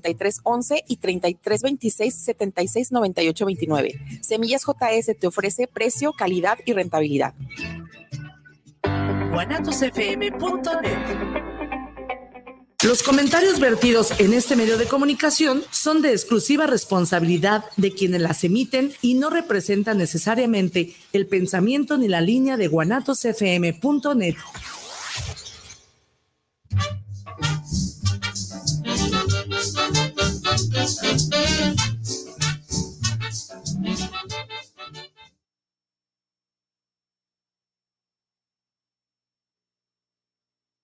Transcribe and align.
3311 0.00 0.84
y 0.88 0.96
3326 0.96 2.14
769829. 2.14 4.00
Semillas 4.22 4.64
JS 4.64 5.18
te 5.18 5.26
ofrece 5.26 5.66
precio, 5.66 6.12
calidad 6.12 6.58
y 6.64 6.72
rentabilidad. 6.72 7.34
Los 12.84 13.04
comentarios 13.04 13.60
vertidos 13.60 14.12
en 14.18 14.32
este 14.32 14.56
medio 14.56 14.76
de 14.76 14.86
comunicación 14.86 15.62
son 15.70 16.02
de 16.02 16.10
exclusiva 16.10 16.66
responsabilidad 16.66 17.64
de 17.76 17.92
quienes 17.92 18.20
las 18.20 18.42
emiten 18.42 18.92
y 19.00 19.14
no 19.14 19.30
representan 19.30 19.98
necesariamente 19.98 20.96
el 21.12 21.28
pensamiento 21.28 21.96
ni 21.96 22.08
la 22.08 22.20
línea 22.20 22.56
de 22.56 22.66
guanatosfm.net. 22.66 24.34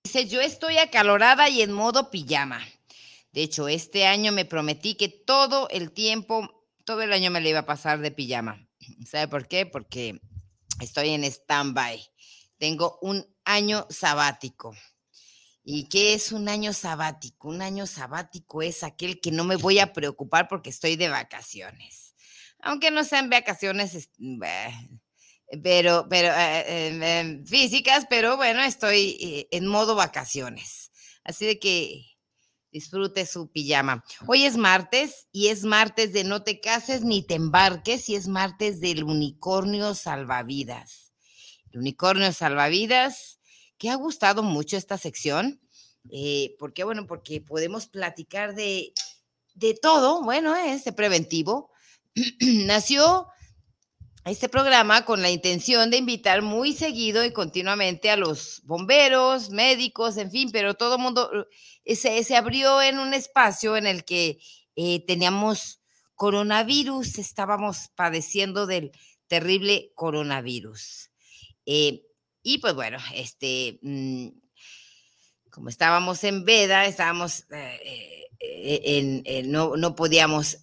Dice, 0.05 0.29
yo 0.29 0.41
estoy 0.41 0.79
acalorada 0.79 1.49
y 1.49 1.63
en 1.63 1.73
modo 1.73 2.11
pijama. 2.11 2.65
De 3.33 3.43
hecho, 3.43 3.67
este 3.67 4.07
año 4.07 4.31
me 4.31 4.45
prometí 4.45 4.95
que 4.95 5.09
todo 5.09 5.69
el 5.71 5.91
tiempo, 5.91 6.65
todo 6.85 7.03
el 7.03 7.13
año 7.13 7.33
me 7.33 7.41
le 7.41 7.51
iba 7.51 7.59
a 7.61 7.67
pasar 7.67 7.99
de 7.99 8.13
pijama. 8.13 8.69
¿Sabe 9.05 9.27
por 9.27 9.49
qué? 9.49 9.67
Porque 9.67 10.21
estoy 10.81 11.09
en 11.09 11.25
stand-by. 11.25 12.09
Tengo 12.57 13.01
un 13.03 13.27
año 13.45 13.85
sabático. 13.91 14.77
¿Y 15.71 15.85
qué 15.91 16.15
es 16.15 16.33
un 16.33 16.49
año 16.49 16.73
sabático? 16.73 17.49
Un 17.49 17.61
año 17.61 17.87
sabático 17.87 18.63
es 18.63 18.83
aquel 18.83 19.21
que 19.21 19.31
no 19.31 19.45
me 19.45 19.57
voy 19.57 19.81
a 19.81 19.93
preocupar 19.93 20.49
porque 20.49 20.71
estoy 20.71 20.97
de 20.97 21.11
vacaciones. 21.11 22.15
Aunque 22.61 22.91
no 22.91 23.05
sean 23.05 23.29
vacaciones, 23.29 24.09
pero, 25.63 26.07
pero 26.09 26.29
eh, 26.29 26.65
eh, 26.67 27.19
em, 27.21 27.45
físicas, 27.45 28.07
pero 28.09 28.39
bueno, 28.39 28.63
estoy 28.63 29.19
eh, 29.21 29.49
en 29.51 29.67
modo 29.67 29.95
vacaciones. 29.95 30.91
Así 31.23 31.45
de 31.45 31.59
que 31.59 32.17
disfrute 32.73 33.27
su 33.27 33.53
pijama. 33.53 34.03
Hoy 34.27 34.47
es 34.47 34.57
martes 34.57 35.29
y 35.33 35.49
es 35.49 35.65
martes 35.65 36.15
de 36.15 36.25
no 36.25 36.45
te 36.45 36.61
cases 36.61 37.03
ni 37.03 37.23
te 37.23 37.35
embarques 37.35 38.09
y 38.09 38.15
es 38.15 38.27
martes 38.27 38.81
del 38.81 39.05
unicornio 39.05 39.95
salvavidas. 39.95 41.13
El 41.71 41.81
unicornio 41.81 42.33
salvavidas, 42.33 43.39
que 43.79 43.91
ha 43.91 43.95
gustado 43.95 44.43
mucho 44.43 44.77
esta 44.77 44.99
sección. 44.99 45.61
¿Por 46.59 46.73
qué? 46.73 46.85
Bueno, 46.85 47.07
porque 47.07 47.41
podemos 47.41 47.87
platicar 47.87 48.55
de, 48.55 48.93
de 49.55 49.75
todo. 49.75 50.23
Bueno, 50.23 50.55
es 50.57 50.85
de 50.85 50.93
preventivo. 50.93 51.71
Nació 52.41 53.29
este 54.25 54.49
programa 54.49 55.05
con 55.05 55.23
la 55.23 55.31
intención 55.31 55.91
de 55.91 55.97
invitar 55.97 56.43
muy 56.43 56.73
seguido 56.73 57.25
y 57.25 57.33
continuamente 57.33 58.11
a 58.11 58.17
los 58.17 58.63
bomberos, 58.65 59.51
médicos, 59.51 60.17
en 60.17 60.31
fin, 60.31 60.51
pero 60.53 60.75
todo 60.75 60.97
el 60.97 61.03
mundo 61.03 61.49
eh, 61.85 61.97
se, 61.97 62.23
se, 62.25 62.37
abrió 62.37 62.83
en 62.83 62.99
un 62.99 63.15
espacio 63.15 63.77
en 63.77 63.87
el 63.87 64.05
que 64.05 64.39
eh, 64.77 65.05
teníamos 65.07 65.81
coronavirus, 66.15 67.19
estábamos 67.19 67.89
padeciendo 67.95 68.67
del 68.67 68.93
terrible 69.29 69.93
coronavirus. 69.95 71.11
Eh, 71.65 72.03
y 72.43 72.59
pues 72.59 72.75
bueno, 72.75 72.99
este, 73.15 73.79
mm, 73.83 74.29
como 75.59 75.71
estábamos 75.71 76.23
en 76.23 76.45
veda, 76.45 76.87
estábamos, 76.87 77.45
en, 78.39 79.51
no, 79.51 79.77
no, 79.77 79.97
podíamos 79.97 80.59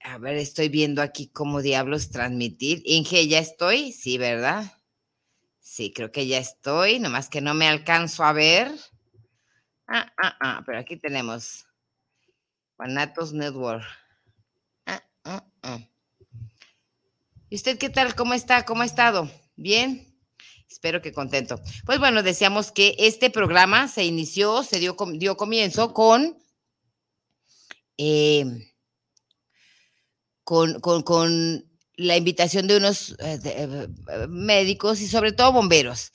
a 0.00 0.16
ver, 0.16 0.38
estoy 0.38 0.70
viendo 0.70 1.02
aquí 1.02 1.28
cómo 1.28 1.60
diablos 1.60 2.08
transmitir. 2.08 2.80
Inge, 2.86 3.28
¿ya 3.28 3.38
estoy? 3.38 3.92
Sí, 3.92 4.16
¿verdad? 4.16 4.72
Sí, 5.60 5.92
creo 5.92 6.10
que 6.10 6.26
ya 6.26 6.38
estoy, 6.38 6.98
nomás 6.98 7.28
que 7.28 7.42
no 7.42 7.52
me 7.52 7.68
alcanzo 7.68 8.24
a 8.24 8.32
ver. 8.32 8.72
Ah, 9.86 10.10
ah, 10.16 10.36
ah, 10.40 10.62
pero 10.64 10.78
aquí 10.78 10.96
tenemos 10.96 11.66
Guanatos 12.78 13.34
Network. 13.34 13.84
Ah, 14.86 15.04
ah, 15.24 15.44
ah. 15.62 15.80
¿Y 17.50 17.56
usted 17.56 17.76
qué 17.76 17.90
tal? 17.90 18.14
¿Cómo 18.14 18.32
está? 18.32 18.64
¿Cómo 18.64 18.80
ha 18.80 18.86
estado? 18.86 19.30
¿Bien? 19.56 20.07
Espero 20.78 21.02
que 21.02 21.12
contento. 21.12 21.60
Pues 21.84 21.98
bueno, 21.98 22.22
decíamos 22.22 22.70
que 22.70 22.94
este 23.00 23.30
programa 23.30 23.88
se 23.88 24.04
inició, 24.04 24.62
se 24.62 24.78
dio, 24.78 24.96
dio 25.14 25.36
comienzo 25.36 25.92
con 25.92 26.38
eh, 27.96 28.44
con, 30.44 31.64
la 31.96 32.16
invitación 32.16 32.68
de 32.68 32.76
unos 32.76 33.16
eh, 33.18 33.40
eh, 33.44 33.88
médicos 34.28 35.00
y 35.00 35.08
sobre 35.08 35.32
todo 35.32 35.50
bomberos. 35.50 36.12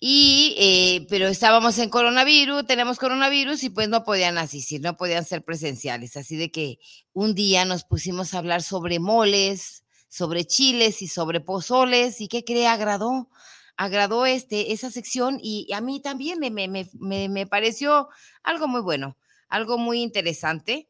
Y, 0.00 0.56
eh, 0.58 1.06
pero 1.08 1.28
estábamos 1.28 1.78
en 1.78 1.88
coronavirus, 1.88 2.66
tenemos 2.66 2.98
coronavirus 2.98 3.62
y 3.62 3.70
pues 3.70 3.88
no 3.88 4.02
podían 4.02 4.36
asistir, 4.36 4.80
no 4.80 4.96
podían 4.96 5.24
ser 5.24 5.44
presenciales. 5.44 6.16
Así 6.16 6.36
de 6.36 6.50
que 6.50 6.80
un 7.12 7.34
día 7.34 7.64
nos 7.64 7.84
pusimos 7.84 8.34
a 8.34 8.38
hablar 8.38 8.62
sobre 8.62 8.98
moles, 8.98 9.84
sobre 10.08 10.44
chiles 10.44 11.00
y 11.00 11.08
sobre 11.08 11.40
pozoles. 11.40 12.20
¿Y 12.20 12.28
qué 12.28 12.44
cree? 12.44 12.66
Agradó, 12.66 13.30
agradó 13.76 14.26
este, 14.26 14.72
esa 14.72 14.90
sección 14.90 15.38
y 15.42 15.72
a 15.72 15.80
mí 15.80 16.00
también 16.00 16.38
me, 16.38 16.50
me, 16.50 17.28
me 17.28 17.46
pareció 17.46 18.08
algo 18.42 18.68
muy 18.68 18.80
bueno, 18.80 19.16
algo 19.48 19.78
muy 19.78 20.02
interesante 20.02 20.88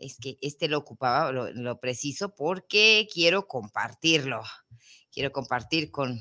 es 0.00 0.18
que 0.18 0.38
este 0.40 0.68
lo 0.68 0.78
ocupaba, 0.78 1.30
lo, 1.32 1.80
preciso, 1.80 2.34
porque 2.34 3.08
quiero 3.12 3.46
compartirlo. 3.46 4.42
Quiero 5.12 5.32
compartir 5.32 5.90
con, 5.90 6.20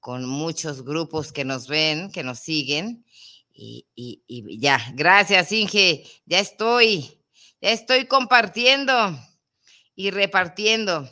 con 0.00 0.26
muchos 0.26 0.84
grupos 0.84 1.32
que 1.32 1.44
nos 1.44 1.68
ven, 1.68 2.10
que 2.12 2.22
nos 2.22 2.38
siguen. 2.40 3.04
Y, 3.52 3.86
y, 3.94 4.58
ya, 4.58 4.80
gracias 4.94 5.52
Inge, 5.52 6.04
ya 6.26 6.40
estoy, 6.40 7.22
ya 7.60 7.70
estoy 7.70 8.06
compartiendo 8.06 8.92
y 9.94 10.10
repartiendo. 10.10 11.08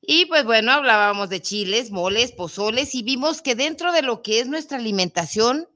Y 0.00 0.26
pues 0.26 0.44
bueno, 0.44 0.72
hablábamos 0.72 1.28
de 1.28 1.42
chiles, 1.42 1.90
moles, 1.90 2.32
pozoles 2.32 2.94
y 2.94 3.02
vimos 3.02 3.42
que 3.42 3.54
dentro 3.54 3.92
de 3.92 4.02
lo 4.02 4.22
que 4.22 4.40
es 4.40 4.46
nuestra 4.46 4.78
alimentación 4.78 5.68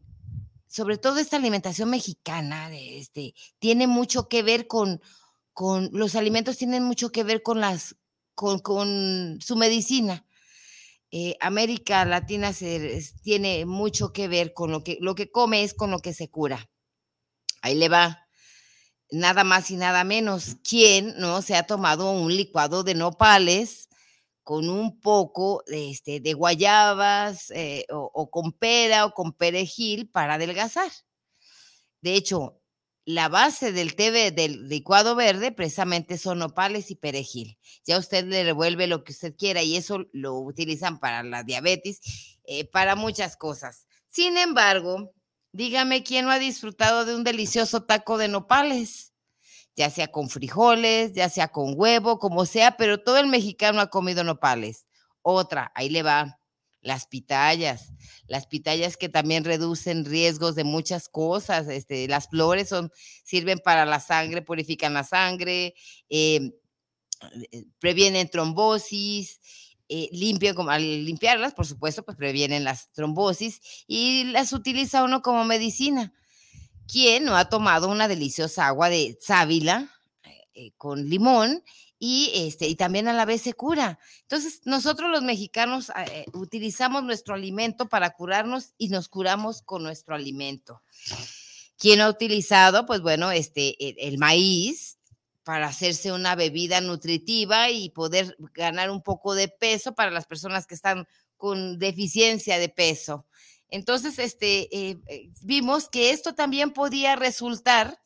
sobre 0.74 0.98
todo 0.98 1.20
esta 1.20 1.36
alimentación 1.36 1.88
mexicana, 1.88 2.68
este, 2.76 3.36
tiene 3.60 3.86
mucho 3.86 4.28
que 4.28 4.42
ver 4.42 4.66
con, 4.66 5.00
con, 5.52 5.88
los 5.92 6.16
alimentos 6.16 6.56
tienen 6.56 6.82
mucho 6.82 7.12
que 7.12 7.22
ver 7.22 7.44
con 7.44 7.60
las, 7.60 7.94
con, 8.34 8.58
con 8.58 9.38
su 9.40 9.54
medicina. 9.54 10.26
Eh, 11.12 11.36
América 11.40 12.04
Latina 12.04 12.52
se, 12.52 13.00
tiene 13.22 13.66
mucho 13.66 14.12
que 14.12 14.26
ver 14.26 14.52
con 14.52 14.72
lo 14.72 14.82
que, 14.82 14.98
lo 15.00 15.14
que 15.14 15.30
come 15.30 15.62
es 15.62 15.74
con 15.74 15.92
lo 15.92 16.00
que 16.00 16.12
se 16.12 16.28
cura. 16.28 16.68
Ahí 17.62 17.76
le 17.76 17.88
va. 17.88 18.26
Nada 19.12 19.44
más 19.44 19.70
y 19.70 19.76
nada 19.76 20.02
menos. 20.02 20.56
¿Quién 20.68 21.14
no 21.18 21.40
se 21.40 21.54
ha 21.54 21.68
tomado 21.68 22.10
un 22.10 22.36
licuado 22.36 22.82
de 22.82 22.96
nopales 22.96 23.90
con 24.44 24.68
un 24.68 25.00
poco 25.00 25.64
de, 25.66 25.90
este, 25.90 26.20
de 26.20 26.34
guayabas 26.34 27.50
eh, 27.50 27.86
o, 27.90 28.30
con 28.30 28.52
pera 28.52 29.06
o 29.06 29.12
con 29.12 29.32
perejil 29.32 30.08
para 30.08 30.34
adelgazar. 30.34 30.92
De 32.02 32.14
hecho, 32.14 32.60
la 33.06 33.28
base 33.28 33.72
del 33.72 33.96
té 33.96 34.10
del 34.30 34.68
licuado 34.68 35.14
verde 35.14 35.50
precisamente 35.50 36.18
son 36.18 36.38
nopales 36.38 36.90
y 36.90 36.96
perejil. 36.96 37.58
Ya 37.84 37.98
usted 37.98 38.26
le 38.26 38.44
revuelve 38.44 38.86
lo 38.86 39.02
que 39.02 39.12
usted 39.12 39.34
quiera 39.36 39.62
y 39.62 39.76
eso 39.76 40.06
lo 40.12 40.38
utilizan 40.38 41.00
para 41.00 41.22
la 41.22 41.42
diabetes, 41.42 42.00
eh, 42.44 42.66
para 42.66 42.96
muchas 42.96 43.36
cosas. 43.36 43.86
Sin 44.08 44.36
embargo, 44.36 45.12
dígame 45.52 46.02
quién 46.02 46.26
no 46.26 46.30
ha 46.30 46.38
disfrutado 46.38 47.06
de 47.06 47.14
un 47.14 47.24
delicioso 47.24 47.84
taco 47.84 48.18
de 48.18 48.28
nopales 48.28 49.13
ya 49.76 49.90
sea 49.90 50.08
con 50.08 50.28
frijoles, 50.28 51.12
ya 51.12 51.28
sea 51.28 51.48
con 51.48 51.74
huevo, 51.76 52.18
como 52.18 52.46
sea, 52.46 52.76
pero 52.76 53.02
todo 53.02 53.18
el 53.18 53.26
mexicano 53.26 53.80
ha 53.80 53.90
comido 53.90 54.24
nopales. 54.24 54.86
Otra, 55.22 55.72
ahí 55.74 55.88
le 55.88 56.02
va, 56.02 56.38
las 56.84 57.06
pitayas, 57.06 57.92
las 58.26 58.46
pitayas 58.46 58.96
que 58.96 59.08
también 59.08 59.44
reducen 59.44 60.04
riesgos 60.04 60.54
de 60.54 60.64
muchas 60.64 61.08
cosas. 61.08 61.66
Este, 61.68 62.06
las 62.08 62.28
flores 62.28 62.68
son, 62.68 62.92
sirven 63.24 63.58
para 63.58 63.86
la 63.86 64.00
sangre, 64.00 64.42
purifican 64.42 64.94
la 64.94 65.02
sangre, 65.02 65.74
em, 66.08 66.52
eh, 67.52 67.64
previenen 67.78 68.28
trombosis, 68.28 69.40
eh, 69.88 70.08
limpian, 70.12 70.54
como, 70.54 70.70
al 70.70 71.04
limpiarlas, 71.04 71.54
por 71.54 71.66
supuesto, 71.66 72.04
pues 72.04 72.16
previenen 72.16 72.64
las 72.64 72.92
trombosis 72.92 73.60
y 73.86 74.24
las 74.24 74.52
utiliza 74.52 75.04
uno 75.04 75.22
como 75.22 75.44
medicina. 75.44 76.12
¿Quién 76.90 77.24
no 77.24 77.36
ha 77.36 77.48
tomado 77.48 77.88
una 77.88 78.08
deliciosa 78.08 78.66
agua 78.66 78.88
de 78.88 79.18
sábila 79.20 79.90
eh, 80.54 80.72
con 80.76 81.08
limón 81.08 81.62
y, 81.98 82.30
este, 82.34 82.68
y 82.68 82.74
también 82.74 83.08
a 83.08 83.12
la 83.12 83.24
vez 83.24 83.42
se 83.42 83.54
cura? 83.54 83.98
Entonces, 84.22 84.60
nosotros 84.64 85.10
los 85.10 85.22
mexicanos 85.22 85.90
ah, 85.94 86.04
eh, 86.04 86.26
utilizamos 86.32 87.02
nuestro 87.02 87.34
alimento 87.34 87.88
para 87.88 88.10
curarnos 88.10 88.72
y 88.78 88.88
nos 88.88 89.08
curamos 89.08 89.62
con 89.62 89.82
nuestro 89.82 90.14
alimento. 90.14 90.82
¿Quién 91.76 92.00
ha 92.00 92.08
utilizado, 92.08 92.86
pues 92.86 93.00
bueno, 93.00 93.30
este, 93.32 94.06
el, 94.06 94.18
maíz 94.18 94.98
para 95.42 95.66
hacerse 95.66 96.12
una 96.12 96.34
bebida 96.34 96.80
nutritiva 96.80 97.70
y 97.70 97.90
poder 97.90 98.36
ganar 98.54 98.90
un 98.90 99.02
poco 99.02 99.34
de 99.34 99.48
peso 99.48 99.94
para 99.94 100.10
las 100.10 100.26
personas 100.26 100.66
que 100.66 100.74
están 100.74 101.06
con 101.36 101.78
deficiencia 101.78 102.58
de 102.58 102.70
peso. 102.70 103.26
Entonces, 103.68 104.18
este, 104.18 104.68
eh, 104.76 105.00
eh, 105.08 105.30
vimos 105.42 105.88
que 105.88 106.10
esto 106.10 106.34
también 106.34 106.72
podía 106.72 107.16
resultar 107.16 108.00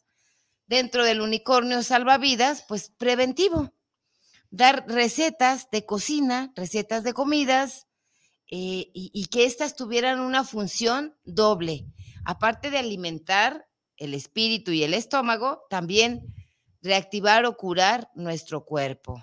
dentro 0.66 1.04
del 1.04 1.20
unicornio 1.20 1.82
salvavidas, 1.82 2.64
pues 2.68 2.90
preventivo. 2.96 3.72
Dar 4.50 4.84
recetas 4.88 5.70
de 5.70 5.84
cocina, 5.84 6.52
recetas 6.56 7.02
de 7.02 7.12
comidas, 7.12 7.88
eh, 8.50 8.90
y, 8.94 9.26
que 9.26 9.44
éstas 9.44 9.76
tuvieran 9.76 10.20
una 10.20 10.42
función 10.42 11.14
doble. 11.24 11.86
Aparte 12.24 12.70
de 12.70 12.78
alimentar 12.78 13.68
el 13.98 14.14
espíritu 14.14 14.70
y 14.72 14.84
el 14.84 14.94
estómago, 14.94 15.66
también 15.68 16.34
reactivar 16.80 17.44
o 17.44 17.58
curar 17.58 18.10
nuestro 18.14 18.64
cuerpo, 18.64 19.22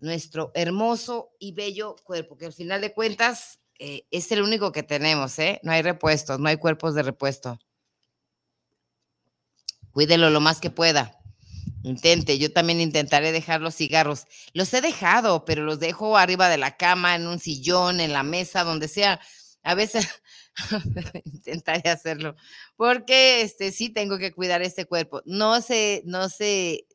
nuestro 0.00 0.52
hermoso 0.54 1.30
y 1.40 1.52
bello 1.52 1.96
cuerpo, 2.04 2.36
que 2.36 2.46
al 2.46 2.52
final 2.52 2.80
de 2.80 2.94
cuentas 2.94 3.59
eh, 3.82 4.06
es 4.10 4.30
el 4.30 4.42
único 4.42 4.72
que 4.72 4.82
tenemos, 4.82 5.38
¿eh? 5.38 5.58
No 5.62 5.72
hay 5.72 5.80
repuestos, 5.80 6.38
no 6.38 6.50
hay 6.50 6.58
cuerpos 6.58 6.94
de 6.94 7.02
repuesto. 7.02 7.58
Cuídelo 9.90 10.28
lo 10.28 10.40
más 10.40 10.60
que 10.60 10.68
pueda. 10.68 11.18
Intente, 11.82 12.38
yo 12.38 12.52
también 12.52 12.82
intentaré 12.82 13.32
dejar 13.32 13.62
los 13.62 13.74
cigarros. 13.74 14.26
Los 14.52 14.74
he 14.74 14.82
dejado, 14.82 15.46
pero 15.46 15.64
los 15.64 15.80
dejo 15.80 16.18
arriba 16.18 16.50
de 16.50 16.58
la 16.58 16.76
cama, 16.76 17.14
en 17.14 17.26
un 17.26 17.38
sillón, 17.38 18.00
en 18.00 18.12
la 18.12 18.22
mesa, 18.22 18.64
donde 18.64 18.86
sea. 18.86 19.18
A 19.62 19.74
veces 19.74 20.06
intentaré 21.24 21.88
hacerlo, 21.88 22.36
porque 22.76 23.40
este 23.40 23.72
sí 23.72 23.88
tengo 23.88 24.18
que 24.18 24.32
cuidar 24.32 24.60
este 24.60 24.84
cuerpo. 24.84 25.22
No 25.24 25.62
se, 25.62 26.02
no 26.04 26.28
se, 26.28 26.86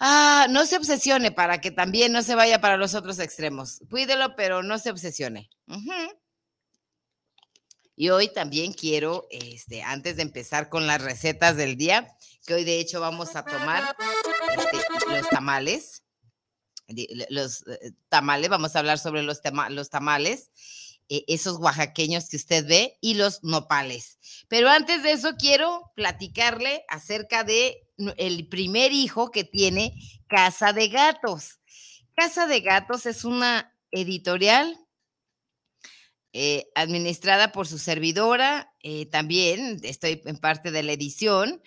ah, 0.00 0.46
no 0.50 0.66
se 0.66 0.76
obsesione 0.76 1.30
para 1.30 1.60
que 1.60 1.70
también 1.70 2.12
no 2.12 2.22
se 2.22 2.34
vaya 2.34 2.60
para 2.60 2.76
los 2.76 2.94
otros 2.94 3.18
extremos. 3.18 3.80
Cuídelo, 3.88 4.34
pero 4.34 4.62
no 4.62 4.78
se 4.78 4.90
obsesione. 4.90 5.50
Y 7.94 8.08
hoy 8.08 8.32
también 8.32 8.72
quiero, 8.72 9.26
este, 9.30 9.82
antes 9.82 10.16
de 10.16 10.22
empezar 10.22 10.70
con 10.70 10.86
las 10.86 11.02
recetas 11.02 11.56
del 11.56 11.76
día, 11.76 12.16
que 12.46 12.54
hoy 12.54 12.64
de 12.64 12.80
hecho 12.80 13.00
vamos 13.00 13.36
a 13.36 13.44
tomar 13.44 13.94
este, 14.56 14.78
los 15.10 15.28
tamales, 15.28 16.02
los 17.28 17.66
eh, 17.66 17.92
tamales, 18.08 18.48
vamos 18.48 18.74
a 18.74 18.78
hablar 18.78 18.98
sobre 18.98 19.22
los, 19.22 19.40
los 19.68 19.90
tamales, 19.90 20.50
eh, 21.10 21.24
esos 21.26 21.58
oaxaqueños 21.58 22.28
que 22.28 22.36
usted 22.36 22.66
ve 22.66 22.96
y 23.00 23.14
los 23.14 23.42
nopales. 23.42 24.18
Pero 24.48 24.70
antes 24.70 25.02
de 25.02 25.12
eso 25.12 25.34
quiero 25.36 25.90
platicarle 25.96 26.84
acerca 26.88 27.44
de 27.44 27.86
el 28.16 28.48
primer 28.48 28.92
hijo 28.92 29.30
que 29.30 29.44
tiene 29.44 29.92
Casa 30.28 30.72
de 30.72 30.88
Gatos. 30.88 31.58
Casa 32.14 32.46
de 32.46 32.60
Gatos 32.60 33.06
es 33.06 33.24
una 33.24 33.76
editorial 33.90 34.78
eh, 36.32 36.70
administrada 36.76 37.50
por 37.50 37.66
su 37.66 37.78
servidora, 37.78 38.72
eh, 38.84 39.06
también 39.06 39.80
estoy 39.82 40.22
en 40.24 40.36
parte 40.36 40.70
de 40.70 40.84
la 40.84 40.92
edición. 40.92 41.60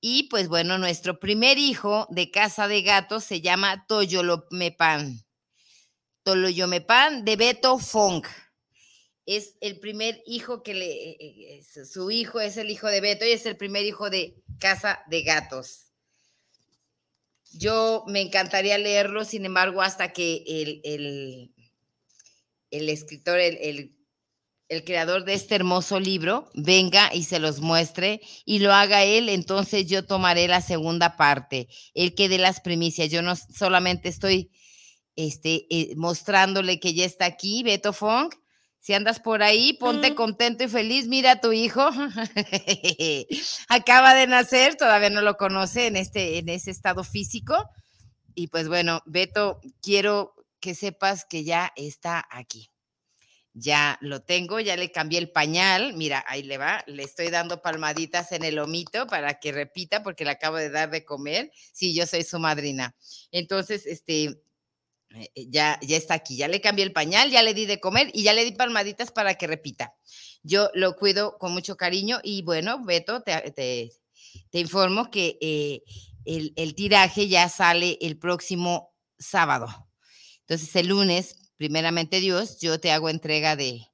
Y 0.00 0.24
pues 0.24 0.48
bueno, 0.48 0.78
nuestro 0.78 1.18
primer 1.18 1.58
hijo 1.58 2.06
de 2.10 2.30
Casa 2.30 2.68
de 2.68 2.82
Gatos 2.82 3.24
se 3.24 3.40
llama 3.40 3.86
Toyolomepan. 3.88 5.24
Toloyomepan 6.22 7.24
de 7.24 7.36
Beto 7.36 7.78
Fong. 7.78 8.24
Es 9.26 9.56
el 9.60 9.80
primer 9.80 10.22
hijo 10.26 10.62
que 10.62 10.74
le, 10.74 11.10
eh, 11.12 11.62
su 11.62 12.10
hijo 12.10 12.40
es 12.40 12.56
el 12.56 12.70
hijo 12.70 12.88
de 12.88 13.00
Beto 13.00 13.24
y 13.24 13.30
es 13.30 13.46
el 13.46 13.56
primer 13.56 13.84
hijo 13.84 14.10
de 14.10 14.42
Casa 14.58 15.00
de 15.08 15.22
Gatos. 15.22 15.92
Yo 17.52 18.04
me 18.06 18.20
encantaría 18.20 18.76
leerlo, 18.78 19.24
sin 19.24 19.44
embargo, 19.44 19.80
hasta 19.80 20.12
que 20.12 20.44
el, 20.46 20.80
el, 20.84 21.54
el 22.70 22.88
escritor, 22.88 23.38
el, 23.38 23.94
el 24.68 24.84
creador 24.84 25.24
de 25.24 25.34
este 25.34 25.54
hermoso 25.54 26.00
libro 26.00 26.50
venga 26.54 27.14
y 27.14 27.24
se 27.24 27.38
los 27.38 27.60
muestre 27.60 28.20
y 28.44 28.58
lo 28.58 28.72
haga 28.72 29.04
él, 29.04 29.28
entonces 29.28 29.86
yo 29.86 30.04
tomaré 30.04 30.48
la 30.48 30.60
segunda 30.60 31.16
parte, 31.16 31.68
el 31.94 32.14
que 32.14 32.28
de 32.28 32.38
las 32.38 32.60
primicias. 32.60 33.10
Yo 33.10 33.22
no 33.22 33.34
solamente 33.36 34.08
estoy 34.08 34.50
este, 35.16 35.66
eh, 35.70 35.94
mostrándole 35.96 36.80
que 36.80 36.94
ya 36.94 37.04
está 37.04 37.26
aquí, 37.26 37.62
Beto 37.62 37.92
Fong. 37.92 38.32
Si 38.84 38.92
andas 38.92 39.18
por 39.18 39.42
ahí, 39.42 39.72
ponte 39.72 40.14
contento 40.14 40.62
y 40.62 40.68
feliz. 40.68 41.06
Mira 41.06 41.32
a 41.32 41.40
tu 41.40 41.52
hijo. 41.52 41.88
Acaba 43.70 44.12
de 44.14 44.26
nacer, 44.26 44.74
todavía 44.74 45.08
no 45.08 45.22
lo 45.22 45.38
conoce 45.38 45.86
en 45.86 45.96
este, 45.96 46.36
en 46.36 46.50
ese 46.50 46.70
estado 46.70 47.02
físico. 47.02 47.56
Y 48.34 48.48
pues 48.48 48.68
bueno, 48.68 49.00
Beto, 49.06 49.58
quiero 49.80 50.34
que 50.60 50.74
sepas 50.74 51.24
que 51.24 51.44
ya 51.44 51.72
está 51.76 52.28
aquí 52.30 52.70
ya 53.54 53.98
lo 54.00 54.20
tengo, 54.20 54.58
ya 54.58 54.76
le 54.76 54.90
cambié 54.90 55.20
el 55.20 55.30
pañal, 55.30 55.94
mira, 55.94 56.24
ahí 56.26 56.42
le 56.42 56.58
va, 56.58 56.82
le 56.88 57.04
estoy 57.04 57.30
dando 57.30 57.62
palmaditas 57.62 58.32
en 58.32 58.42
el 58.42 58.58
omito 58.58 59.06
para 59.06 59.38
que 59.38 59.52
repita 59.52 60.02
porque 60.02 60.24
le 60.24 60.32
acabo 60.32 60.56
de 60.56 60.70
dar 60.70 60.90
de 60.90 61.04
comer, 61.04 61.52
sí, 61.72 61.94
yo 61.94 62.04
soy 62.04 62.24
su 62.24 62.40
madrina. 62.40 62.96
Entonces, 63.30 63.86
este, 63.86 64.42
ya, 65.34 65.78
ya 65.82 65.96
está 65.96 66.14
aquí, 66.14 66.36
ya 66.36 66.48
le 66.48 66.60
cambié 66.60 66.84
el 66.84 66.92
pañal, 66.92 67.30
ya 67.30 67.42
le 67.42 67.54
di 67.54 67.66
de 67.66 67.80
comer 67.80 68.10
y 68.12 68.22
ya 68.22 68.32
le 68.32 68.44
di 68.44 68.52
palmaditas 68.52 69.12
para 69.12 69.34
que 69.34 69.46
repita. 69.46 69.94
Yo 70.42 70.70
lo 70.74 70.96
cuido 70.96 71.38
con 71.38 71.52
mucho 71.52 71.76
cariño 71.76 72.20
y 72.22 72.42
bueno, 72.42 72.84
Beto, 72.84 73.22
te, 73.22 73.92
informo 74.52 75.10
que 75.10 75.38
eh, 75.40 75.82
el, 76.24 76.74
tiraje 76.74 77.28
ya 77.28 77.48
sale 77.48 77.98
el 78.00 78.18
próximo 78.18 78.94
sábado. 79.18 79.88
Entonces, 80.40 80.74
el 80.76 80.88
lunes 80.88 81.36
primeramente 81.56 82.20
Dios, 82.20 82.58
yo 82.60 82.80
te 82.80 82.92
hago 82.92 83.08
entrega 83.08 83.56
de, 83.56 83.86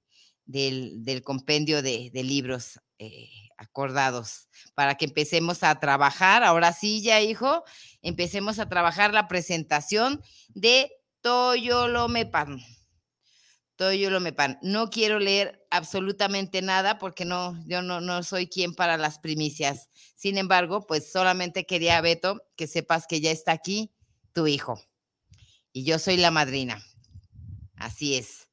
del, 0.44 1.22
compendio 1.22 1.82
de, 1.82 2.10
libros 2.14 2.80
eh, 2.98 3.28
acordados 3.56 4.48
para 4.74 4.96
que 4.96 5.04
empecemos 5.04 5.62
a 5.62 5.78
trabajar. 5.78 6.42
Ahora 6.42 6.72
sí, 6.72 7.02
ya 7.02 7.20
hijo, 7.20 7.64
empecemos 8.02 8.58
a 8.58 8.68
trabajar 8.68 9.12
la 9.12 9.28
presentación 9.28 10.22
de 10.48 10.90
Toyolomepan. 11.20 12.60
Toyolomepan. 13.76 14.58
No 14.62 14.90
quiero 14.90 15.18
leer 15.18 15.66
absolutamente 15.70 16.62
nada 16.62 16.98
porque 16.98 17.24
no, 17.24 17.62
yo 17.66 17.82
no, 17.82 18.00
no 18.00 18.22
soy 18.22 18.46
quien 18.46 18.74
para 18.74 18.96
las 18.96 19.18
primicias. 19.18 19.88
Sin 20.14 20.38
embargo, 20.38 20.86
pues 20.86 21.10
solamente 21.10 21.66
quería, 21.66 22.00
Beto, 22.00 22.42
que 22.56 22.66
sepas 22.66 23.06
que 23.06 23.20
ya 23.20 23.30
está 23.30 23.52
aquí 23.52 23.92
tu 24.32 24.46
hijo. 24.46 24.82
Y 25.72 25.84
yo 25.84 25.98
soy 25.98 26.16
la 26.16 26.30
madrina. 26.30 26.82
Así 27.76 28.16
es. 28.16 28.48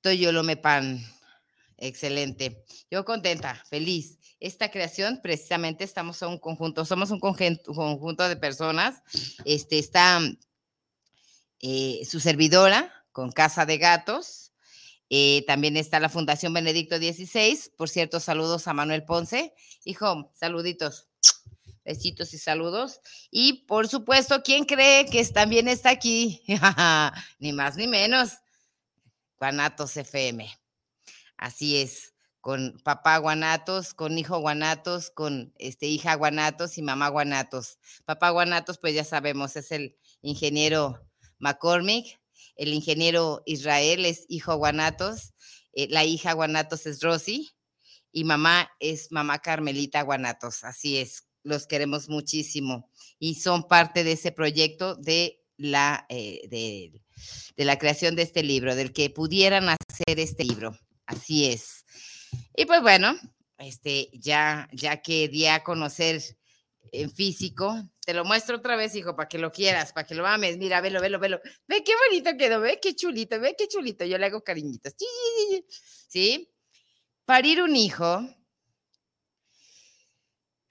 Toyolomepan. 0.00 1.04
Excelente. 1.78 2.64
Yo 2.90 3.04
contenta, 3.04 3.62
feliz. 3.68 4.18
Esta 4.40 4.70
creación, 4.70 5.20
precisamente, 5.22 5.84
estamos 5.84 6.20
en 6.22 6.28
un 6.28 6.38
conjunto, 6.38 6.84
somos 6.84 7.10
un 7.10 7.20
conjunto 7.20 8.28
de 8.28 8.36
personas. 8.36 9.02
Este 9.44 9.78
está 9.78 10.20
eh, 11.60 12.02
su 12.08 12.20
servidora 12.20 12.92
con 13.12 13.32
Casa 13.32 13.66
de 13.66 13.78
Gatos. 13.78 14.52
Eh, 15.08 15.44
también 15.46 15.76
está 15.76 16.00
la 16.00 16.08
Fundación 16.08 16.52
Benedicto 16.52 16.96
XVI. 16.98 17.58
Por 17.76 17.88
cierto, 17.88 18.20
saludos 18.20 18.66
a 18.68 18.72
Manuel 18.72 19.04
Ponce. 19.04 19.54
Hijo, 19.84 20.32
saluditos. 20.34 21.08
Besitos 21.84 22.34
y 22.34 22.38
saludos. 22.38 23.00
Y 23.30 23.64
por 23.66 23.86
supuesto, 23.86 24.42
¿quién 24.42 24.64
cree 24.64 25.06
que 25.06 25.24
también 25.26 25.68
está 25.68 25.90
aquí? 25.90 26.42
ni 27.38 27.52
más 27.52 27.76
ni 27.76 27.86
menos 27.86 28.32
Guanatos 29.38 29.96
FM. 29.96 30.50
Así 31.36 31.76
es, 31.76 32.14
con 32.40 32.80
papá 32.82 33.18
Guanatos, 33.18 33.94
con 33.94 34.18
hijo 34.18 34.38
Guanatos, 34.38 35.10
con 35.10 35.52
este, 35.58 35.86
hija 35.86 36.14
Guanatos 36.14 36.78
y 36.78 36.82
mamá 36.82 37.08
Guanatos. 37.08 37.78
Papá 38.04 38.30
Guanatos, 38.30 38.78
pues 38.78 38.94
ya 38.94 39.04
sabemos, 39.04 39.56
es 39.56 39.70
el 39.70 39.96
ingeniero 40.22 41.06
McCormick, 41.38 42.18
el 42.56 42.72
ingeniero 42.72 43.42
Israel 43.46 44.04
es 44.04 44.24
hijo 44.28 44.56
Guanatos, 44.56 45.34
eh, 45.72 45.88
la 45.90 46.04
hija 46.04 46.32
Guanatos 46.32 46.86
es 46.86 47.00
Rosy 47.00 47.50
y 48.12 48.24
mamá 48.24 48.70
es 48.80 49.12
mamá 49.12 49.40
Carmelita 49.40 50.02
Guanatos. 50.02 50.64
Así 50.64 50.98
es, 50.98 51.26
los 51.42 51.66
queremos 51.66 52.08
muchísimo 52.08 52.90
y 53.18 53.34
son 53.36 53.68
parte 53.68 54.04
de 54.04 54.12
ese 54.12 54.32
proyecto 54.32 54.94
de 54.96 55.42
la, 55.56 56.06
eh, 56.08 56.48
de, 56.48 57.64
la 57.64 57.78
creación 57.78 58.16
de 58.16 58.22
este 58.22 58.42
libro, 58.42 58.74
del 58.74 58.92
que 58.92 59.10
pudieran 59.10 59.68
hacer 59.68 60.18
este 60.18 60.44
libro. 60.44 60.78
Así 61.06 61.46
es. 61.46 61.84
Y 62.56 62.64
pues 62.66 62.82
bueno, 62.82 63.14
este, 63.58 64.10
ya, 64.12 64.68
ya 64.72 65.02
que 65.02 65.28
di 65.28 65.46
a 65.46 65.62
conocer 65.62 66.22
en 66.92 67.10
físico, 67.10 67.74
te 68.04 68.14
lo 68.14 68.24
muestro 68.24 68.56
otra 68.56 68.76
vez, 68.76 68.94
hijo, 68.94 69.16
para 69.16 69.28
que 69.28 69.38
lo 69.38 69.52
quieras, 69.52 69.92
para 69.92 70.06
que 70.06 70.14
lo 70.14 70.26
ames. 70.26 70.58
Mira, 70.58 70.80
velo, 70.80 71.00
velo, 71.00 71.18
velo. 71.18 71.40
Ve 71.66 71.82
qué 71.84 71.92
bonito 72.08 72.36
quedó, 72.38 72.60
ve 72.60 72.78
qué 72.80 72.94
chulito, 72.94 73.40
ve 73.40 73.54
qué 73.58 73.68
chulito. 73.68 74.04
Yo 74.04 74.18
le 74.18 74.26
hago 74.26 74.42
cariñitos. 74.42 74.94
¿Sí? 76.08 76.48
Parir 77.24 77.62
un 77.62 77.74
hijo 77.76 78.20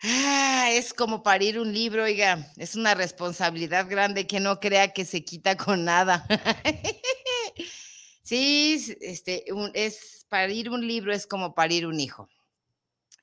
Ah, 0.07 0.69
es 0.71 0.93
como 0.93 1.23
parir 1.23 1.59
un 1.59 1.73
libro, 1.73 2.03
oiga, 2.03 2.51
es 2.57 2.75
una 2.75 2.93
responsabilidad 2.93 3.89
grande 3.89 4.27
que 4.27 4.39
no 4.39 4.59
crea 4.59 4.93
que 4.93 5.03
se 5.03 5.23
quita 5.23 5.57
con 5.57 5.83
nada. 5.83 6.27
sí, 8.23 8.95
este, 9.01 9.45
es 9.73 10.25
parir 10.29 10.69
un 10.69 10.85
libro 10.85 11.11
es 11.11 11.25
como 11.25 11.55
parir 11.55 11.87
un 11.87 11.99
hijo. 11.99 12.29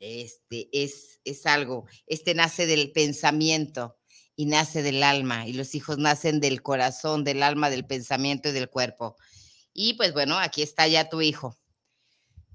Este 0.04 0.68
es, 0.72 1.20
es 1.24 1.46
algo, 1.46 1.86
este 2.08 2.34
nace 2.34 2.66
del 2.66 2.90
pensamiento 2.90 3.96
y 4.34 4.46
nace 4.46 4.82
del 4.82 5.04
alma, 5.04 5.46
y 5.46 5.52
los 5.52 5.76
hijos 5.76 5.96
nacen 5.98 6.40
del 6.40 6.60
corazón, 6.60 7.22
del 7.22 7.40
alma, 7.40 7.70
del 7.70 7.86
pensamiento 7.86 8.48
y 8.48 8.52
del 8.52 8.68
cuerpo. 8.68 9.16
Y 9.72 9.94
pues 9.94 10.12
bueno, 10.12 10.36
aquí 10.38 10.62
está 10.62 10.88
ya 10.88 11.08
tu 11.08 11.20
hijo. 11.20 11.56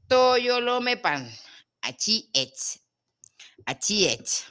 Toyo 0.09 0.59
pan, 1.01 1.31
achi 1.81 2.29
ech, 2.33 2.81
achi 3.65 4.07
ech. 4.07 4.43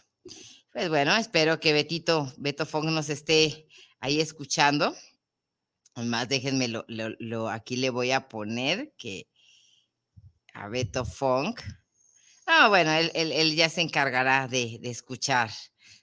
Pues 0.73 0.89
bueno, 0.89 1.15
espero 1.17 1.61
que 1.61 1.75
Betito, 1.75 2.33
Beto 2.39 2.65
Fong 2.65 2.87
nos 2.87 3.11
esté 3.11 3.69
ahí 4.01 4.23
escuchando. 4.23 4.97
Además, 5.95 6.31
déjenme 6.31 6.69
lo, 6.69 7.51
aquí 7.51 7.77
le 7.77 7.91
voy 7.91 8.13
a 8.13 8.29
poner 8.29 8.95
que 8.97 9.29
a 10.55 10.69
Beto 10.69 11.05
Fong. 11.05 11.59
Ah, 12.47 12.69
bueno, 12.69 12.93
él, 12.93 13.57
ya 13.57 13.69
se 13.69 13.81
encargará 13.81 14.47
de, 14.49 14.79
de 14.81 14.91
escuchar 14.91 15.51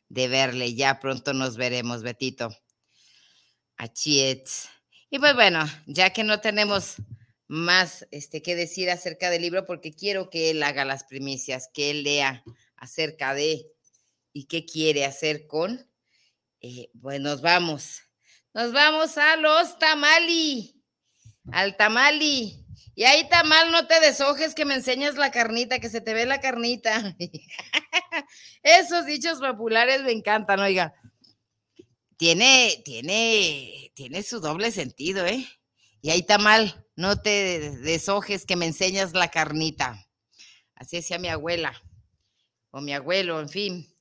de 0.10 0.28
verle. 0.28 0.76
Ya 0.76 1.00
pronto 1.00 1.34
nos 1.34 1.58
veremos, 1.58 2.04
Betito. 2.04 2.50
Achiet. 3.78 4.48
Y 5.10 5.20
pues 5.20 5.34
bueno, 5.36 5.66
ya 5.86 6.12
que 6.12 6.24
no 6.24 6.40
tenemos 6.42 6.96
más 7.48 8.08
este, 8.12 8.42
que 8.42 8.56
decir 8.56 8.90
acerca 8.90 9.30
del 9.30 9.42
libro, 9.42 9.66
porque 9.66 9.94
quiero 9.94 10.30
que 10.30 10.50
él 10.50 10.64
haga 10.64 10.86
las 10.86 11.04
primicias, 11.04 11.70
que 11.74 11.92
él 11.92 12.04
lea 12.04 12.44
acerca 12.78 13.34
de 13.34 13.68
y 14.34 14.46
qué 14.46 14.66
quiere 14.66 15.06
hacer 15.06 15.46
con, 15.48 15.88
eh, 16.62 16.90
pues 17.02 17.20
nos 17.20 17.42
vamos. 17.42 18.02
Nos 18.54 18.72
vamos 18.72 19.18
a 19.18 19.36
los 19.36 19.78
tamali, 19.78 20.84
al 21.52 21.78
tamali. 21.78 22.63
Y 22.96 23.04
ahí 23.04 23.28
tamal, 23.30 23.72
no 23.72 23.88
te 23.88 24.00
deshojes 24.00 24.56
que 24.56 24.66
me 24.66 24.76
enseñas 24.76 25.16
la 25.16 25.32
carnita, 25.32 25.80
que 25.80 25.90
se 25.90 26.02
te 26.02 26.14
ve 26.14 26.26
la 26.26 26.40
carnita. 26.40 27.16
Esos 28.64 29.06
dichos 29.06 29.40
populares 29.40 30.04
me 30.04 30.12
encantan, 30.12 30.60
oiga. 30.60 30.94
Tiene, 32.18 32.82
tiene, 32.86 33.92
tiene 33.96 34.24
su 34.24 34.40
doble 34.40 34.72
sentido, 34.72 35.26
¿eh? 35.26 35.48
Y 36.02 36.10
ahí 36.10 36.24
tamal, 36.24 36.86
no 36.96 37.20
te 37.20 37.72
deshojes 37.80 38.46
que 38.46 38.56
me 38.56 38.66
enseñas 38.66 39.14
la 39.14 39.30
carnita. 39.30 40.08
Así 40.76 40.98
decía 40.98 41.18
mi 41.18 41.30
abuela 41.30 41.74
o 42.72 42.82
mi 42.82 42.94
abuelo, 42.94 43.40
en 43.40 43.50
fin. 43.50 43.96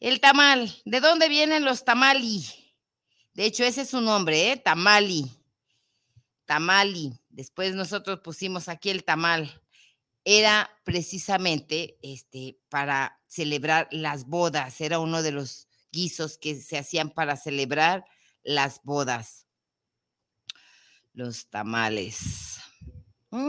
El 0.00 0.20
tamal, 0.20 0.74
¿de 0.84 1.00
dónde 1.00 1.28
vienen 1.28 1.64
los 1.64 1.84
tamali? 1.84 2.44
De 3.34 3.44
hecho, 3.44 3.64
ese 3.64 3.82
es 3.82 3.90
su 3.90 4.00
nombre, 4.00 4.52
¿eh? 4.52 4.56
Tamali. 4.56 5.37
Tamali. 6.48 7.12
Después 7.28 7.74
nosotros 7.74 8.20
pusimos 8.20 8.70
aquí 8.70 8.88
el 8.88 9.04
tamal. 9.04 9.60
Era 10.24 10.70
precisamente 10.82 11.98
este, 12.02 12.58
para 12.70 13.20
celebrar 13.28 13.86
las 13.90 14.26
bodas. 14.26 14.80
Era 14.80 14.98
uno 14.98 15.20
de 15.20 15.32
los 15.32 15.68
guisos 15.92 16.38
que 16.38 16.54
se 16.54 16.78
hacían 16.78 17.10
para 17.10 17.36
celebrar 17.36 18.06
las 18.42 18.80
bodas. 18.82 19.46
Los 21.12 21.50
tamales. 21.50 22.60
¿Los 23.30 23.44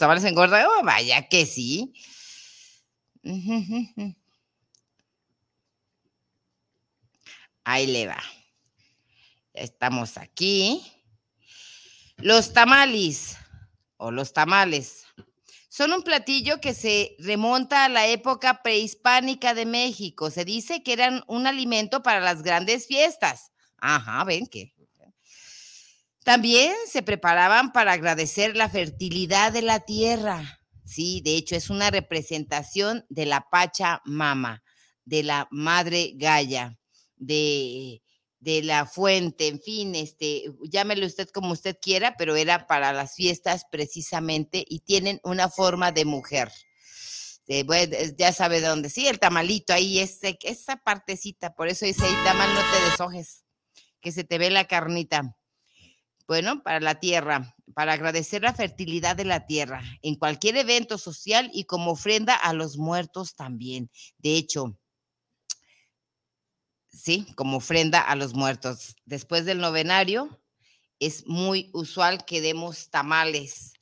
tamales 0.00 0.24
engordan? 0.24 0.66
Oh, 0.66 0.82
vaya 0.82 1.28
que 1.28 1.46
sí. 1.46 1.94
Ahí 7.62 7.86
le 7.86 8.08
va. 8.08 8.20
Estamos 9.54 10.16
aquí. 10.16 10.82
Los 12.16 12.52
tamales 12.52 13.36
o 13.96 14.10
los 14.10 14.32
tamales 14.32 15.04
son 15.68 15.92
un 15.92 16.02
platillo 16.02 16.60
que 16.60 16.74
se 16.74 17.16
remonta 17.18 17.86
a 17.86 17.88
la 17.88 18.06
época 18.06 18.62
prehispánica 18.62 19.54
de 19.54 19.64
México. 19.64 20.30
Se 20.30 20.44
dice 20.44 20.82
que 20.82 20.92
eran 20.92 21.24
un 21.26 21.46
alimento 21.46 22.02
para 22.02 22.20
las 22.20 22.42
grandes 22.42 22.86
fiestas. 22.86 23.52
Ajá, 23.78 24.22
ven 24.24 24.46
que. 24.46 24.74
También 26.24 26.74
se 26.86 27.02
preparaban 27.02 27.72
para 27.72 27.92
agradecer 27.92 28.56
la 28.56 28.68
fertilidad 28.68 29.50
de 29.50 29.62
la 29.62 29.80
tierra. 29.80 30.60
Sí, 30.84 31.20
de 31.24 31.36
hecho 31.36 31.56
es 31.56 31.70
una 31.70 31.90
representación 31.90 33.04
de 33.08 33.26
la 33.26 33.48
Pachamama, 33.50 34.62
de 35.04 35.22
la 35.22 35.48
Madre 35.50 36.12
Gaia, 36.16 36.78
de 37.16 38.01
de 38.42 38.60
la 38.60 38.86
fuente, 38.86 39.46
en 39.46 39.60
fin, 39.60 39.94
este, 39.94 40.52
llámelo 40.64 41.06
usted 41.06 41.28
como 41.28 41.52
usted 41.52 41.78
quiera, 41.80 42.16
pero 42.18 42.34
era 42.34 42.66
para 42.66 42.92
las 42.92 43.14
fiestas 43.14 43.66
precisamente 43.70 44.64
y 44.68 44.80
tienen 44.80 45.20
una 45.22 45.48
forma 45.48 45.92
de 45.92 46.04
mujer. 46.04 46.50
ya 47.46 48.32
sabe 48.32 48.60
de 48.60 48.66
dónde, 48.66 48.90
sí, 48.90 49.06
el 49.06 49.20
tamalito 49.20 49.72
ahí, 49.72 50.00
ese, 50.00 50.36
esa 50.42 50.76
partecita, 50.76 51.54
por 51.54 51.68
eso 51.68 51.86
dice 51.86 52.04
ahí, 52.04 52.14
tamal, 52.24 52.52
no 52.52 52.60
te 52.60 52.90
deshojes, 52.90 53.44
que 54.00 54.10
se 54.10 54.24
te 54.24 54.38
ve 54.38 54.50
la 54.50 54.66
carnita. 54.66 55.36
Bueno, 56.26 56.64
para 56.64 56.80
la 56.80 56.98
tierra, 56.98 57.54
para 57.74 57.92
agradecer 57.92 58.42
la 58.42 58.54
fertilidad 58.54 59.14
de 59.14 59.24
la 59.24 59.46
tierra, 59.46 59.84
en 60.02 60.16
cualquier 60.16 60.56
evento 60.56 60.98
social 60.98 61.48
y 61.54 61.64
como 61.64 61.92
ofrenda 61.92 62.34
a 62.34 62.54
los 62.54 62.76
muertos 62.76 63.36
también. 63.36 63.88
De 64.18 64.36
hecho, 64.36 64.76
¿sí? 66.92 67.26
Como 67.34 67.56
ofrenda 67.56 68.00
a 68.00 68.14
los 68.14 68.34
muertos. 68.34 68.96
Después 69.04 69.44
del 69.44 69.58
novenario, 69.58 70.40
es 71.00 71.26
muy 71.26 71.70
usual 71.72 72.24
que 72.24 72.40
demos 72.40 72.90
tamales 72.90 73.72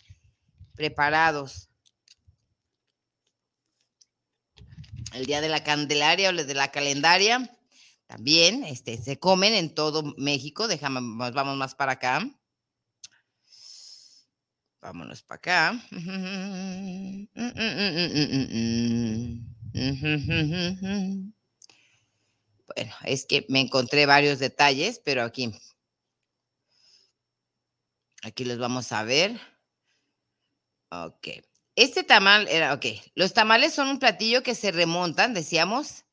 preparados. 0.74 1.68
El 5.12 5.26
día 5.26 5.40
de 5.40 5.48
la 5.48 5.64
Candelaria 5.64 6.28
o 6.28 6.30
el 6.30 6.46
de 6.46 6.54
la 6.54 6.70
Calendaria, 6.70 7.50
también 8.06 8.64
este, 8.64 8.96
se 8.96 9.18
comen 9.18 9.54
en 9.54 9.74
todo 9.74 10.14
México. 10.16 10.68
Déjame, 10.68 11.00
vamos 11.32 11.56
más 11.56 11.74
para 11.74 11.92
acá. 11.92 12.24
Vámonos 14.80 15.22
para 15.22 15.36
acá. 15.36 15.84
Bueno, 22.74 22.94
es 23.04 23.26
que 23.26 23.46
me 23.48 23.60
encontré 23.60 24.06
varios 24.06 24.38
detalles, 24.38 25.00
pero 25.04 25.22
aquí, 25.22 25.52
aquí 28.22 28.44
los 28.44 28.58
vamos 28.58 28.92
a 28.92 29.02
ver. 29.02 29.40
Ok. 30.90 31.28
Este 31.76 32.02
tamal 32.02 32.46
era, 32.48 32.74
ok, 32.74 32.86
los 33.14 33.32
tamales 33.32 33.72
son 33.72 33.88
un 33.88 33.98
platillo 33.98 34.42
que 34.42 34.54
se 34.54 34.72
remontan, 34.72 35.34
decíamos, 35.34 36.04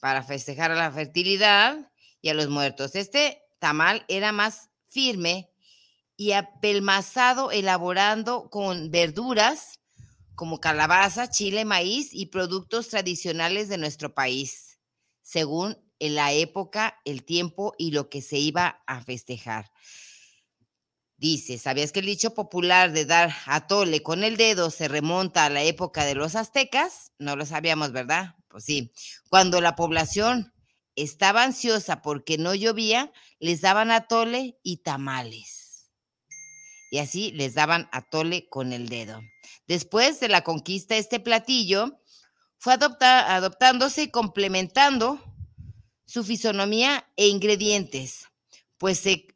para 0.00 0.22
festejar 0.22 0.72
a 0.72 0.74
la 0.74 0.90
fertilidad 0.90 1.92
y 2.20 2.30
a 2.30 2.34
los 2.34 2.48
muertos. 2.48 2.94
Este 2.94 3.42
tamal 3.58 4.04
era 4.08 4.32
más 4.32 4.70
firme 4.88 5.50
y 6.16 6.32
apelmazado, 6.32 7.50
elaborando 7.50 8.50
con 8.50 8.90
verduras 8.90 9.80
como 10.34 10.58
calabaza, 10.58 11.30
chile, 11.30 11.64
maíz 11.64 12.08
y 12.12 12.26
productos 12.26 12.88
tradicionales 12.88 13.68
de 13.68 13.78
nuestro 13.78 14.14
país, 14.14 14.80
según 15.22 15.83
la 16.10 16.32
época, 16.32 17.00
el 17.04 17.24
tiempo 17.24 17.74
y 17.78 17.90
lo 17.90 18.08
que 18.08 18.22
se 18.22 18.38
iba 18.38 18.82
a 18.86 19.02
festejar. 19.02 19.70
Dice, 21.16 21.58
¿sabías 21.58 21.92
que 21.92 22.00
el 22.00 22.06
dicho 22.06 22.34
popular 22.34 22.92
de 22.92 23.06
dar 23.06 23.32
a 23.46 23.66
tole 23.66 24.02
con 24.02 24.24
el 24.24 24.36
dedo 24.36 24.70
se 24.70 24.88
remonta 24.88 25.44
a 25.44 25.50
la 25.50 25.62
época 25.62 26.04
de 26.04 26.14
los 26.14 26.34
aztecas? 26.34 27.12
No 27.18 27.36
lo 27.36 27.46
sabíamos, 27.46 27.92
¿verdad? 27.92 28.34
Pues 28.48 28.64
sí. 28.64 28.92
Cuando 29.30 29.60
la 29.60 29.76
población 29.76 30.52
estaba 30.96 31.44
ansiosa 31.44 32.02
porque 32.02 32.36
no 32.36 32.54
llovía, 32.54 33.12
les 33.38 33.60
daban 33.60 33.90
atole 33.90 34.58
y 34.62 34.78
tamales. 34.78 35.90
Y 36.90 36.98
así 36.98 37.32
les 37.32 37.54
daban 37.54 37.88
atole 37.92 38.48
con 38.48 38.72
el 38.72 38.88
dedo. 38.88 39.20
Después 39.66 40.20
de 40.20 40.28
la 40.28 40.42
conquista, 40.42 40.96
este 40.96 41.20
platillo 41.20 42.00
fue 42.58 42.74
adoptándose 42.74 44.02
y 44.02 44.10
complementando 44.10 45.20
su 46.06 46.24
fisonomía 46.24 47.06
e 47.16 47.28
ingredientes, 47.28 48.26
pues 48.78 48.98
se 49.00 49.26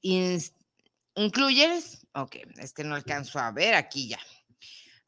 incluyen, 1.14 1.82
ok, 2.14 2.36
es 2.58 2.72
que 2.72 2.84
no 2.84 2.94
alcanzo 2.94 3.38
a 3.38 3.50
ver 3.50 3.74
aquí 3.74 4.08
ya. 4.08 4.20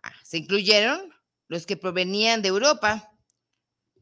Ah, 0.02 0.14
se 0.24 0.38
incluyeron 0.38 1.12
los 1.48 1.66
que 1.66 1.76
provenían 1.76 2.42
de 2.42 2.48
Europa 2.48 3.10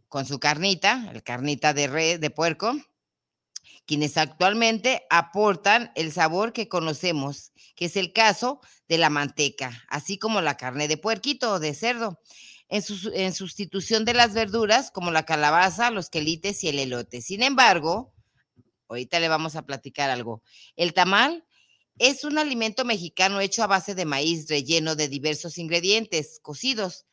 con 0.08 0.26
su 0.26 0.38
carnita, 0.38 1.10
el 1.12 1.22
carnita 1.22 1.74
de 1.74 1.86
red, 1.86 2.20
de 2.20 2.30
puerco, 2.30 2.74
quienes 3.86 4.16
actualmente 4.16 5.06
aportan 5.10 5.92
el 5.94 6.12
sabor 6.12 6.52
que 6.52 6.68
conocemos, 6.68 7.52
que 7.74 7.86
es 7.86 7.96
el 7.96 8.12
caso 8.12 8.60
de 8.86 8.98
la 8.98 9.10
manteca, 9.10 9.84
así 9.88 10.18
como 10.18 10.40
la 10.40 10.56
carne 10.56 10.88
de 10.88 10.98
puerquito 10.98 11.52
o 11.52 11.58
de 11.58 11.74
cerdo. 11.74 12.20
En, 12.68 13.34
sustitución 13.34 14.04
de 14.04 14.14
las 14.14 14.34
verduras 14.34 14.90
como 14.90 15.10
la 15.10 15.25
calabaza, 15.25 15.90
los 15.90 16.10
quelites 16.10 16.62
y 16.64 16.68
el 16.68 16.78
elote. 16.78 17.22
Sin 17.22 17.42
embargo, 17.42 18.14
ahorita 18.88 19.20
le 19.20 19.28
vamos 19.28 19.56
a 19.56 19.64
platicar 19.64 20.10
algo. 20.10 20.42
El 20.76 20.92
tamal 20.92 21.44
es 21.98 22.25
un 22.25 22.38
alimento 22.38 22.84
mexicano 22.84 23.40
hecho 23.40 23.62
a 23.62 23.66
base 23.66 23.94
de 23.94 24.04
maíz 24.04 24.48
relleno 24.48 24.96
de 24.96 25.08
diversos 25.08 25.58
ingredientes 25.58 26.40
cocidos 26.42 27.06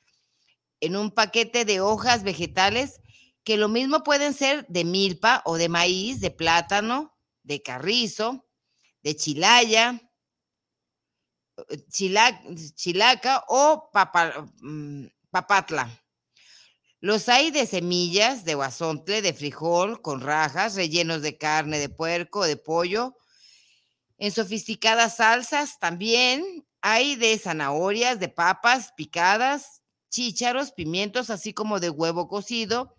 en 0.79 0.95
un 0.95 1.11
paquete 1.11 1.65
de 1.65 1.81
hojas 1.81 2.23
vegetales 2.23 2.99
que 3.43 3.57
lo 3.57 3.69
mismo 3.69 4.03
pueden 4.03 4.33
ser 4.33 4.65
de 4.67 4.83
milpa 4.83 5.41
o 5.45 5.57
de 5.57 5.69
maíz, 5.69 6.19
de 6.19 6.31
plátano, 6.31 7.15
de 7.43 7.61
carrizo, 7.61 8.45
de 9.03 9.15
chilaya, 9.15 10.01
eh, 11.69 11.77
chilaca 12.75 13.45
o 13.47 13.89
mm, 14.61 15.05
papatla. 15.35 15.89
Los 17.01 17.27
hay 17.27 17.51
de 17.51 17.65
semillas, 17.65 18.45
de 18.45 18.55
guasontle, 18.55 19.21
de 19.21 19.33
frijol, 19.33 20.01
con 20.01 20.21
rajas, 20.21 20.75
rellenos 20.75 21.21
de 21.21 21.37
carne 21.37 21.77
de 21.77 21.89
puerco, 21.89 22.45
de 22.45 22.55
pollo. 22.55 23.17
En 24.17 24.31
sofisticadas 24.31 25.17
salsas 25.17 25.77
también 25.77 26.65
hay 26.79 27.17
de 27.17 27.37
zanahorias, 27.37 28.17
de 28.17 28.29
papas 28.29 28.93
picadas, 28.95 29.81
chícharos, 30.09 30.71
pimientos, 30.71 31.29
así 31.29 31.53
como 31.53 31.81
de 31.81 31.89
huevo 31.89 32.29
cocido. 32.29 32.95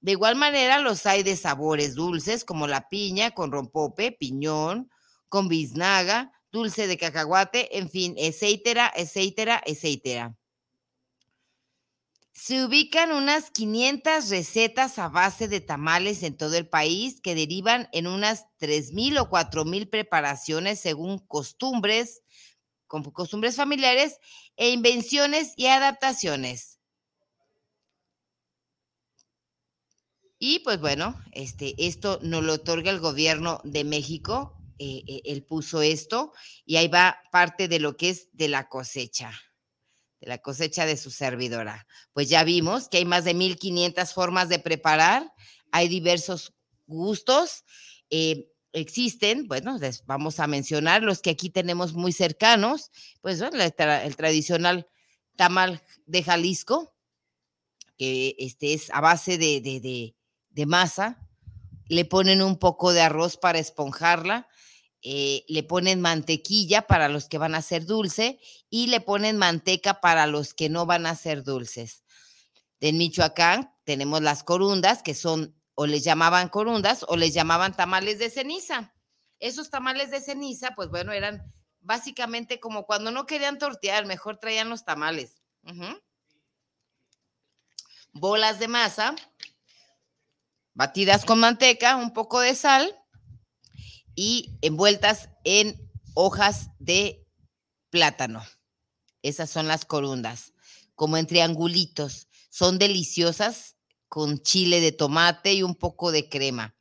De 0.00 0.12
igual 0.12 0.36
manera 0.36 0.78
los 0.78 1.06
hay 1.06 1.24
de 1.24 1.34
sabores 1.34 1.96
dulces 1.96 2.44
como 2.44 2.68
la 2.68 2.88
piña 2.88 3.32
con 3.32 3.50
rompope, 3.50 4.12
piñón, 4.12 4.88
con 5.28 5.48
biznaga, 5.48 6.30
dulce 6.52 6.86
de 6.86 6.96
cacahuate, 6.96 7.78
en 7.78 7.90
fin, 7.90 8.14
etcétera, 8.16 8.92
etcétera, 8.94 9.60
etcétera. 9.66 10.36
Se 12.32 12.64
ubican 12.64 13.10
unas 13.12 13.50
500 13.50 14.30
recetas 14.30 14.98
a 14.98 15.08
base 15.08 15.48
de 15.48 15.60
tamales 15.60 16.22
en 16.22 16.36
todo 16.36 16.56
el 16.56 16.68
país 16.68 17.20
que 17.20 17.34
derivan 17.34 17.88
en 17.92 18.06
unas 18.06 18.46
3.000 18.60 19.20
o 19.20 19.28
4.000 19.28 19.90
preparaciones 19.90 20.80
según 20.80 21.18
costumbres, 21.18 22.22
costumbres 22.86 23.56
familiares 23.56 24.18
e 24.56 24.70
invenciones 24.70 25.54
y 25.56 25.66
adaptaciones. 25.66 26.78
Y 30.38 30.60
pues 30.60 30.80
bueno, 30.80 31.20
este, 31.32 31.74
esto 31.84 32.18
nos 32.22 32.42
lo 32.42 32.54
otorga 32.54 32.90
el 32.90 33.00
gobierno 33.00 33.60
de 33.64 33.84
México. 33.84 34.56
Eh, 34.78 35.02
eh, 35.06 35.22
él 35.26 35.44
puso 35.44 35.82
esto 35.82 36.32
y 36.64 36.76
ahí 36.76 36.88
va 36.88 37.18
parte 37.30 37.68
de 37.68 37.80
lo 37.80 37.98
que 37.98 38.08
es 38.08 38.28
de 38.32 38.48
la 38.48 38.68
cosecha 38.70 39.32
de 40.20 40.28
la 40.28 40.38
cosecha 40.38 40.86
de 40.86 40.96
su 40.96 41.10
servidora. 41.10 41.86
Pues 42.12 42.28
ya 42.28 42.44
vimos 42.44 42.88
que 42.88 42.98
hay 42.98 43.04
más 43.04 43.24
de 43.24 43.34
1500 43.34 44.12
formas 44.12 44.48
de 44.48 44.58
preparar, 44.58 45.32
hay 45.72 45.88
diversos 45.88 46.52
gustos. 46.86 47.64
Eh, 48.10 48.50
existen, 48.72 49.48
bueno, 49.48 49.78
les 49.78 50.04
vamos 50.06 50.40
a 50.40 50.46
mencionar 50.46 51.02
los 51.02 51.22
que 51.22 51.30
aquí 51.30 51.50
tenemos 51.50 51.94
muy 51.94 52.12
cercanos, 52.12 52.90
pues 53.20 53.40
el, 53.40 54.16
tradicional 54.16 54.88
tamal 55.36 55.82
de 56.06 56.22
Jalisco, 56.22 56.94
que 57.96 58.36
este 58.38 58.74
es 58.74 58.90
a 58.92 59.00
base 59.00 59.38
de, 59.38 59.60
de, 59.60 60.14
de 60.50 60.66
masa, 60.66 61.18
le 61.86 62.04
ponen 62.04 62.42
un 62.42 62.58
poco 62.58 62.92
de 62.92 63.00
arroz 63.00 63.36
para 63.36 63.58
esponjarla, 63.58 64.48
eh, 65.02 65.44
le 65.48 65.62
ponen 65.62 66.00
mantequilla 66.00 66.86
para 66.86 67.08
los 67.08 67.28
que 67.28 67.38
van 67.38 67.54
a 67.54 67.62
ser 67.62 67.86
dulce 67.86 68.38
y 68.68 68.88
le 68.88 69.00
ponen 69.00 69.38
manteca 69.38 70.00
para 70.00 70.26
los 70.26 70.52
que 70.52 70.68
no 70.68 70.84
van 70.84 71.06
a 71.06 71.14
ser 71.14 71.42
dulces. 71.42 72.02
En 72.80 72.98
Michoacán 72.98 73.74
tenemos 73.84 74.20
las 74.20 74.44
corundas, 74.44 75.02
que 75.02 75.14
son 75.14 75.54
o 75.74 75.86
les 75.86 76.04
llamaban 76.04 76.50
corundas 76.50 77.06
o 77.08 77.16
les 77.16 77.32
llamaban 77.32 77.74
tamales 77.74 78.18
de 78.18 78.28
ceniza. 78.28 78.92
Esos 79.38 79.70
tamales 79.70 80.10
de 80.10 80.20
ceniza, 80.20 80.74
pues 80.74 80.90
bueno, 80.90 81.12
eran 81.12 81.50
básicamente 81.80 82.60
como 82.60 82.84
cuando 82.84 83.10
no 83.10 83.24
querían 83.24 83.58
tortear, 83.58 84.04
mejor 84.04 84.36
traían 84.36 84.68
los 84.68 84.84
tamales. 84.84 85.40
Bolas 88.12 88.58
de 88.58 88.68
masa, 88.68 89.14
batidas 90.74 91.24
con 91.24 91.40
manteca, 91.40 91.96
un 91.96 92.12
poco 92.12 92.40
de 92.40 92.54
sal 92.54 92.99
y 94.14 94.58
envueltas 94.62 95.28
en 95.44 95.90
hojas 96.14 96.70
de 96.78 97.26
plátano. 97.90 98.42
Esas 99.22 99.50
son 99.50 99.68
las 99.68 99.84
corundas, 99.84 100.52
como 100.94 101.16
en 101.16 101.26
triangulitos. 101.26 102.28
Son 102.50 102.78
deliciosas 102.78 103.76
con 104.08 104.40
chile 104.40 104.80
de 104.80 104.92
tomate 104.92 105.54
y 105.54 105.62
un 105.62 105.74
poco 105.74 106.12
de 106.12 106.28
crema. 106.28 106.74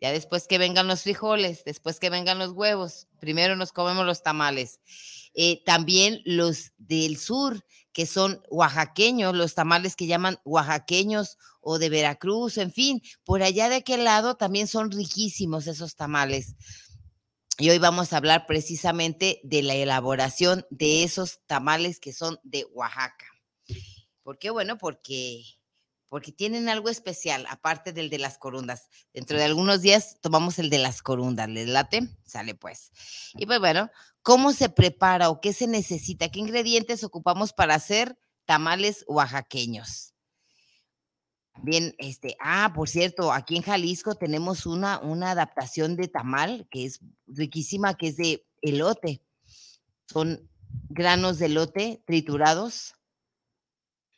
Ya 0.00 0.12
después 0.12 0.46
que 0.46 0.58
vengan 0.58 0.86
los 0.86 1.02
frijoles, 1.02 1.64
después 1.64 1.98
que 1.98 2.10
vengan 2.10 2.38
los 2.38 2.52
huevos, 2.52 3.08
primero 3.18 3.56
nos 3.56 3.72
comemos 3.72 4.04
los 4.04 4.22
tamales. 4.22 4.80
Eh, 5.38 5.62
también 5.66 6.22
los 6.24 6.72
del 6.78 7.18
sur, 7.18 7.62
que 7.92 8.06
son 8.06 8.42
oaxaqueños, 8.48 9.36
los 9.36 9.54
tamales 9.54 9.94
que 9.94 10.06
llaman 10.06 10.40
oaxaqueños 10.46 11.36
o 11.60 11.78
de 11.78 11.90
Veracruz, 11.90 12.56
en 12.56 12.72
fin, 12.72 13.02
por 13.22 13.42
allá 13.42 13.68
de 13.68 13.76
aquel 13.76 14.04
lado 14.04 14.36
también 14.36 14.66
son 14.66 14.90
riquísimos 14.90 15.66
esos 15.66 15.94
tamales. 15.94 16.54
Y 17.58 17.68
hoy 17.68 17.78
vamos 17.78 18.12
a 18.12 18.16
hablar 18.16 18.46
precisamente 18.46 19.40
de 19.42 19.62
la 19.62 19.74
elaboración 19.74 20.64
de 20.70 21.04
esos 21.04 21.40
tamales 21.46 22.00
que 22.00 22.14
son 22.14 22.38
de 22.42 22.64
Oaxaca. 22.72 23.26
¿Por 24.22 24.38
qué? 24.38 24.48
Bueno, 24.48 24.78
porque, 24.78 25.42
porque 26.08 26.32
tienen 26.32 26.68
algo 26.68 26.88
especial, 26.88 27.46
aparte 27.48 27.92
del 27.92 28.10
de 28.10 28.18
las 28.18 28.38
corundas. 28.38 28.88
Dentro 29.12 29.36
de 29.36 29.44
algunos 29.44 29.82
días 29.82 30.18
tomamos 30.20 30.58
el 30.58 30.70
de 30.70 30.78
las 30.78 31.02
corundas. 31.02 31.48
¿Les 31.48 31.68
late? 31.68 32.08
Sale 32.24 32.54
pues. 32.54 32.92
Y 33.34 33.46
pues 33.46 33.58
bueno, 33.58 33.90
¿cómo 34.22 34.52
se 34.52 34.68
prepara 34.68 35.30
o 35.30 35.40
qué 35.40 35.52
se 35.52 35.66
necesita? 35.66 36.28
¿Qué 36.28 36.38
ingredientes 36.38 37.04
ocupamos 37.04 37.52
para 37.52 37.74
hacer 37.74 38.18
tamales 38.44 39.04
oaxaqueños? 39.08 40.14
Bien, 41.62 41.94
este, 41.98 42.36
ah, 42.40 42.72
por 42.74 42.88
cierto, 42.88 43.32
aquí 43.32 43.56
en 43.56 43.62
Jalisco 43.62 44.14
tenemos 44.14 44.66
una, 44.66 44.98
una 44.98 45.30
adaptación 45.30 45.96
de 45.96 46.08
tamal 46.08 46.68
que 46.70 46.84
es 46.84 47.00
riquísima, 47.26 47.94
que 47.94 48.08
es 48.08 48.16
de 48.16 48.46
elote. 48.60 49.22
Son 50.06 50.48
granos 50.88 51.38
de 51.38 51.46
elote 51.46 52.02
triturados, 52.06 52.94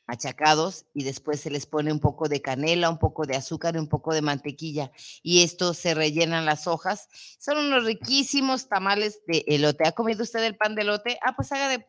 machacados, 0.09 0.87
y 0.94 1.05
después 1.05 1.38
se 1.40 1.51
les 1.51 1.66
pone 1.66 1.92
un 1.92 2.01
poco 2.01 2.29
de 2.29 2.40
canela, 2.40 2.88
un 2.88 2.99
poco 2.99 3.27
de 3.27 3.37
azúcar 3.37 3.77
y 3.77 3.79
un 3.79 3.88
poco 3.88 4.14
de 4.14 4.23
mantequilla. 4.23 4.90
Y 5.23 5.42
esto 5.42 5.75
se 5.75 5.94
rellenan 5.94 6.47
las 6.47 6.66
hojas. 6.66 7.09
Son 7.38 7.59
unos 7.59 7.85
riquísimos 7.85 8.68
tamales 8.68 9.21
de 9.27 9.44
elote. 9.47 9.87
¿Ha 9.87 9.92
comido 9.92 10.23
usted 10.23 10.42
el 10.42 10.57
pan 10.57 10.75
de 10.75 10.83
elote? 10.83 11.18
Ah, 11.23 11.37
pues 11.37 11.53
haga 11.53 11.68
de 11.68 11.85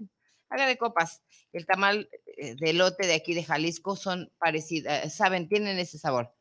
haga 0.50 0.68
de 0.68 0.78
copas. 0.78 1.22
El 1.54 1.66
tamal 1.66 2.10
eh, 2.38 2.56
de 2.60 2.74
lote 2.74 3.08
de 3.08 3.14
aquí 3.14 3.34
de 3.34 3.44
Jalisco 3.44 3.96
son 3.96 4.32
parecidas, 4.38 5.06
eh, 5.06 5.10
saben, 5.10 5.48
tienen 5.48 5.80
ese 5.80 5.98
sabor. 5.98 6.36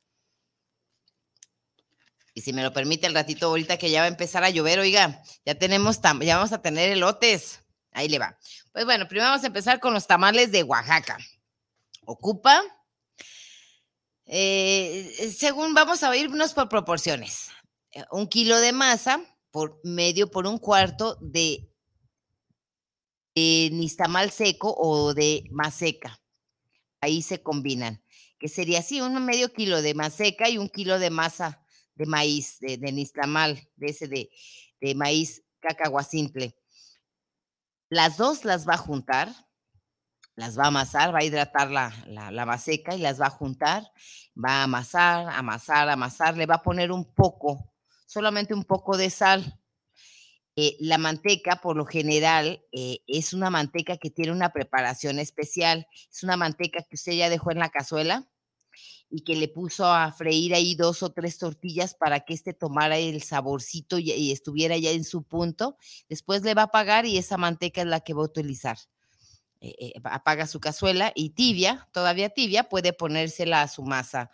Y 2.35 2.41
si 2.41 2.53
me 2.53 2.63
lo 2.63 2.73
permite 2.73 3.07
el 3.07 3.15
ratito 3.15 3.47
ahorita 3.47 3.79
que 3.79 3.91
ya 3.91 4.01
va 4.01 4.05
a 4.07 4.09
empezar 4.09 4.45
a 4.45 4.51
llover, 4.51 4.79
oiga, 4.79 5.23
ya 5.45 5.55
tenemos, 5.55 6.01
ya 6.21 6.37
vamos 6.37 6.53
a 6.53 6.63
tener 6.63 6.91
elotes. 6.91 7.61
Ahí 7.93 8.09
le 8.09 8.19
va. 8.19 8.39
Pues 8.73 8.85
bueno, 8.85 9.09
primero 9.09 9.31
vamos 9.31 9.45
a 9.45 9.49
empezar 9.49 9.81
con 9.81 9.95
los 9.95 10.07
tamales 10.07 10.53
de 10.53 10.63
Oaxaca. 10.63 11.19
Ocupa, 12.11 12.63
eh, 14.25 15.31
según 15.37 15.75
vamos 15.75 16.03
a 16.03 16.17
irnos 16.17 16.55
por 16.55 16.71
proporciones, 16.71 17.51
un 18.11 18.27
kilo 18.29 18.59
de 18.61 18.73
masa 18.73 19.21
por 19.51 19.79
medio 19.85 20.31
por 20.31 20.47
un 20.47 20.57
cuarto 20.57 21.19
de 21.21 21.71
de 23.35 23.69
nistamal 23.73 24.31
seco 24.31 24.75
o 24.75 25.13
de 25.13 25.45
maseca. 25.51 26.19
Ahí 27.03 27.21
se 27.21 27.43
combinan, 27.43 28.03
que 28.39 28.49
sería 28.49 28.79
así, 28.79 29.03
un 29.03 29.23
medio 29.27 29.53
kilo 29.53 29.83
de 29.83 29.93
maseca 29.93 30.49
y 30.49 30.57
un 30.57 30.71
kilo 30.71 30.99
de 30.99 31.11
masa 31.11 31.63
de 31.95 32.07
maíz, 32.07 32.59
de, 32.61 32.79
de 32.79 32.91
nistamal, 32.91 33.69
de 33.77 33.87
ese 33.87 34.09
de, 34.09 34.31
de 34.81 34.95
maíz 34.95 35.43
cacahuacintle. 35.61 36.57
Las 37.91 38.17
dos 38.17 38.47
las 38.47 38.67
va 38.67 38.75
a 38.75 38.79
juntar, 38.79 39.29
las 40.39 40.57
va 40.57 40.65
a 40.65 40.69
amasar, 40.69 41.13
va 41.13 41.19
a 41.19 41.25
hidratar 41.25 41.69
la, 41.73 41.93
la, 42.07 42.31
la, 42.31 42.61
y 42.95 42.99
las 42.99 43.21
va 43.21 43.27
a 43.27 43.31
juntar, 43.31 43.83
va 44.37 44.61
a 44.61 44.63
amasar, 44.63 45.29
amasar, 45.31 45.89
amasar, 45.89 46.37
le 46.37 46.47
va 46.47 46.55
a 46.55 46.63
poner 46.63 46.93
un 46.93 47.13
poco, 47.13 47.73
solamente 48.07 48.55
un 48.55 48.63
poco 48.63 48.97
de 48.97 49.11
sal, 49.11 49.59
eh, 50.55 50.77
la 50.79 50.97
manteca, 50.97 51.61
por 51.61 51.77
lo 51.77 51.87
general, 51.87 52.65
eh, 52.71 53.01
es 53.09 53.33
una 53.33 53.51
manteca 53.51 53.97
que 53.97 54.11
tiene 54.11 54.31
una 54.31 54.53
preparación 54.53 55.19
especial. 55.19 55.87
Es 56.13 56.25
una 56.25 56.37
manteca 56.37 56.83
que 56.83 56.97
usted 56.97 57.13
ya 57.13 57.31
dejó 57.31 57.53
en 57.53 57.61
la 57.61 57.69
cazuela 57.69 58.29
y 59.09 59.23
que 59.23 59.37
le 59.37 59.47
puso 59.47 59.87
a 59.87 60.11
freír 60.11 60.55
ahí 60.55 60.75
dos 60.75 61.05
o 61.05 61.11
tres 61.11 61.39
tortillas 61.39 61.95
para 61.95 62.21
que 62.21 62.35
éste 62.35 62.55
tomara 62.55 62.99
el 62.99 63.23
saborcito 63.23 63.99
y, 63.99 64.33
estuviera 64.33 64.77
ya 64.77 64.91
en 64.91 65.05
su 65.05 65.23
punto. 65.23 65.77
Después 66.09 66.43
le 66.43 66.55
va 66.55 66.63
a 66.63 66.73
pagar 66.73 67.07
y 67.07 67.19
esa 67.19 67.37
manteca 67.37 67.83
es 67.83 67.87
la 67.87 68.01
que 68.01 68.15
va 68.15 68.23
a 68.23 68.27
utilizar. 68.27 68.79
Eh, 69.61 69.75
eh, 69.81 69.93
apaga 70.05 70.47
su 70.47 70.61
cazuela 70.61 71.13
y 71.17 71.31
tibia, 71.31 71.89
todavía 71.93 72.29
tibia, 72.31 72.69
puede 72.69 72.93
ponérsela 72.93 73.63
a 73.63 73.69
su 73.69 73.83
masa 73.83 74.31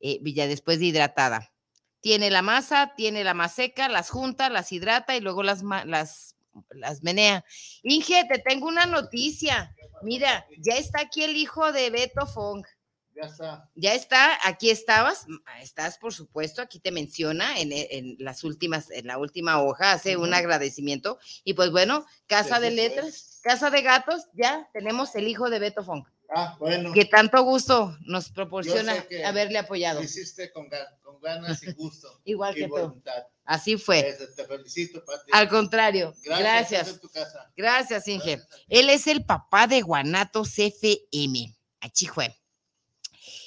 eh, 0.00 0.20
ya 0.24 0.48
después 0.48 0.80
de 0.80 0.86
hidratada. 0.86 1.52
Tiene 2.00 2.30
la 2.30 2.42
masa, 2.42 2.92
tiene 2.96 3.24
la 3.24 3.34
maseca, 3.34 3.88
las 3.88 4.10
junta, 4.10 4.50
las 4.50 4.72
hidrata 4.72 5.16
y 5.16 5.20
luego 5.20 5.42
las, 5.42 5.62
las, 5.62 6.36
las 6.70 7.02
menea. 7.02 7.44
Inge, 7.82 8.24
te 8.28 8.38
tengo 8.40 8.66
una 8.66 8.84
noticia. 8.84 9.74
Mira, 10.02 10.44
ya 10.58 10.74
está 10.74 11.02
aquí 11.02 11.22
el 11.22 11.36
hijo 11.36 11.72
de 11.72 11.90
Beto 11.90 12.26
Fong. 12.26 12.64
Ya 13.14 13.22
está. 13.22 13.70
Ya 13.74 13.94
está, 13.94 14.38
aquí 14.42 14.70
estabas, 14.70 15.26
estás 15.62 15.98
por 15.98 16.12
supuesto, 16.12 16.62
aquí 16.62 16.80
te 16.80 16.90
menciona 16.90 17.58
en, 17.60 17.70
en 17.72 18.16
las 18.18 18.42
últimas, 18.42 18.90
en 18.90 19.06
la 19.06 19.18
última 19.18 19.62
hoja, 19.62 19.92
hace 19.92 20.16
un 20.16 20.34
agradecimiento. 20.34 21.18
Y 21.44 21.54
pues 21.54 21.70
bueno, 21.70 22.06
Casa 22.26 22.58
de 22.58 22.70
Letras, 22.70 23.40
Casa 23.42 23.70
de 23.70 23.82
Gatos, 23.82 24.24
ya 24.32 24.68
tenemos 24.72 25.14
el 25.14 25.28
hijo 25.28 25.48
de 25.48 25.58
Beto 25.60 25.84
Fong. 25.84 26.04
Ah, 26.34 26.56
bueno. 26.58 26.92
Que 26.92 27.04
tanto 27.04 27.42
gusto 27.42 27.96
nos 28.06 28.30
proporciona 28.30 28.94
haberle 29.24 29.58
apoyado. 29.58 30.00
Lo 30.00 30.04
hiciste 30.04 30.50
con, 30.52 30.68
con, 31.02 31.20
ganas 31.20 31.62
y 31.62 31.72
gusto. 31.72 32.20
Igual 32.24 32.54
que 32.54 32.68
tú. 32.68 33.00
Así 33.44 33.76
fue. 33.76 34.16
Te 34.34 34.44
felicito, 34.44 35.04
Pati. 35.04 35.30
Al 35.32 35.48
contrario. 35.48 36.14
Gracias. 36.24 37.00
Gracias, 37.00 37.36
Gracias 37.56 38.08
Inge. 38.08 38.40
Él 38.68 38.90
es 38.90 39.06
el 39.06 39.24
papá 39.24 39.66
de 39.66 39.82
Guanatos 39.82 40.58
FM. 40.58 41.54
Achijue. 41.80 42.43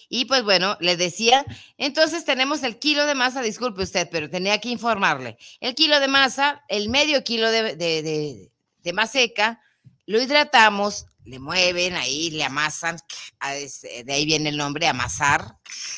Y 0.09 0.25
pues 0.25 0.43
bueno, 0.43 0.77
le 0.79 0.95
decía, 0.95 1.45
entonces 1.77 2.23
tenemos 2.23 2.63
el 2.63 2.79
kilo 2.79 3.05
de 3.05 3.15
masa, 3.15 3.41
disculpe 3.41 3.83
usted, 3.83 4.07
pero 4.09 4.29
tenía 4.29 4.59
que 4.59 4.69
informarle. 4.69 5.37
El 5.59 5.75
kilo 5.75 5.99
de 5.99 6.07
masa, 6.07 6.63
el 6.69 6.89
medio 6.89 7.23
kilo 7.23 7.51
de, 7.51 7.75
de, 7.75 8.01
de, 8.01 8.51
lo 10.05 10.21
hidratamos, 10.21 11.05
le 11.25 11.39
mueven 11.39 11.95
ahí, 11.95 12.29
le 12.29 12.45
amasan, 12.45 12.97
de 14.05 14.13
ahí 14.13 14.25
viene 14.25 14.49
el 14.49 14.55
nombre, 14.55 14.87
amasar, 14.87 15.57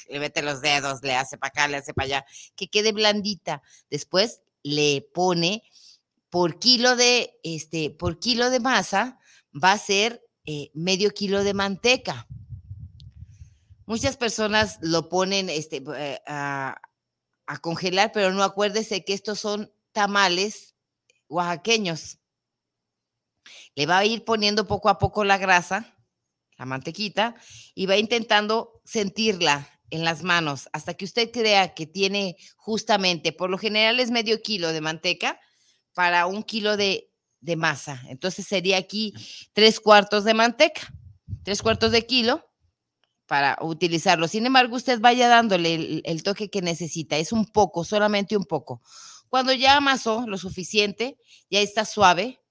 le 0.09 0.19
mete 0.19 0.41
los 0.41 0.61
dedos, 0.61 1.03
le 1.03 1.15
hace 1.15 1.37
para 1.37 1.49
acá, 1.49 1.67
le 1.67 1.77
hace 1.77 1.93
para 1.93 2.05
allá, 2.05 2.25
que 2.55 2.67
quede 2.67 2.91
blandita. 2.91 3.61
Después 3.91 4.41
le 4.63 5.07
pone 5.13 5.61
por 6.31 6.57
kilo 6.57 6.95
de, 6.95 7.39
este, 7.43 7.91
por 7.91 8.19
kilo 8.19 8.49
de 8.49 8.59
masa, 8.59 9.19
va 9.53 9.73
a 9.73 9.77
ser 9.77 10.23
eh, 10.45 10.71
medio 10.73 11.11
kilo 11.11 11.43
de 11.43 11.53
manteca. 11.53 12.27
Muchas 13.89 14.17
personas 14.17 14.77
lo 14.81 15.09
ponen 15.09 15.49
este, 15.49 15.81
eh, 15.95 16.21
a, 16.27 16.79
a 17.47 17.57
congelar, 17.57 18.11
pero 18.11 18.31
no 18.31 18.43
acuérdese 18.43 19.03
que 19.03 19.13
estos 19.13 19.39
son 19.39 19.73
tamales 19.93 20.75
oaxaqueños. 21.27 22.19
Le 23.73 23.87
va 23.87 23.97
a 23.97 24.05
ir 24.05 24.25
poniendo 24.25 24.67
poco 24.67 24.89
a 24.89 24.99
poco 24.99 25.23
la 25.23 25.39
grasa, 25.39 25.97
la 26.59 26.65
mantequita, 26.65 27.33
y 27.73 27.87
va 27.87 27.97
intentando 27.97 28.79
sentirla 28.85 29.67
en 29.89 30.03
las 30.03 30.21
manos 30.21 30.69
hasta 30.71 30.93
que 30.93 31.05
usted 31.05 31.31
crea 31.31 31.73
que 31.73 31.87
tiene 31.87 32.37
justamente, 32.57 33.33
por 33.33 33.49
lo 33.49 33.57
general 33.57 33.99
es 33.99 34.11
medio 34.11 34.43
kilo 34.43 34.71
de 34.71 34.81
manteca 34.81 35.39
para 35.95 36.27
un 36.27 36.43
kilo 36.43 36.77
de, 36.77 37.11
de 37.39 37.55
masa. 37.55 38.03
Entonces 38.07 38.45
sería 38.45 38.77
aquí 38.77 39.15
tres 39.53 39.79
cuartos 39.79 40.25
de 40.25 40.35
manteca, 40.35 40.93
tres 41.41 41.63
cuartos 41.63 41.91
de 41.91 42.05
kilo 42.05 42.48
para 43.29 43.59
utilizarlo. 43.61 44.27
Sin 44.27 44.47
embargo, 44.47 44.75
usted 44.75 44.99
vaya 44.99 45.27
dándole 45.27 46.01
el, 46.03 46.23
toque 46.23 46.49
que 46.49 46.63
necesita. 46.63 47.15
Es 47.15 47.31
un 47.31 47.45
poco, 47.45 47.83
solamente 47.83 48.35
un 48.35 48.45
poco. 48.45 48.81
Cuando 49.29 49.53
ya 49.53 49.77
amasó 49.77 50.25
lo 50.25 50.39
suficiente, 50.39 51.15
ya 51.47 51.59
está 51.59 51.85
suave, 51.85 52.41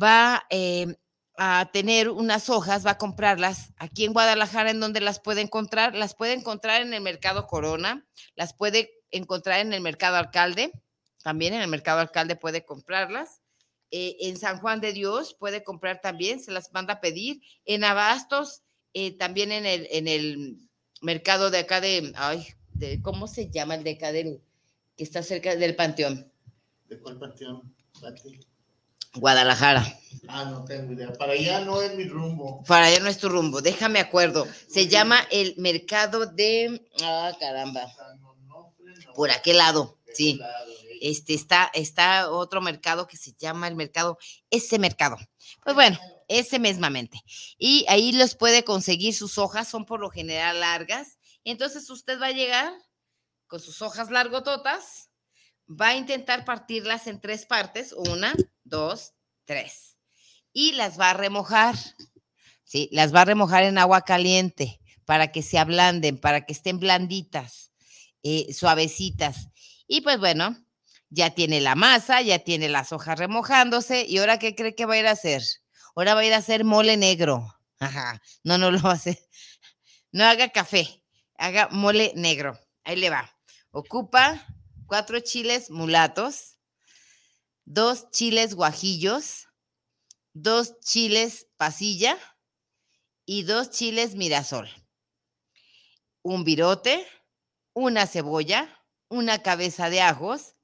va 0.00 0.44
eh, 0.50 0.96
a 1.38 1.70
tener 1.72 2.10
unas 2.10 2.50
hojas, 2.50 2.84
va 2.84 2.90
a 2.92 2.98
comprarlas 2.98 3.72
aquí 3.78 4.04
en 4.04 4.12
Guadalajara, 4.12 4.70
en 4.70 4.80
donde 4.80 5.00
las 5.00 5.18
puede 5.18 5.40
encontrar. 5.40 5.94
Las 5.94 6.14
puede 6.14 6.34
encontrar 6.34 6.82
en 6.82 6.92
el 6.92 7.00
mercado 7.00 7.46
Corona, 7.46 8.06
las 8.36 8.52
puede 8.52 8.90
encontrar 9.10 9.60
en 9.60 9.72
el 9.72 9.80
mercado 9.80 10.18
Alcalde, 10.18 10.72
también 11.22 11.54
en 11.54 11.62
el 11.62 11.68
mercado 11.68 12.00
Alcalde 12.00 12.36
puede 12.36 12.66
comprarlas. 12.66 13.40
Eh, 13.90 14.16
en 14.20 14.36
San 14.36 14.58
Juan 14.58 14.82
de 14.82 14.92
Dios 14.92 15.34
puede 15.38 15.64
comprar 15.64 16.02
también, 16.02 16.38
se 16.38 16.52
las 16.52 16.70
manda 16.74 16.94
a 16.94 17.00
pedir. 17.00 17.40
En 17.64 17.82
Abastos 17.82 18.60
eh, 18.94 19.16
también 19.16 19.52
en 19.52 19.66
el, 19.66 19.86
en 19.90 20.08
el 20.08 20.58
mercado 21.02 21.50
de 21.50 21.58
acá 21.58 21.80
de, 21.80 22.12
ay, 22.16 22.46
de, 22.72 23.02
¿cómo 23.02 23.26
se 23.28 23.50
llama 23.50 23.74
el 23.74 23.84
de 23.84 23.90
acá 23.92 24.12
del, 24.12 24.40
que 24.96 25.04
está 25.04 25.22
cerca 25.22 25.54
del 25.56 25.76
Panteón? 25.76 26.32
¿De 26.88 26.98
cuál 26.98 27.18
Panteón? 27.18 27.74
Guadalajara. 29.14 29.98
Ah, 30.26 30.44
no 30.44 30.64
tengo 30.64 30.92
idea. 30.92 31.12
Para 31.12 31.32
allá 31.32 31.60
no 31.60 31.80
es 31.80 31.94
mi 31.94 32.04
rumbo. 32.04 32.64
Para 32.66 32.86
allá 32.86 33.00
no 33.00 33.08
es 33.08 33.18
tu 33.18 33.28
rumbo. 33.28 33.60
Déjame 33.60 34.00
acuerdo. 34.00 34.46
Se 34.66 34.88
llama 34.88 35.20
el 35.30 35.54
mercado 35.56 36.26
de. 36.26 36.84
Ah, 37.02 37.32
caramba. 37.38 37.86
Por 39.14 39.30
aquel 39.30 39.58
lado, 39.58 39.98
sí. 40.12 40.40
Este 41.00 41.34
está, 41.34 41.70
está 41.74 42.30
otro 42.30 42.60
mercado 42.60 43.06
que 43.06 43.16
se 43.16 43.34
llama 43.34 43.68
el 43.68 43.76
mercado, 43.76 44.18
ese 44.50 44.78
mercado. 44.78 45.16
Pues 45.62 45.74
bueno, 45.74 45.98
ese 46.28 46.58
mismamente. 46.58 47.20
Y 47.58 47.84
ahí 47.88 48.12
los 48.12 48.34
puede 48.34 48.64
conseguir, 48.64 49.14
sus 49.14 49.38
hojas 49.38 49.68
son 49.68 49.84
por 49.84 50.00
lo 50.00 50.10
general 50.10 50.60
largas. 50.60 51.18
Entonces 51.44 51.88
usted 51.90 52.20
va 52.20 52.26
a 52.26 52.32
llegar 52.32 52.72
con 53.46 53.60
sus 53.60 53.82
hojas 53.82 54.10
largototas, 54.10 55.10
va 55.68 55.88
a 55.88 55.96
intentar 55.96 56.44
partirlas 56.44 57.06
en 57.06 57.20
tres 57.20 57.46
partes, 57.46 57.92
una, 57.92 58.34
dos, 58.64 59.12
tres. 59.44 59.96
Y 60.52 60.72
las 60.72 60.98
va 60.98 61.10
a 61.10 61.14
remojar, 61.14 61.76
¿sí? 62.64 62.88
Las 62.92 63.14
va 63.14 63.22
a 63.22 63.26
remojar 63.26 63.64
en 63.64 63.78
agua 63.78 64.02
caliente 64.02 64.80
para 65.04 65.32
que 65.32 65.42
se 65.42 65.58
ablanden, 65.58 66.18
para 66.18 66.46
que 66.46 66.52
estén 66.52 66.78
blanditas, 66.78 67.72
eh, 68.22 68.52
suavecitas. 68.52 69.48
Y 69.86 70.00
pues 70.00 70.18
bueno, 70.18 70.56
ya 71.10 71.30
tiene 71.30 71.60
la 71.60 71.74
masa, 71.74 72.22
ya 72.22 72.40
tiene 72.40 72.68
las 72.68 72.92
hojas 72.92 73.18
remojándose. 73.18 74.04
¿Y 74.06 74.18
ahora 74.18 74.38
qué 74.38 74.54
cree 74.54 74.74
que 74.74 74.86
va 74.86 74.94
a 74.94 74.98
ir 74.98 75.06
a 75.06 75.12
hacer? 75.12 75.42
Ahora 75.94 76.14
va 76.14 76.20
a 76.20 76.24
ir 76.24 76.34
a 76.34 76.38
hacer 76.38 76.64
mole 76.64 76.96
negro. 76.96 77.54
Ajá. 77.78 78.20
No, 78.42 78.58
no 78.58 78.70
lo 78.70 78.80
va 78.80 78.90
a 78.90 78.94
hacer. 78.94 79.18
No 80.10 80.24
haga 80.24 80.48
café, 80.50 81.02
haga 81.36 81.68
mole 81.70 82.12
negro. 82.16 82.58
Ahí 82.84 82.96
le 82.96 83.10
va. 83.10 83.30
Ocupa 83.70 84.44
cuatro 84.86 85.20
chiles 85.20 85.70
mulatos, 85.70 86.58
dos 87.64 88.10
chiles 88.10 88.54
guajillos, 88.54 89.48
dos 90.32 90.80
chiles 90.80 91.46
pasilla 91.56 92.18
y 93.24 93.44
dos 93.44 93.70
chiles 93.70 94.14
mirasol. 94.14 94.68
Un 96.22 96.44
virote, 96.44 97.06
una 97.72 98.06
cebolla, 98.06 98.84
una 99.08 99.42
cabeza 99.42 99.90
de 99.90 100.00
ajos 100.00 100.54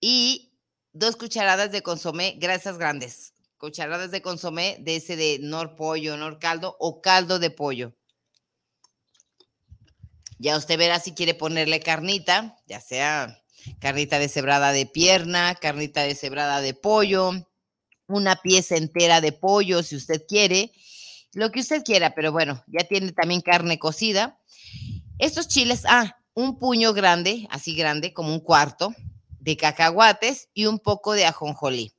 y 0.00 0.58
dos 0.92 1.16
cucharadas 1.16 1.70
de 1.72 1.82
consomé 1.82 2.36
grasas 2.38 2.78
grandes 2.78 3.33
cucharadas 3.58 4.10
de 4.10 4.22
consomé 4.22 4.76
de 4.80 4.96
ese 4.96 5.16
de 5.16 5.38
nor 5.40 5.76
pollo, 5.76 6.16
nor 6.16 6.38
caldo 6.38 6.76
o 6.78 7.00
caldo 7.00 7.38
de 7.38 7.50
pollo. 7.50 7.94
Ya 10.38 10.56
usted 10.56 10.78
verá 10.78 10.98
si 11.00 11.12
quiere 11.12 11.34
ponerle 11.34 11.80
carnita, 11.80 12.56
ya 12.66 12.80
sea 12.80 13.42
carnita 13.78 14.18
deshebrada 14.18 14.72
de 14.72 14.86
pierna, 14.86 15.54
carnita 15.54 16.02
deshebrada 16.02 16.60
de 16.60 16.74
pollo, 16.74 17.32
una 18.06 18.36
pieza 18.36 18.76
entera 18.76 19.20
de 19.20 19.32
pollo 19.32 19.82
si 19.82 19.96
usted 19.96 20.22
quiere, 20.28 20.72
lo 21.32 21.50
que 21.50 21.60
usted 21.60 21.82
quiera, 21.82 22.14
pero 22.14 22.32
bueno, 22.32 22.62
ya 22.66 22.86
tiene 22.86 23.12
también 23.12 23.40
carne 23.40 23.78
cocida. 23.78 24.38
Estos 25.18 25.48
chiles, 25.48 25.82
ah, 25.88 26.16
un 26.34 26.58
puño 26.58 26.92
grande, 26.92 27.46
así 27.50 27.74
grande, 27.74 28.12
como 28.12 28.32
un 28.32 28.40
cuarto, 28.40 28.94
de 29.40 29.56
cacahuates 29.56 30.48
y 30.54 30.66
un 30.66 30.78
poco 30.78 31.12
de 31.12 31.26
ajonjolí. 31.26 31.92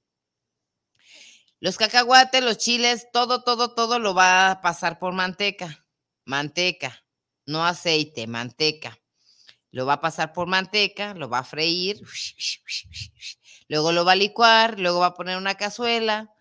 Los 1.65 1.77
cacahuates, 1.77 2.43
los 2.43 2.59
chiles, 2.59 3.07
todo, 3.11 3.41
todo, 3.41 3.73
todo 3.73 3.97
lo 3.97 4.13
va 4.13 4.51
a 4.51 4.61
pasar 4.61 4.99
por 4.99 5.15
manteca. 5.15 5.83
Manteca, 6.23 7.03
no 7.47 7.65
aceite, 7.65 8.27
manteca. 8.27 8.99
Lo 9.71 9.87
va 9.87 9.93
a 9.93 9.99
pasar 9.99 10.31
por 10.31 10.47
manteca, 10.47 11.15
lo 11.15 11.27
va 11.27 11.39
a 11.39 11.43
freír, 11.43 11.99
luego 13.67 13.91
lo 13.93 14.05
va 14.05 14.11
a 14.11 14.15
licuar, 14.15 14.79
luego 14.79 14.99
va 14.99 15.07
a 15.07 15.13
poner 15.15 15.37
una 15.37 15.55
cazuela 15.55 16.31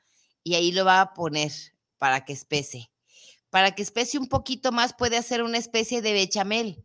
y 0.43 0.57
ahí 0.57 0.73
lo 0.73 0.85
va 0.85 1.01
a 1.01 1.15
poner 1.15 1.53
para 1.97 2.27
que 2.27 2.35
espese. 2.35 2.91
Para 3.49 3.75
que 3.75 3.81
espese 3.81 4.19
un 4.19 4.29
poquito 4.29 4.73
más 4.73 4.93
puede 4.93 5.17
hacer 5.17 5.43
una 5.43 5.57
especie 5.57 6.03
de 6.03 6.13
bechamel. 6.13 6.85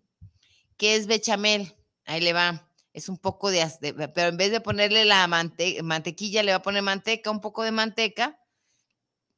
¿Qué 0.78 0.95
es 0.95 1.08
bechamel? 1.08 1.75
Ahí 2.06 2.21
le 2.21 2.32
va 2.32 2.68
es 2.93 3.10
un 3.10 3.17
poco 3.17 3.52
de, 3.52 3.65
pero 4.13 4.30
en 4.30 4.38
vez 4.38 4.52
de 4.52 4.62
ponerle 4.62 5.06
la 5.06 5.28
mantequilla, 5.28 6.43
le 6.43 6.52
va 6.52 6.58
a 6.58 6.62
poner 6.62 6.82
manteca, 6.82 7.32
un 7.32 7.41
poco 7.41 7.63
de 7.63 7.71
manteca, 7.71 8.39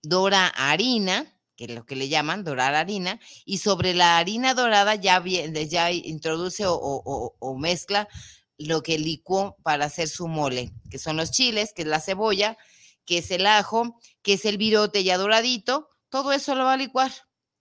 dora 0.02 0.48
harina, 0.48 1.38
que 1.56 1.66
es 1.66 1.72
lo 1.72 1.86
que 1.86 1.96
le 1.96 2.10
llaman, 2.10 2.44
dorar 2.44 2.74
harina, 2.74 3.20
y 3.46 3.60
sobre 3.60 3.94
la 3.94 4.18
harina 4.18 4.54
dorada 4.54 4.96
ya, 4.96 5.24
ya 5.24 5.92
introduce 5.92 6.64
o, 6.66 7.58
mezcla 7.60 8.08
lo 8.58 8.82
que 8.82 8.98
licuó 8.98 9.58
para 9.64 9.86
hacer 9.86 10.08
su 10.08 10.28
mole, 10.28 10.72
que 10.90 10.98
son 10.98 11.18
los 11.18 11.32
chiles, 11.32 11.74
que 11.74 11.82
es 11.84 11.88
la 11.88 12.00
cebolla, 12.00 12.58
que 13.06 13.20
es 13.20 13.32
el 13.32 13.46
ajo, 13.46 14.00
que 14.22 14.34
es 14.34 14.46
el 14.46 14.58
virote 14.58 15.04
ya 15.04 15.18
doradito, 15.18 15.90
todo 16.10 16.32
eso 16.32 16.56
lo 16.56 16.66
va 16.66 16.74
a 16.74 16.78
licuar 16.78 17.12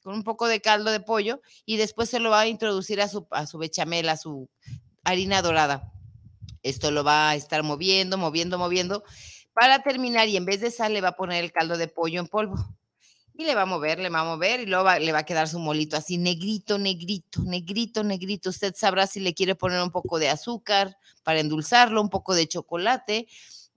con 0.03 0.15
un 0.15 0.25
poco 0.25 0.47
de 0.47 0.61
caldo 0.61 0.91
de 0.91 1.01
pollo 1.01 1.41
y 1.67 1.77
después 1.77 2.09
se 2.09 2.21
lo 2.21 2.31
va 2.31 2.41
a 2.41 2.47
introducir 2.47 3.01
a 3.01 3.09
su, 3.09 3.27
a 3.31 3.47
su 3.47 3.59
bechamel, 3.59 4.09
a 4.09 4.17
su 4.17 4.49
harina 5.05 5.43
dorada. 5.43 5.93
Esto 6.63 6.91
lo 6.91 7.05
va 7.05 7.31
a 7.31 7.37
estar 7.37 7.63
moviendo, 7.63 8.19
moviendo, 8.19 8.59
moviendo 8.59 9.05
para 9.53 9.83
terminar 9.83 10.29
y 10.29 10.37
en 10.37 10.45
vez 10.45 10.61
de 10.61 10.71
sal 10.71 10.93
le 10.95 11.01
va 11.01 11.09
a 11.09 11.17
poner 11.17 11.45
el 11.45 11.53
caldo 11.53 11.77
de 11.79 11.89
pollo 11.89 12.21
en 12.21 12.27
polvo. 12.29 12.57
Y 13.35 13.45
le 13.45 13.55
va 13.55 13.63
a 13.63 13.67
mover, 13.67 13.99
le 14.01 14.11
va 14.11 14.21
a 14.21 14.25
mover 14.25 14.61
y 14.61 14.67
luego 14.67 14.85
va- 14.85 14.99
le 14.99 15.13
va 15.13 15.21
a 15.21 15.25
quedar 15.25 15.49
su 15.49 15.59
molito 15.59 15.97
así 15.97 16.19
negrito, 16.19 16.79
negrito, 16.79 17.43
negrito, 17.43 18.05
negrito. 18.05 18.51
Usted 18.51 18.75
sabrá 18.77 19.07
si 19.07 19.21
le 19.21 19.35
quiere 19.35 19.55
poner 19.55 19.83
un 19.83 19.91
poco 19.91 20.19
de 20.19 20.29
azúcar 20.29 20.97
para 21.23 21.41
endulzarlo, 21.41 22.03
un 22.03 22.11
poco 22.11 22.35
de 22.35 22.49
chocolate, 22.49 23.19
eh, 23.19 23.27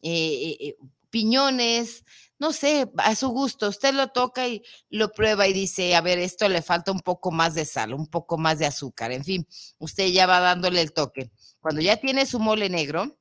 eh, 0.03 0.57
eh, 0.59 0.77
piñones, 1.13 2.03
no 2.39 2.51
sé, 2.51 2.91
a 2.97 3.13
su 3.13 3.29
gusto. 3.29 3.69
Usted 3.69 3.93
lo 3.93 4.07
toca 4.07 4.47
y 4.47 4.63
lo 4.89 5.11
prueba 5.11 5.47
y 5.47 5.53
dice, 5.53 5.95
a 5.95 6.01
ver, 6.01 6.17
esto 6.17 6.49
le 6.49 6.63
falta 6.63 6.91
un 6.91 7.01
poco 7.01 7.29
más 7.29 7.53
de 7.53 7.65
sal, 7.65 7.93
un 7.93 8.07
poco 8.07 8.39
más 8.39 8.57
de 8.57 8.65
azúcar. 8.65 9.11
En 9.11 9.23
fin, 9.23 9.47
usted 9.77 10.07
ya 10.07 10.25
va 10.25 10.39
dándole 10.39 10.81
el 10.81 10.91
toque. 10.91 11.31
Cuando 11.59 11.81
ya 11.81 11.97
tiene 11.97 12.25
su 12.25 12.39
mole 12.39 12.67
negro, 12.67 13.19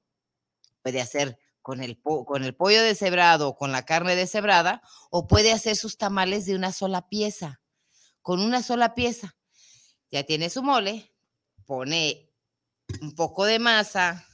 puede 0.80 1.02
hacer 1.02 1.38
con 1.60 1.82
el, 1.82 2.00
con 2.00 2.44
el 2.44 2.56
pollo 2.56 2.82
deshebrado 2.82 3.50
o 3.50 3.56
con 3.56 3.72
la 3.72 3.84
carne 3.84 4.16
deshebrada, 4.16 4.82
o 5.10 5.28
puede 5.28 5.52
hacer 5.52 5.76
sus 5.76 5.98
tamales 5.98 6.46
de 6.46 6.56
una 6.56 6.72
sola 6.72 7.10
pieza, 7.10 7.60
con 8.22 8.40
una 8.40 8.62
sola 8.62 8.94
pieza. 8.94 9.36
Ya 10.10 10.24
tiene 10.24 10.48
su 10.48 10.62
mole, 10.62 11.14
pone 11.66 12.30
un 13.02 13.14
poco 13.14 13.44
de 13.44 13.58
masa, 13.58 14.26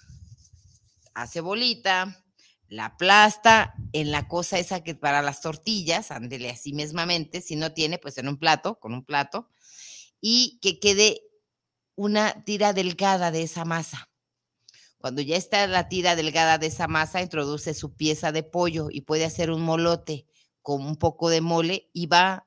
hace 1.13 1.41
bolita, 1.41 2.25
la 2.69 2.87
aplasta 2.87 3.75
en 3.93 4.11
la 4.11 4.29
cosa 4.29 4.59
esa 4.59 4.85
que 4.85 4.95
para 4.95 5.23
las 5.23 5.41
tortillas, 5.41 6.11
ándele 6.11 6.51
así 6.51 6.73
mismamente, 6.73 7.41
si 7.41 7.57
no 7.57 7.73
tiene, 7.73 7.99
pues 7.99 8.19
en 8.19 8.29
un 8.29 8.37
plato, 8.37 8.79
con 8.79 8.93
un 8.93 9.05
plato, 9.05 9.49
y 10.21 10.59
que 10.61 10.79
quede 10.79 11.23
una 11.95 12.45
tira 12.45 12.73
delgada 12.73 13.31
de 13.31 13.43
esa 13.43 13.65
masa. 13.65 14.11
Cuando 14.99 15.23
ya 15.23 15.37
está 15.37 15.67
la 15.67 15.89
tira 15.89 16.17
delgada 16.17 16.59
de 16.59 16.67
esa 16.67 16.89
masa, 16.89 17.23
introduce 17.23 17.73
su 17.73 17.95
pieza 17.95 18.33
de 18.33 18.43
pollo 18.43 18.89
y 18.91 19.03
puede 19.03 19.25
hacer 19.25 19.51
un 19.51 19.63
molote 19.63 20.27
con 20.61 20.85
un 20.85 20.97
poco 20.97 21.31
de 21.31 21.41
mole 21.41 21.89
y 21.93 22.07
va 22.07 22.47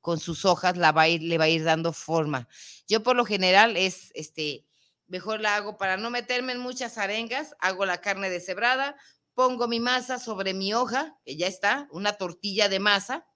con 0.00 0.18
sus 0.18 0.44
hojas, 0.44 0.76
la 0.76 0.92
va 0.92 1.02
a 1.02 1.08
ir, 1.08 1.22
le 1.22 1.38
va 1.38 1.44
a 1.44 1.48
ir 1.48 1.64
dando 1.64 1.92
forma. 1.92 2.48
Yo 2.88 3.02
por 3.02 3.16
lo 3.16 3.24
general 3.24 3.76
es, 3.76 4.10
este, 4.14 4.66
mejor 5.12 5.42
la 5.42 5.56
hago 5.56 5.76
para 5.76 5.98
no 5.98 6.08
meterme 6.08 6.52
en 6.52 6.58
muchas 6.58 6.96
arengas, 6.96 7.54
hago 7.60 7.84
la 7.84 8.00
carne 8.00 8.30
deshebrada, 8.30 8.96
pongo 9.34 9.68
mi 9.68 9.78
masa 9.78 10.18
sobre 10.18 10.54
mi 10.54 10.72
hoja, 10.72 11.18
que 11.22 11.36
ya 11.36 11.46
está, 11.46 11.86
una 11.90 12.14
tortilla 12.14 12.70
de 12.70 12.80
masa, 12.80 13.26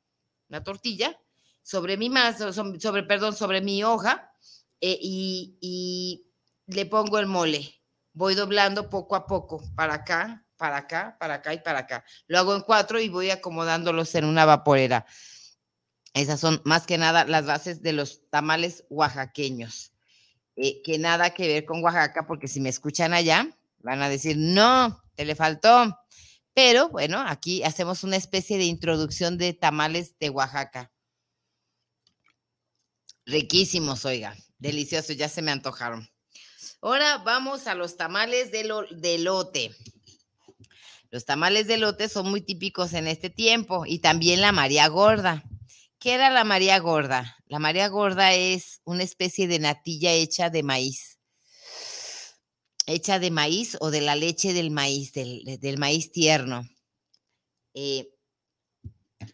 una 0.48 0.64
tortilla, 0.64 1.20
sobre 1.62 1.98
mi 1.98 2.08
masa, 2.08 2.50
so- 2.54 2.80
sobre, 2.80 3.02
perdón, 3.02 3.36
sobre 3.36 3.60
mi 3.60 3.84
hoja, 3.84 4.32
eh, 4.80 4.98
y, 5.02 5.58
y 5.60 6.26
le 6.66 6.86
pongo 6.86 7.18
el 7.18 7.26
mole. 7.26 7.74
Voy 8.14 8.34
doblando 8.34 8.88
poco 8.88 9.14
a 9.14 9.26
poco, 9.26 9.62
para 9.74 9.94
acá, 9.96 10.46
para 10.56 10.78
acá, 10.78 11.18
para 11.20 11.34
acá 11.34 11.52
y 11.52 11.58
para 11.58 11.80
acá. 11.80 12.04
Lo 12.26 12.38
hago 12.38 12.54
en 12.54 12.62
cuatro 12.62 12.98
y 13.00 13.10
voy 13.10 13.28
acomodándolos 13.28 14.14
en 14.14 14.24
una 14.24 14.46
vaporera. 14.46 15.04
Esas 16.14 16.40
son 16.40 16.62
más 16.64 16.86
que 16.86 16.96
nada 16.96 17.26
las 17.26 17.44
bases 17.44 17.82
de 17.82 17.92
los 17.92 18.22
tamales 18.30 18.84
oaxaqueños. 18.88 19.92
Eh, 20.56 20.80
que 20.82 20.98
nada 20.98 21.30
que 21.34 21.46
ver 21.48 21.64
con 21.66 21.82
Oaxaca, 21.84 22.26
porque 22.26 22.48
si 22.48 22.60
me 22.60 22.70
escuchan 22.70 23.12
allá, 23.12 23.48
van 23.80 24.02
a 24.02 24.08
decir, 24.08 24.36
no, 24.38 25.02
te 25.14 25.24
le 25.24 25.34
faltó. 25.34 25.98
Pero 26.54 26.88
bueno, 26.88 27.22
aquí 27.26 27.62
hacemos 27.62 28.02
una 28.04 28.16
especie 28.16 28.56
de 28.56 28.64
introducción 28.64 29.36
de 29.36 29.52
tamales 29.52 30.18
de 30.18 30.30
Oaxaca. 30.30 30.90
Riquísimos, 33.26 34.04
oiga, 34.04 34.36
deliciosos, 34.58 35.16
ya 35.16 35.28
se 35.28 35.42
me 35.42 35.50
antojaron. 35.50 36.08
Ahora 36.80 37.18
vamos 37.18 37.66
a 37.66 37.74
los 37.74 37.96
tamales 37.96 38.50
de, 38.52 38.64
lo- 38.64 38.86
de 38.90 39.18
lote. 39.18 39.74
Los 41.10 41.24
tamales 41.24 41.66
de 41.66 41.76
lote 41.76 42.08
son 42.08 42.30
muy 42.30 42.40
típicos 42.40 42.92
en 42.92 43.06
este 43.08 43.30
tiempo 43.30 43.84
y 43.86 43.98
también 43.98 44.40
la 44.40 44.52
María 44.52 44.86
Gorda. 44.88 45.42
¿Qué 45.98 46.14
era 46.14 46.30
la 46.30 46.44
María 46.44 46.78
Gorda? 46.78 47.36
La 47.46 47.58
María 47.58 47.88
Gorda 47.88 48.32
es 48.34 48.80
una 48.84 49.02
especie 49.02 49.48
de 49.48 49.58
natilla 49.58 50.12
hecha 50.12 50.50
de 50.50 50.62
maíz. 50.62 51.18
Hecha 52.86 53.18
de 53.18 53.30
maíz 53.30 53.76
o 53.80 53.90
de 53.90 54.00
la 54.00 54.14
leche 54.14 54.52
del 54.52 54.70
maíz, 54.70 55.12
del, 55.12 55.42
de- 55.44 55.58
del 55.58 55.78
maíz 55.78 56.12
tierno. 56.12 56.62
Eh, 57.74 58.08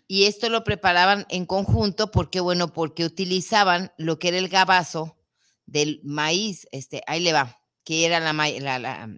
y 0.07 0.25
esto 0.25 0.49
lo 0.49 0.65
preparaban 0.65 1.27
en 1.29 1.45
conjunto 1.47 2.11
porque, 2.11 2.41
bueno, 2.41 2.73
porque 2.73 3.05
utilizaban 3.05 3.93
lo 3.99 4.19
que 4.19 4.29
era 4.29 4.39
el 4.39 4.49
gabazo 4.49 5.19
del 5.67 6.01
maíz, 6.05 6.67
este, 6.73 7.03
ahí 7.07 7.21
le 7.21 7.33
va, 7.33 7.61
que 7.85 8.07
era 8.07 8.21
la, 8.21 8.33
la- 8.33 8.79
la- 8.79 9.17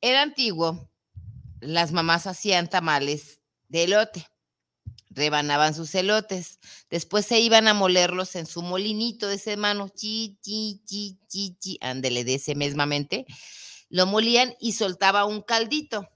era 0.00 0.22
antiguo, 0.22 0.90
las 1.60 1.92
mamás 1.92 2.26
hacían 2.26 2.68
tamales 2.68 3.40
de 3.68 3.84
elote, 3.84 4.26
rebanaban 5.14 5.74
sus 5.74 5.94
elotes, 5.94 6.58
después 6.90 7.26
se 7.26 7.40
iban 7.40 7.68
a 7.68 7.74
molerlos 7.74 8.34
en 8.36 8.46
su 8.46 8.62
molinito 8.62 9.28
de 9.28 9.36
ese 9.36 9.56
mano, 9.56 9.88
chi, 9.88 10.38
chi, 10.42 10.82
chi, 10.84 11.18
chi, 11.28 11.56
chi, 11.58 11.78
ándele 11.80 12.24
de 12.24 12.34
ese 12.34 12.54
mesmamente, 12.54 13.26
lo 13.88 14.06
molían 14.06 14.54
y 14.60 14.72
soltaba 14.72 15.24
un 15.24 15.42
caldito. 15.42 16.08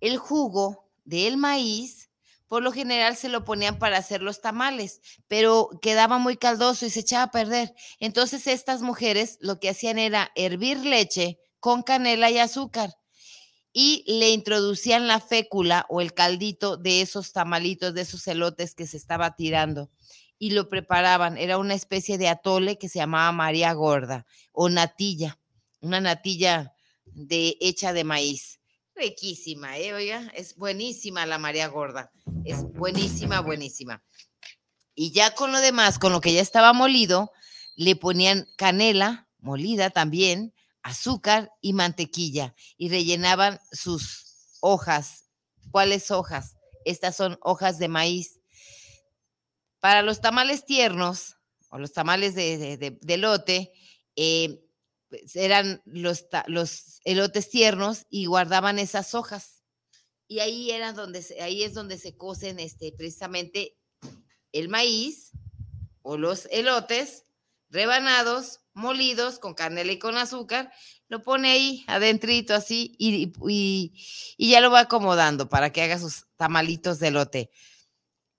El 0.00 0.16
jugo 0.16 0.90
del 1.04 1.36
maíz, 1.36 2.10
por 2.48 2.62
lo 2.62 2.72
general 2.72 3.16
se 3.16 3.28
lo 3.28 3.44
ponían 3.44 3.78
para 3.78 3.98
hacer 3.98 4.22
los 4.22 4.40
tamales, 4.40 5.00
pero 5.28 5.70
quedaba 5.80 6.18
muy 6.18 6.36
caldoso 6.36 6.86
y 6.86 6.90
se 6.90 7.00
echaba 7.00 7.24
a 7.24 7.30
perder. 7.30 7.74
Entonces 8.00 8.46
estas 8.46 8.82
mujeres 8.82 9.38
lo 9.40 9.60
que 9.60 9.68
hacían 9.68 9.98
era 9.98 10.32
hervir 10.34 10.78
leche 10.78 11.38
con 11.60 11.82
canela 11.82 12.30
y 12.30 12.38
azúcar 12.38 12.99
y 13.72 14.04
le 14.06 14.30
introducían 14.30 15.06
la 15.06 15.20
fécula 15.20 15.86
o 15.88 16.00
el 16.00 16.12
caldito 16.12 16.76
de 16.76 17.02
esos 17.02 17.32
tamalitos, 17.32 17.94
de 17.94 18.02
esos 18.02 18.26
elotes 18.26 18.74
que 18.74 18.86
se 18.86 18.96
estaba 18.96 19.36
tirando 19.36 19.90
y 20.38 20.50
lo 20.50 20.68
preparaban. 20.68 21.38
Era 21.38 21.58
una 21.58 21.74
especie 21.74 22.18
de 22.18 22.28
atole 22.28 22.78
que 22.78 22.88
se 22.88 22.98
llamaba 22.98 23.30
María 23.30 23.72
Gorda 23.72 24.26
o 24.52 24.68
natilla, 24.68 25.38
una 25.80 26.00
natilla 26.00 26.74
de, 27.04 27.56
hecha 27.60 27.92
de 27.92 28.04
maíz. 28.04 28.60
Riquísima, 28.94 29.78
¿eh? 29.78 29.94
Oiga, 29.94 30.30
es 30.34 30.56
buenísima 30.56 31.24
la 31.26 31.38
María 31.38 31.68
Gorda. 31.68 32.10
Es 32.44 32.62
buenísima, 32.62 33.40
buenísima. 33.40 34.02
Y 34.94 35.12
ya 35.12 35.34
con 35.34 35.52
lo 35.52 35.60
demás, 35.60 35.98
con 35.98 36.12
lo 36.12 36.20
que 36.20 36.32
ya 36.32 36.40
estaba 36.40 36.72
molido, 36.72 37.30
le 37.76 37.96
ponían 37.96 38.48
canela 38.56 39.28
molida 39.38 39.90
también, 39.90 40.52
azúcar 40.82 41.52
y 41.60 41.72
mantequilla 41.72 42.54
y 42.76 42.88
rellenaban 42.88 43.60
sus 43.72 44.56
hojas. 44.60 45.26
¿Cuáles 45.70 46.10
hojas? 46.10 46.56
Estas 46.84 47.16
son 47.16 47.38
hojas 47.42 47.78
de 47.78 47.88
maíz. 47.88 48.40
Para 49.80 50.02
los 50.02 50.20
tamales 50.20 50.64
tiernos 50.64 51.36
o 51.70 51.78
los 51.78 51.92
tamales 51.92 52.34
de, 52.34 52.76
de, 52.76 53.72
eh, 54.16 54.60
pues, 55.08 55.36
eran 55.36 55.82
los, 55.84 56.26
los 56.46 57.00
elotes 57.04 57.48
tiernos 57.48 58.06
y 58.10 58.26
guardaban 58.26 58.78
esas 58.78 59.14
hojas. 59.14 59.62
Y 60.26 60.40
ahí, 60.40 60.70
era 60.70 60.92
donde, 60.92 61.24
ahí 61.40 61.64
es 61.64 61.74
donde 61.74 61.98
se 61.98 62.16
cocen 62.16 62.60
este, 62.60 62.92
precisamente 62.92 63.76
el 64.52 64.68
maíz 64.68 65.32
o 66.02 66.16
los 66.16 66.46
elotes 66.50 67.24
rebanados, 67.70 68.60
molidos 68.74 69.38
con 69.38 69.54
canela 69.54 69.92
y 69.92 69.98
con 69.98 70.16
azúcar, 70.18 70.72
lo 71.08 71.22
pone 71.22 71.50
ahí 71.50 71.84
adentrito 71.88 72.54
así 72.54 72.94
y, 72.98 73.32
y- 73.48 74.48
ya 74.50 74.60
lo 74.60 74.70
va 74.70 74.80
acomodando 74.80 75.48
para 75.48 75.70
que 75.72 75.82
haga 75.82 75.98
sus 75.98 76.26
tamalitos 76.36 76.98
de 76.98 77.08
elote. 77.08 77.50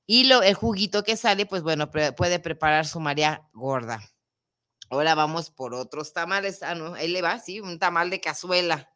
Y 0.06 0.26
lo, 0.26 0.42
el 0.44 0.56
juguito 0.56 1.04
que 1.04 1.16
sale, 1.18 1.46
pues 1.46 1.64
bueno, 1.64 1.90
puede 1.92 2.40
preparar 2.40 2.86
su 2.86 3.00
María 3.00 3.48
gorda. 3.54 4.02
Ahora 4.90 5.16
vamos 5.16 5.52
por 5.52 5.74
otros 5.74 6.14
tamales. 6.14 6.64
Ah, 6.64 6.76
no, 6.76 6.96
ahí 6.96 7.08
le 7.08 7.22
va, 7.22 7.40
sí, 7.40 7.62
un 7.62 7.80
tamal 7.80 8.10
de 8.10 8.20
cazuela. 8.22 8.92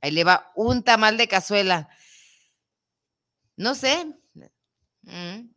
Ahí 0.00 0.10
le 0.12 0.24
va 0.24 0.52
un 0.56 0.82
tamal 0.84 1.16
de 1.16 1.28
cazuela. 1.28 1.88
No 3.56 3.74
sé. 3.74 4.06
mm, 5.02 5.50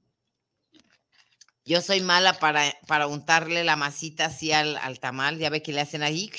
Yo 1.71 1.79
soy 1.79 2.01
mala 2.01 2.33
para, 2.33 2.75
para 2.85 3.07
untarle 3.07 3.63
la 3.63 3.77
masita 3.77 4.25
así 4.25 4.51
al, 4.51 4.75
al 4.75 4.99
tamal. 4.99 5.37
Ya 5.37 5.49
ve 5.49 5.61
que 5.61 5.71
le 5.71 5.79
hacen 5.79 6.03
ahí 6.03 6.29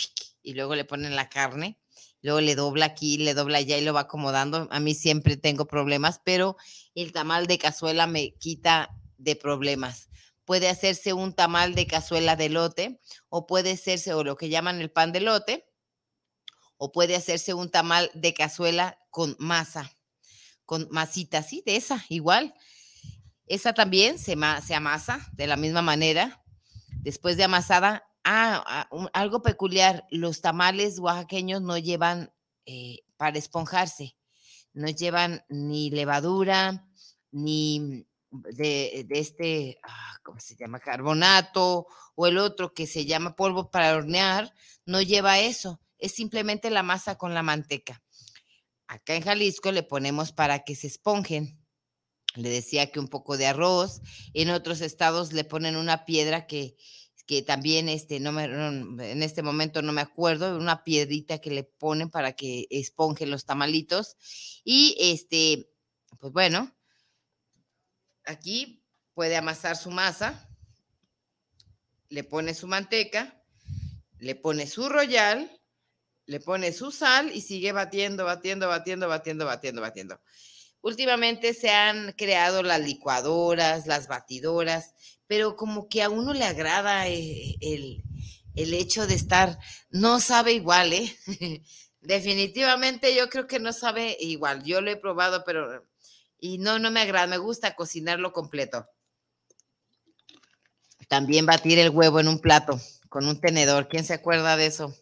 y 0.42 0.52
luego 0.52 0.74
le 0.74 0.84
ponen 0.84 1.16
la 1.16 1.30
carne. 1.30 1.80
Luego 2.20 2.42
le 2.42 2.54
dobla 2.54 2.84
aquí, 2.84 3.16
le 3.16 3.32
dobla 3.32 3.56
allá 3.56 3.78
y 3.78 3.80
lo 3.82 3.94
va 3.94 4.00
acomodando. 4.00 4.68
A 4.70 4.78
mí 4.78 4.94
siempre 4.94 5.38
tengo 5.38 5.64
problemas, 5.66 6.20
pero 6.22 6.58
el 6.94 7.12
tamal 7.12 7.46
de 7.46 7.56
cazuela 7.56 8.06
me 8.06 8.34
quita 8.34 8.90
de 9.16 9.34
problemas. 9.34 10.10
Puede 10.44 10.68
hacerse 10.68 11.14
un 11.14 11.32
tamal 11.32 11.74
de 11.74 11.86
cazuela 11.86 12.36
de 12.36 12.50
lote 12.50 13.00
o 13.30 13.46
puede 13.46 13.72
hacerse 13.72 14.12
o 14.12 14.24
lo 14.24 14.36
que 14.36 14.50
llaman 14.50 14.82
el 14.82 14.90
pan 14.90 15.12
de 15.12 15.22
lote 15.22 15.66
o 16.76 16.92
puede 16.92 17.16
hacerse 17.16 17.54
un 17.54 17.70
tamal 17.70 18.10
de 18.12 18.34
cazuela 18.34 18.98
con 19.08 19.34
masa. 19.38 19.96
con 20.66 20.88
masita, 20.90 21.42
¿sí? 21.42 21.62
De 21.64 21.76
esa, 21.76 22.04
igual. 22.10 22.54
Esa 23.52 23.74
también 23.74 24.18
se, 24.18 24.32
amasa 24.74 25.28
de 25.34 25.46
la 25.46 25.56
misma 25.56 25.82
manera. 25.82 26.42
Después 27.02 27.36
de 27.36 27.44
amasada, 27.44 28.02
ah, 28.24 28.64
ah 28.66 29.08
algo 29.12 29.42
peculiar, 29.42 30.06
los 30.10 30.40
tamales 30.40 30.98
oaxaqueños 30.98 31.60
no 31.60 31.76
llevan 31.76 32.32
eh, 32.64 33.00
para 33.18 33.36
esponjarse, 33.36 34.16
no 34.72 34.88
llevan 34.88 35.44
ni 35.50 35.90
levadura, 35.90 36.88
ni 37.30 38.06
de, 38.30 39.06
este, 39.10 39.78
ah, 39.82 40.16
¿cómo 40.22 40.40
se 40.40 40.56
llama? 40.56 40.80
Carbonato 40.80 41.86
o 42.14 42.26
el 42.26 42.38
otro 42.38 42.72
que 42.72 42.86
se 42.86 43.04
llama 43.04 43.36
polvo 43.36 43.70
para 43.70 43.94
hornear, 43.94 44.54
no 44.86 45.02
lleva 45.02 45.40
eso, 45.40 45.78
es 45.98 46.12
simplemente 46.12 46.70
la 46.70 46.82
masa 46.82 47.18
con 47.18 47.34
la 47.34 47.42
manteca. 47.42 48.02
Acá 48.86 49.14
en 49.14 49.22
Jalisco 49.22 49.72
le 49.72 49.82
ponemos 49.82 50.32
para 50.32 50.60
que 50.64 50.74
se 50.74 50.86
esponjen. 50.86 51.61
Le 52.34 52.48
decía 52.48 52.90
que 52.90 53.00
un 53.00 53.08
poco 53.08 53.36
de 53.36 53.46
arroz. 53.46 54.00
En 54.34 54.50
otros 54.50 54.80
estados 54.80 55.32
le 55.32 55.44
ponen 55.44 55.76
una 55.76 56.04
piedra 56.04 56.46
que, 56.46 56.76
que 57.26 57.42
también 57.42 57.88
este, 57.88 58.20
no 58.20 58.32
me, 58.32 58.44
en 58.44 59.22
este 59.22 59.42
momento 59.42 59.82
no 59.82 59.92
me 59.92 60.00
acuerdo, 60.00 60.56
una 60.56 60.84
piedrita 60.84 61.38
que 61.38 61.50
le 61.50 61.64
ponen 61.64 62.10
para 62.10 62.32
que 62.32 62.66
esponjen 62.70 63.30
los 63.30 63.44
tamalitos. 63.44 64.16
Y 64.64 64.96
este, 64.98 65.70
pues 66.18 66.32
bueno, 66.32 66.74
aquí 68.24 68.84
puede 69.14 69.36
amasar 69.36 69.76
su 69.76 69.90
masa, 69.90 70.48
le 72.08 72.24
pone 72.24 72.54
su 72.54 72.66
manteca, 72.66 73.42
le 74.18 74.34
pone 74.34 74.66
su 74.66 74.88
royal, 74.88 75.50
le 76.26 76.40
pone 76.40 76.72
su 76.72 76.92
sal 76.92 77.30
y 77.34 77.40
sigue 77.40 77.72
batiendo, 77.72 78.24
batiendo, 78.24 78.68
batiendo, 78.68 79.08
batiendo, 79.08 79.44
batiendo, 79.44 79.80
batiendo. 79.80 80.20
Últimamente 80.82 81.54
se 81.54 81.70
han 81.70 82.12
creado 82.12 82.62
las 82.62 82.80
licuadoras, 82.80 83.86
las 83.86 84.08
batidoras, 84.08 84.94
pero 85.26 85.56
como 85.56 85.88
que 85.88 86.02
a 86.02 86.10
uno 86.10 86.34
le 86.34 86.44
agrada 86.44 87.08
eh, 87.08 87.56
el, 87.60 88.02
el 88.54 88.74
hecho 88.74 89.06
de 89.06 89.14
estar, 89.14 89.58
no 89.90 90.20
sabe 90.20 90.52
igual, 90.52 90.92
¿eh? 90.92 91.16
Definitivamente 92.00 93.14
yo 93.14 93.28
creo 93.28 93.46
que 93.46 93.60
no 93.60 93.72
sabe 93.72 94.16
igual. 94.18 94.64
Yo 94.64 94.80
lo 94.80 94.90
he 94.90 94.96
probado, 94.96 95.44
pero 95.44 95.86
y 96.38 96.58
no, 96.58 96.80
no 96.80 96.90
me 96.90 97.00
agrada, 97.00 97.28
me 97.28 97.38
gusta 97.38 97.76
cocinarlo 97.76 98.32
completo. 98.32 98.88
También 101.08 101.46
batir 101.46 101.78
el 101.78 101.90
huevo 101.90 102.18
en 102.18 102.26
un 102.26 102.40
plato 102.40 102.80
con 103.08 103.28
un 103.28 103.40
tenedor. 103.40 103.86
¿Quién 103.88 104.04
se 104.04 104.14
acuerda 104.14 104.56
de 104.56 104.66
eso? 104.66 104.92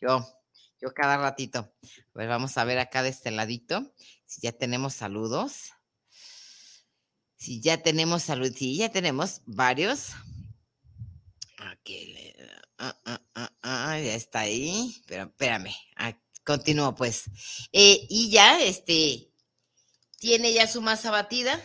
Yo, 0.00 0.26
yo 0.82 0.92
cada 0.92 1.16
ratito. 1.16 1.72
Pues 2.12 2.28
vamos 2.28 2.58
a 2.58 2.64
ver 2.64 2.78
acá 2.78 3.02
de 3.02 3.10
este 3.10 3.30
ladito 3.30 3.94
si 4.26 4.40
ya 4.40 4.52
tenemos 4.52 4.94
saludos. 4.94 5.72
Si 7.36 7.60
ya 7.60 7.82
tenemos 7.82 8.22
salud, 8.22 8.52
sí, 8.54 8.76
ya 8.76 8.90
tenemos 8.90 9.42
varios. 9.46 10.10
Aquí, 11.58 12.14
ah, 12.78 12.96
ah, 13.04 13.52
ah, 13.62 13.98
ya 13.98 14.14
está 14.14 14.40
ahí. 14.40 15.02
Pero 15.06 15.24
espérame, 15.24 15.74
continúo 16.44 16.94
pues. 16.94 17.24
Eh, 17.72 18.06
y 18.08 18.30
ya, 18.30 18.60
este, 18.60 19.32
tiene 20.18 20.52
ya 20.52 20.66
su 20.66 20.80
masa 20.82 21.10
batida 21.10 21.60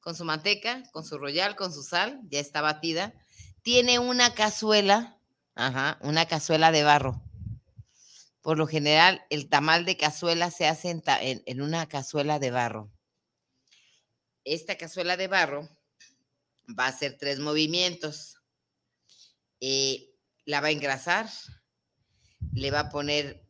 con 0.00 0.14
su 0.14 0.24
manteca, 0.26 0.82
con 0.92 1.04
su 1.04 1.16
royal, 1.16 1.56
con 1.56 1.72
su 1.72 1.82
sal, 1.82 2.20
ya 2.28 2.38
está 2.38 2.60
batida. 2.60 3.14
Tiene 3.62 3.98
una 3.98 4.34
cazuela, 4.34 5.18
ajá, 5.54 5.98
una 6.02 6.26
cazuela 6.26 6.70
de 6.72 6.84
barro. 6.84 7.23
Por 8.44 8.58
lo 8.58 8.66
general, 8.66 9.24
el 9.30 9.48
tamal 9.48 9.86
de 9.86 9.96
cazuela 9.96 10.50
se 10.50 10.66
hace 10.66 10.90
en, 10.90 11.62
una 11.62 11.88
cazuela 11.88 12.38
de 12.38 12.50
barro. 12.50 12.92
Esta 14.44 14.76
cazuela 14.76 15.16
de 15.16 15.28
barro 15.28 15.66
va 16.78 16.84
a 16.84 16.88
hacer 16.88 17.16
tres 17.18 17.38
movimientos. 17.38 18.36
Eh, 19.62 20.10
la 20.44 20.60
va 20.60 20.66
a 20.66 20.72
engrasar, 20.72 21.30
le 22.52 22.70
va 22.70 22.80
a 22.80 22.88
poner 22.90 23.48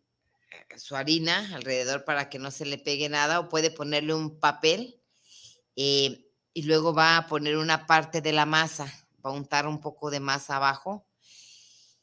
su 0.76 0.94
harina 0.94 1.52
alrededor 1.56 2.04
para 2.04 2.30
que 2.30 2.38
no 2.38 2.52
se 2.52 2.64
le 2.64 2.78
pegue 2.78 3.08
nada 3.08 3.40
o 3.40 3.48
puede 3.48 3.72
ponerle 3.72 4.14
un 4.14 4.38
papel 4.38 5.02
eh, 5.74 6.30
y 6.52 6.62
luego 6.62 6.94
va 6.94 7.16
a 7.16 7.26
poner 7.26 7.56
una 7.56 7.88
parte 7.88 8.20
de 8.20 8.30
la 8.30 8.46
masa, 8.46 8.84
va 9.26 9.30
a 9.30 9.32
untar 9.32 9.66
un 9.66 9.80
poco 9.80 10.12
de 10.12 10.20
masa 10.20 10.54
abajo 10.54 11.04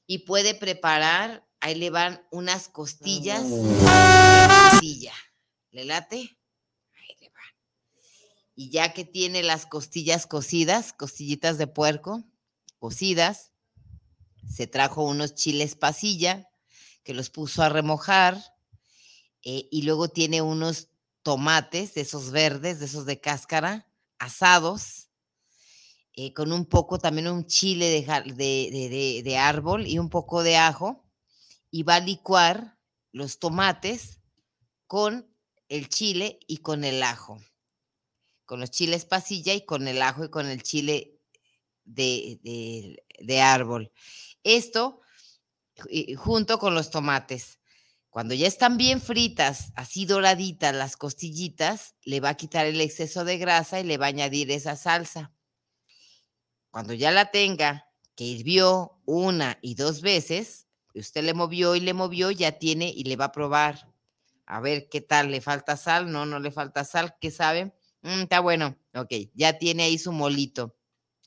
y 0.05 0.25
puede 0.25 0.55
preparar, 0.55 1.47
ahí 1.61 1.75
le 1.75 1.89
van 1.89 2.21
unas 2.31 2.67
costillas 2.67 3.43
costilla. 4.71 5.13
¿Le 5.71 5.85
late? 5.85 6.17
Ahí 6.17 7.15
le 7.19 7.29
van. 7.29 7.43
Y 8.55 8.69
ya 8.69 8.93
que 8.93 9.05
tiene 9.05 9.43
las 9.43 9.65
costillas 9.65 10.27
cocidas, 10.27 10.93
costillitas 10.93 11.57
de 11.57 11.67
puerco 11.67 12.23
cocidas, 12.79 13.51
se 14.49 14.67
trajo 14.67 15.03
unos 15.03 15.35
chiles 15.35 15.75
pasilla 15.75 16.49
que 17.03 17.13
los 17.13 17.29
puso 17.29 17.63
a 17.63 17.69
remojar 17.69 18.43
eh, 19.43 19.67
y 19.71 19.83
luego 19.83 20.09
tiene 20.09 20.41
unos 20.41 20.89
tomates 21.23 21.93
de 21.93 22.01
esos 22.01 22.31
verdes, 22.31 22.79
de 22.79 22.85
esos 22.85 23.05
de 23.05 23.19
cáscara, 23.19 23.87
asados, 24.19 25.09
eh, 26.13 26.33
con 26.33 26.51
un 26.51 26.65
poco 26.65 26.99
también 26.99 27.27
un 27.27 27.45
chile 27.45 28.05
de, 28.35 29.21
de, 29.23 29.37
árbol 29.37 29.87
y 29.87 29.97
un 29.97 30.09
poco 30.09 30.43
de 30.43 30.57
ajo, 30.57 31.03
y 31.71 31.83
va 31.83 31.95
a 31.95 31.99
licuar 32.01 32.77
los 33.11 33.39
tomates 33.39 34.19
con 34.87 35.33
el 35.69 35.89
chile 35.89 36.39
y 36.47 36.57
con 36.57 36.83
el 36.83 37.01
ajo, 37.01 37.41
con 38.45 38.59
los 38.59 38.71
chiles 38.71 39.05
pasilla 39.05 39.53
y 39.53 39.65
con 39.65 39.87
el 39.87 40.01
ajo 40.01 40.25
y 40.25 40.29
con 40.29 40.47
el 40.47 40.61
chile 40.61 41.17
de, 41.85 42.99
de 43.19 43.41
árbol. 43.41 43.91
Esto 44.43 45.01
junto 46.17 46.59
con 46.59 46.75
los 46.75 46.89
tomates. 46.91 47.59
Cuando 48.09 48.33
ya 48.33 48.47
están 48.47 48.75
bien 48.77 49.01
fritas, 49.01 49.71
así 49.75 50.05
doraditas 50.05 50.75
las 50.75 50.97
costillitas, 50.97 51.95
le 52.03 52.19
va 52.19 52.29
a 52.29 52.37
quitar 52.37 52.65
el 52.65 52.81
exceso 52.81 53.23
de 53.23 53.37
grasa 53.37 53.79
y 53.79 53.85
le 53.85 53.97
va 53.97 54.07
a 54.07 54.09
añadir 54.09 54.51
esa 54.51 54.75
salsa. 54.75 55.33
Cuando 56.69 56.93
ya 56.93 57.11
la 57.11 57.31
tenga, 57.31 57.87
que 58.15 58.25
hirvió 58.25 59.01
una 59.05 59.57
y 59.61 59.75
dos 59.75 60.01
veces, 60.01 60.67
usted 60.99 61.23
le 61.23 61.33
movió 61.33 61.75
y 61.75 61.79
le 61.79 61.93
movió, 61.93 62.31
ya 62.31 62.53
tiene 62.59 62.91
y 62.95 63.03
le 63.03 63.15
va 63.15 63.25
a 63.25 63.31
probar. 63.31 63.91
A 64.45 64.59
ver 64.59 64.89
qué 64.89 65.01
tal, 65.01 65.31
¿le 65.31 65.41
falta 65.41 65.77
sal? 65.77 66.11
No, 66.11 66.25
no 66.25 66.39
le 66.39 66.51
falta 66.51 66.83
sal, 66.83 67.15
¿qué 67.21 67.31
sabe? 67.31 67.73
Mm, 68.01 68.23
está 68.23 68.39
bueno, 68.39 68.77
ok, 68.93 69.13
ya 69.33 69.57
tiene 69.57 69.83
ahí 69.83 69.97
su 69.97 70.11
molito 70.11 70.75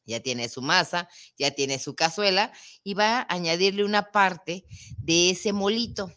ya 0.06 0.20
tiene 0.20 0.48
su 0.48 0.62
masa, 0.62 1.08
ya 1.36 1.50
tiene 1.52 1.78
su 1.78 1.94
cazuela 1.94 2.52
y 2.82 2.94
va 2.94 3.20
a 3.20 3.26
añadirle 3.28 3.84
una 3.84 4.10
parte 4.10 4.66
de 4.98 5.30
ese 5.30 5.52
molito. 5.52 6.12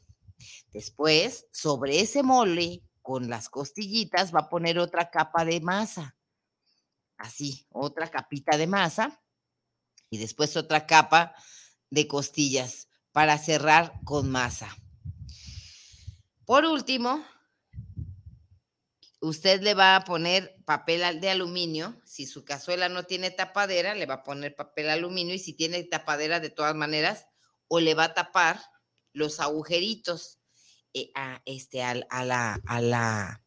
Después, 0.72 1.48
sobre 1.52 2.02
ese 2.02 2.24
mole, 2.24 2.84
con 3.02 3.30
las 3.30 3.50
costillitas, 3.50 4.34
va 4.36 4.42
a 4.42 4.50
poner 4.50 4.80
otra 4.80 5.10
capa 5.10 5.46
de 5.46 5.62
masa. 5.62 6.18
Así, 7.18 7.66
otra 7.72 8.10
capita 8.10 8.58
de 8.58 8.68
masa 8.68 9.24
y 10.10 10.18
después 10.18 10.56
otra 10.56 10.86
capa 10.86 11.34
de 11.90 12.08
costillas 12.08 12.87
para 13.18 13.40
cerrar 13.40 13.94
con 14.04 14.30
masa. 14.30 14.78
Por 16.46 16.66
último, 16.66 17.26
usted 19.22 19.64
le 19.64 19.74
va 19.74 19.96
a 19.96 20.04
poner 20.04 20.56
papel 20.66 21.20
de 21.20 21.32
aluminio. 21.32 22.00
Si 22.06 22.28
su 22.28 22.46
cazuela 22.46 22.90
no 22.90 23.06
tiene 23.06 23.32
tapadera, 23.32 23.96
le 23.96 24.06
va 24.06 24.14
a 24.14 24.24
poner 24.24 24.56
papel 24.56 24.92
aluminio 24.92 25.34
y 25.34 25.40
si 25.40 25.54
tiene 25.54 25.84
tapadera 25.84 26.40
de 26.40 26.52
todas 26.52 26.76
maneras, 26.76 27.26
o 27.68 27.80
le 27.80 27.96
va 27.96 28.04
a 28.04 28.14
tapar 28.14 28.62
los 29.14 29.40
agujeritos 29.40 30.38
eh, 30.94 31.10
a, 31.16 31.42
este, 31.46 31.82
a, 31.82 31.96
la, 32.24 32.62
a, 32.68 32.82
la, 32.82 33.42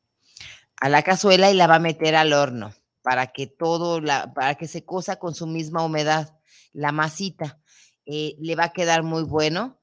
a 0.81 0.89
la 0.89 1.03
cazuela 1.05 1.49
y 1.53 1.55
la 1.55 1.69
va 1.69 1.77
a 1.77 1.79
meter 1.79 2.17
al 2.17 2.33
horno 2.33 2.75
para 3.03 3.29
que 3.29 3.47
todo, 3.47 4.03
para 4.35 4.57
que 4.57 4.67
se 4.67 4.85
cosa 4.85 5.21
con 5.21 5.33
su 5.33 5.47
misma 5.47 5.85
humedad, 5.85 6.41
la 6.73 6.91
masita. 6.91 7.61
Eh, 8.07 8.37
le 8.39 8.57
va 8.57 8.65
a 8.65 8.73
quedar 8.73 9.03
muy 9.03 9.23
bueno. 9.23 9.79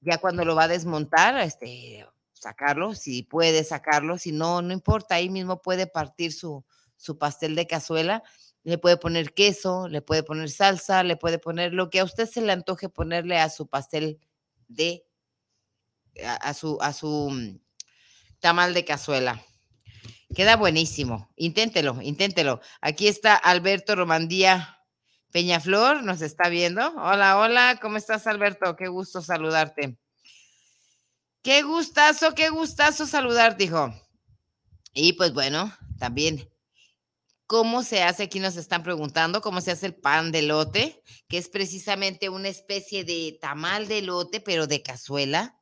Ya 0.00 0.18
cuando 0.18 0.44
lo 0.44 0.54
va 0.54 0.64
a 0.64 0.68
desmontar, 0.68 1.38
este, 1.38 2.06
sacarlo, 2.32 2.94
si 2.94 3.22
puede 3.22 3.64
sacarlo, 3.64 4.18
si 4.18 4.32
no, 4.32 4.60
no 4.62 4.72
importa, 4.72 5.14
ahí 5.14 5.30
mismo 5.30 5.62
puede 5.62 5.86
partir 5.86 6.32
su, 6.32 6.64
su 6.96 7.16
pastel 7.16 7.54
de 7.54 7.66
cazuela, 7.66 8.22
le 8.64 8.78
puede 8.78 8.96
poner 8.96 9.32
queso, 9.32 9.88
le 9.88 10.02
puede 10.02 10.22
poner 10.22 10.50
salsa, 10.50 11.02
le 11.02 11.16
puede 11.16 11.38
poner 11.38 11.72
lo 11.72 11.90
que 11.90 12.00
a 12.00 12.04
usted 12.04 12.26
se 12.28 12.40
le 12.42 12.52
antoje 12.52 12.88
ponerle 12.88 13.38
a 13.38 13.48
su 13.48 13.66
pastel 13.66 14.20
de, 14.68 15.04
a, 16.22 16.54
su, 16.54 16.78
a 16.80 16.92
su 16.92 17.30
mm, 17.30 17.60
tamal 18.40 18.74
de 18.74 18.84
cazuela. 18.84 19.42
Queda 20.34 20.56
buenísimo. 20.56 21.30
Inténtelo, 21.36 22.00
inténtelo. 22.02 22.60
Aquí 22.80 23.06
está 23.06 23.36
Alberto 23.36 23.94
Romandía 23.94 24.73
Peñaflor, 25.34 26.04
nos 26.04 26.22
está 26.22 26.48
viendo. 26.48 26.80
Hola, 26.94 27.36
hola, 27.40 27.80
¿cómo 27.82 27.96
estás, 27.96 28.28
Alberto? 28.28 28.76
Qué 28.76 28.86
gusto 28.86 29.20
saludarte. 29.20 29.98
Qué 31.42 31.62
gustazo, 31.62 32.36
qué 32.36 32.50
gustazo 32.50 33.04
saludarte, 33.04 33.64
hijo. 33.64 33.92
Y 34.92 35.14
pues 35.14 35.34
bueno, 35.34 35.76
también, 35.98 36.48
¿cómo 37.48 37.82
se 37.82 38.04
hace? 38.04 38.22
Aquí 38.22 38.38
nos 38.38 38.54
están 38.54 38.84
preguntando, 38.84 39.40
¿cómo 39.40 39.60
se 39.60 39.72
hace 39.72 39.86
el 39.86 39.96
pan 39.96 40.30
de 40.30 40.42
lote? 40.42 41.02
Que 41.26 41.38
es 41.38 41.48
precisamente 41.48 42.28
una 42.28 42.46
especie 42.46 43.02
de 43.02 43.36
tamal 43.40 43.88
de 43.88 44.02
lote, 44.02 44.40
pero 44.40 44.68
de 44.68 44.84
cazuela. 44.84 45.60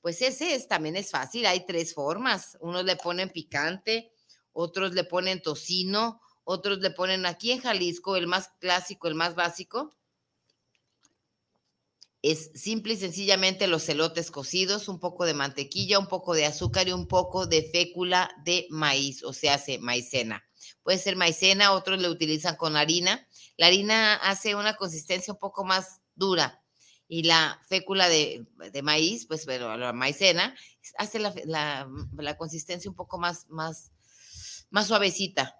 Pues 0.00 0.22
ese 0.22 0.56
es, 0.56 0.66
también 0.66 0.96
es 0.96 1.12
fácil, 1.12 1.46
hay 1.46 1.64
tres 1.64 1.94
formas. 1.94 2.58
Unos 2.60 2.84
le 2.84 2.96
ponen 2.96 3.30
picante, 3.30 4.10
otros 4.52 4.92
le 4.92 5.04
ponen 5.04 5.40
tocino, 5.40 6.20
otros 6.50 6.78
le 6.78 6.90
ponen 6.90 7.26
aquí 7.26 7.52
en 7.52 7.60
Jalisco, 7.60 8.16
el 8.16 8.26
más 8.26 8.48
clásico, 8.58 9.06
el 9.06 9.14
más 9.14 9.34
básico, 9.34 9.94
es 12.22 12.50
simple 12.54 12.94
y 12.94 12.96
sencillamente 12.96 13.66
los 13.66 13.86
elotes 13.90 14.30
cocidos, 14.30 14.88
un 14.88 14.98
poco 14.98 15.26
de 15.26 15.34
mantequilla, 15.34 15.98
un 15.98 16.06
poco 16.06 16.32
de 16.32 16.46
azúcar 16.46 16.88
y 16.88 16.92
un 16.92 17.06
poco 17.06 17.46
de 17.46 17.64
fécula 17.64 18.30
de 18.46 18.66
maíz, 18.70 19.22
o 19.24 19.34
sea, 19.34 19.54
hace 19.54 19.78
maicena. 19.78 20.42
Puede 20.82 20.96
ser 20.96 21.16
maicena, 21.16 21.72
otros 21.72 22.00
le 22.00 22.08
utilizan 22.08 22.56
con 22.56 22.76
harina. 22.76 23.28
La 23.58 23.66
harina 23.66 24.14
hace 24.14 24.54
una 24.54 24.74
consistencia 24.74 25.34
un 25.34 25.38
poco 25.38 25.66
más 25.66 26.00
dura 26.14 26.62
y 27.08 27.24
la 27.24 27.60
fécula 27.68 28.08
de, 28.08 28.46
maíz, 28.82 29.26
pues 29.26 29.44
bueno, 29.44 29.76
la 29.76 29.92
maicena, 29.92 30.56
hace 30.96 31.18
la, 31.18 32.36
consistencia 32.38 32.90
un 32.90 32.96
poco 32.96 33.18
más, 33.18 33.46
más, 33.50 33.92
más 34.70 34.86
suavecita. 34.86 35.58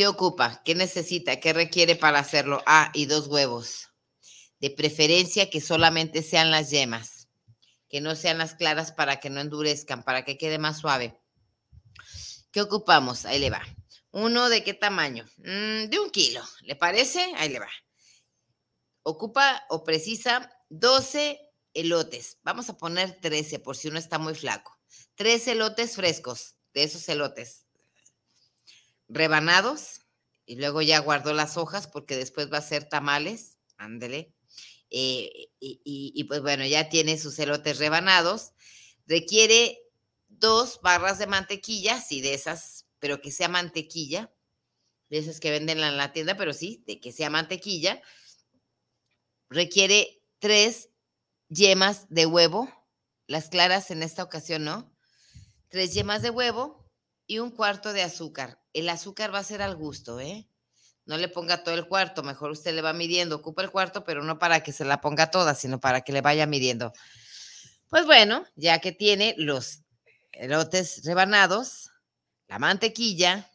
¿Qué 0.00 0.06
ocupa? 0.06 0.62
¿Qué 0.64 0.74
necesita? 0.74 1.40
¿Qué 1.40 1.52
requiere 1.52 1.94
para 1.94 2.20
hacerlo? 2.20 2.62
Ah, 2.64 2.90
y 2.94 3.04
dos 3.04 3.26
huevos 3.26 3.90
de 4.58 4.70
preferencia 4.70 5.50
que 5.50 5.60
solamente 5.60 6.22
sean 6.22 6.50
las 6.50 6.70
yemas, 6.70 7.28
que 7.86 8.00
no 8.00 8.16
sean 8.16 8.38
las 8.38 8.54
claras 8.54 8.92
para 8.92 9.20
que 9.20 9.28
no 9.28 9.42
endurezcan, 9.42 10.02
para 10.02 10.24
que 10.24 10.38
quede 10.38 10.56
más 10.56 10.78
suave. 10.78 11.20
¿Qué 12.50 12.62
ocupamos? 12.62 13.26
Ahí 13.26 13.40
le 13.40 13.50
va. 13.50 13.60
Uno 14.10 14.48
de 14.48 14.64
qué 14.64 14.72
tamaño? 14.72 15.26
Mm, 15.36 15.90
de 15.90 16.00
un 16.02 16.08
kilo. 16.08 16.42
¿Le 16.62 16.76
parece? 16.76 17.20
Ahí 17.36 17.50
le 17.50 17.58
va. 17.58 17.68
Ocupa 19.02 19.66
o 19.68 19.84
precisa 19.84 20.50
12 20.70 21.38
elotes. 21.74 22.38
Vamos 22.42 22.70
a 22.70 22.78
poner 22.78 23.20
13 23.20 23.58
por 23.58 23.76
si 23.76 23.88
uno 23.88 23.98
está 23.98 24.18
muy 24.18 24.34
flaco. 24.34 24.78
13 25.16 25.52
elotes 25.52 25.96
frescos, 25.96 26.54
de 26.72 26.84
esos 26.84 27.06
elotes. 27.10 27.66
Rebanados. 29.10 30.00
Y 30.46 30.56
luego 30.56 30.82
ya 30.82 30.98
guardo 31.00 31.32
las 31.32 31.56
hojas 31.56 31.86
porque 31.86 32.16
después 32.16 32.52
va 32.52 32.58
a 32.58 32.62
ser 32.62 32.88
tamales. 32.88 33.58
Ándele. 33.76 34.34
Eh, 34.90 35.50
y, 35.60 36.24
pues 36.24 36.40
bueno, 36.42 36.66
ya 36.66 36.88
tiene 36.88 37.18
sus 37.18 37.38
elotes 37.38 37.78
rebanados. 37.78 38.52
Requiere 39.06 39.78
dos 40.28 40.80
barras 40.82 41.18
de 41.18 41.26
mantequilla, 41.26 42.00
sí, 42.00 42.20
de 42.20 42.34
esas, 42.34 42.86
pero 42.98 43.20
que 43.20 43.30
sea 43.30 43.48
mantequilla, 43.48 44.32
de 45.08 45.18
esas 45.18 45.40
que 45.40 45.50
venden 45.50 45.80
en 45.80 45.96
la 45.96 46.12
tienda, 46.12 46.36
pero 46.36 46.52
sí, 46.52 46.82
de 46.86 47.00
que 47.00 47.12
sea 47.12 47.30
mantequilla. 47.30 48.02
Requiere 49.48 50.22
tres 50.38 50.88
yemas 51.48 52.06
de 52.08 52.26
huevo, 52.26 52.68
las 53.26 53.48
claras 53.48 53.90
en 53.90 54.02
esta 54.02 54.22
ocasión 54.22 54.64
no, 54.64 54.96
tres 55.68 55.94
yemas 55.94 56.22
de 56.22 56.30
huevo 56.30 56.79
y 57.30 57.38
un 57.38 57.50
cuarto 57.50 57.92
de 57.92 58.02
azúcar. 58.02 58.58
El 58.72 58.88
azúcar 58.88 59.32
va 59.32 59.38
a 59.38 59.44
ser 59.44 59.62
al 59.62 59.76
gusto, 59.76 60.18
¿eh? 60.18 60.48
no 61.06 61.16
le 61.16 61.28
ponga 61.28 61.62
todo 61.62 61.74
el 61.74 61.86
cuarto, 61.86 62.22
mejor 62.22 62.50
usted 62.50 62.74
le 62.74 62.82
va 62.82 62.92
midiendo, 62.92 63.36
ocupa 63.36 63.62
el 63.62 63.70
cuarto, 63.70 64.04
pero 64.04 64.22
no 64.22 64.38
para 64.38 64.62
que 64.62 64.72
se 64.72 64.84
la 64.84 65.00
ponga 65.00 65.30
toda, 65.30 65.54
sino 65.54 65.80
para 65.80 66.00
que 66.02 66.12
le 66.12 66.20
vaya 66.22 66.46
midiendo. 66.46 66.92
Pues 67.88 68.04
bueno, 68.06 68.44
ya 68.54 68.80
que 68.80 68.92
tiene 68.92 69.34
los 69.38 69.82
elotes 70.32 71.02
rebanados, 71.04 71.90
la 72.48 72.58
mantequilla, 72.58 73.50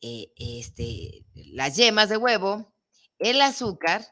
eh, 0.00 0.32
este, 0.36 1.24
las 1.34 1.76
yemas 1.76 2.08
de 2.08 2.16
huevo, 2.16 2.72
el 3.18 3.40
azúcar, 3.40 4.04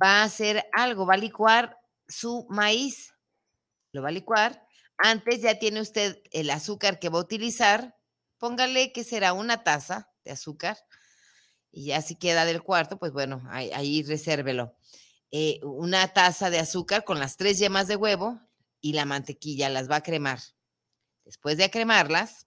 va 0.00 0.22
a 0.22 0.24
hacer 0.24 0.64
algo, 0.72 1.06
va 1.06 1.14
a 1.14 1.18
licuar 1.18 1.78
su 2.06 2.46
maíz, 2.50 3.14
lo 3.92 4.02
va 4.02 4.08
a 4.08 4.12
licuar. 4.12 4.63
Antes 4.98 5.42
ya 5.42 5.58
tiene 5.58 5.80
usted 5.80 6.22
el 6.30 6.50
azúcar 6.50 6.98
que 6.98 7.08
va 7.08 7.18
a 7.18 7.22
utilizar, 7.22 7.96
póngale 8.38 8.92
que 8.92 9.04
será 9.04 9.32
una 9.32 9.64
taza 9.64 10.10
de 10.24 10.32
azúcar, 10.32 10.78
y 11.70 11.86
ya 11.86 12.02
si 12.02 12.14
queda 12.14 12.44
del 12.44 12.62
cuarto, 12.62 12.98
pues 12.98 13.12
bueno, 13.12 13.42
ahí, 13.50 14.02
resérvelo. 14.04 14.76
Eh, 15.32 15.58
una 15.64 16.06
taza 16.08 16.48
de 16.48 16.60
azúcar 16.60 17.04
con 17.04 17.18
las 17.18 17.36
tres 17.36 17.58
yemas 17.58 17.88
de 17.88 17.96
huevo 17.96 18.40
y 18.80 18.92
la 18.92 19.04
mantequilla, 19.04 19.68
las 19.68 19.90
va 19.90 19.96
a 19.96 20.02
cremar. 20.02 20.38
Después 21.24 21.56
de 21.56 21.70
cremarlas, 21.70 22.46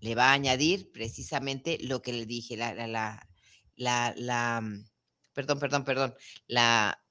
le 0.00 0.14
va 0.14 0.30
a 0.30 0.32
añadir 0.32 0.90
precisamente 0.90 1.78
lo 1.80 2.02
que 2.02 2.12
le 2.12 2.26
dije, 2.26 2.56
la, 2.56 2.74
la, 2.74 3.28
la, 3.76 4.14
la, 4.16 4.60
mm, 4.60 4.88
perdón, 5.32 5.58
perdón, 5.60 5.84
perdón, 5.84 6.14
la, 6.48 7.02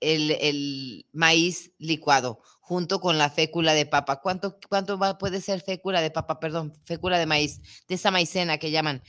el, 0.00 0.30
el, 0.32 1.06
maíz 1.12 1.72
licuado 1.78 2.42
junto 2.68 3.00
con 3.00 3.16
la 3.16 3.30
fécula 3.30 3.72
de 3.72 3.86
papa. 3.86 4.20
¿Cuánto, 4.20 4.58
cuánto 4.68 4.98
va, 4.98 5.16
puede 5.16 5.40
ser 5.40 5.62
fécula 5.62 6.02
de 6.02 6.10
papa? 6.10 6.38
Perdón, 6.38 6.74
fécula 6.84 7.18
de 7.18 7.24
maíz, 7.24 7.62
de 7.88 7.94
esa 7.94 8.10
maicena 8.10 8.58
que 8.58 8.70
llaman 8.70 9.02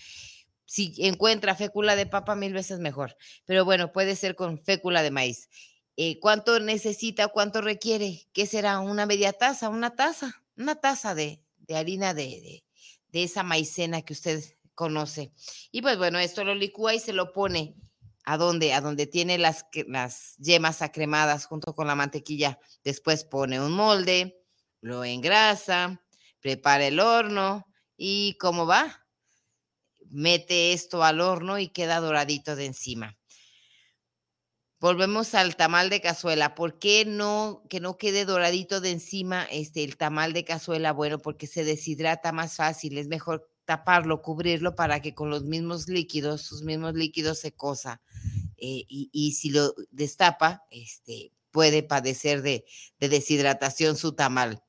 si 0.70 0.94
encuentra 1.00 1.56
fécula 1.56 1.96
de 1.96 2.06
papa, 2.06 2.36
mil 2.36 2.54
veces 2.54 2.80
mejor. 2.80 3.18
Pero 3.46 3.66
bueno, 3.66 3.92
puede 3.92 4.16
ser 4.16 4.36
con 4.36 4.60
fécula 4.60 5.02
de 5.02 5.10
maíz. 5.12 5.50
Eh, 5.98 6.20
¿Cuánto 6.20 6.60
necesita? 6.60 7.28
¿Cuánto 7.28 7.60
requiere? 7.60 8.28
¿Qué 8.34 8.46
será? 8.46 8.80
¿Una 8.80 9.06
media 9.08 9.34
taza? 9.34 9.68
¿Una 9.68 9.96
taza? 9.96 10.44
Una 10.56 10.76
taza 10.76 11.16
de, 11.16 11.44
harina 11.76 12.14
de, 12.14 12.64
de, 13.12 13.24
esa 13.24 13.42
maicena 13.42 14.04
que 14.04 14.14
usted 14.14 14.44
conoce. 14.76 15.34
Y 15.72 15.82
pues 15.82 15.98
bueno, 15.98 16.20
esto 16.20 16.44
lo 16.44 16.54
licúa 16.56 16.94
y 16.94 17.00
se 17.00 17.14
lo 17.14 17.34
pone 17.34 17.76
a 18.26 18.38
donde, 18.38 18.74
a 18.74 18.82
donde 18.82 19.08
tiene 19.08 19.38
las, 19.38 19.66
las 19.88 20.36
yemas 20.38 20.82
acremadas 20.82 21.46
junto 21.46 21.74
con 21.74 21.88
la 21.88 21.96
mantequilla. 21.96 22.60
Después 22.84 23.24
pone 23.26 23.62
un 23.62 23.72
molde, 23.72 24.42
lo 24.82 25.04
engrasa, 25.04 26.02
prepara 26.40 26.88
el 26.88 27.00
horno 27.00 27.66
y 27.98 28.38
¿cómo 28.40 28.66
va? 28.66 29.06
mete 30.10 30.74
esto 30.74 31.04
al 31.04 31.22
horno 31.22 31.60
y 31.60 31.70
queda 31.70 32.00
doradito 32.00 32.56
de 32.56 32.66
encima. 32.66 33.18
Volvemos 34.80 35.36
al 35.36 35.58
tamal 35.58 35.90
de 35.90 36.00
cazuela. 36.00 36.56
¿Por 36.56 36.80
qué 36.80 37.04
no 37.06 37.64
que 37.70 37.82
no 37.82 37.98
quede 37.98 38.24
doradito 38.24 38.80
de 38.80 38.92
encima 38.92 39.44
este 39.52 39.84
el 39.84 39.98
tamal 39.98 40.32
de 40.32 40.46
cazuela? 40.46 40.94
Bueno, 40.94 41.20
porque 41.20 41.48
se 41.48 41.66
deshidrata 41.66 42.32
más 42.32 42.56
fácil, 42.56 42.98
es 42.98 43.08
mejor 43.08 43.49
taparlo, 43.70 44.24
cubrirlo 44.24 44.76
para 44.76 45.00
que 45.00 45.14
con 45.14 45.30
los 45.30 45.44
mismos 45.44 45.88
líquidos, 45.88 46.42
sus 46.42 46.64
mismos 46.64 46.96
líquidos 46.96 47.40
se 47.40 47.52
cosa. 47.52 48.02
Eh, 48.58 48.84
y, 48.88 49.32
si 49.34 49.52
lo 49.52 49.76
destapa, 49.92 50.64
este, 50.72 51.32
puede 51.52 51.84
padecer 51.84 52.42
de 52.42 52.66
deshidratación 53.00 53.96
su 53.96 54.14
tamal. 54.14 54.64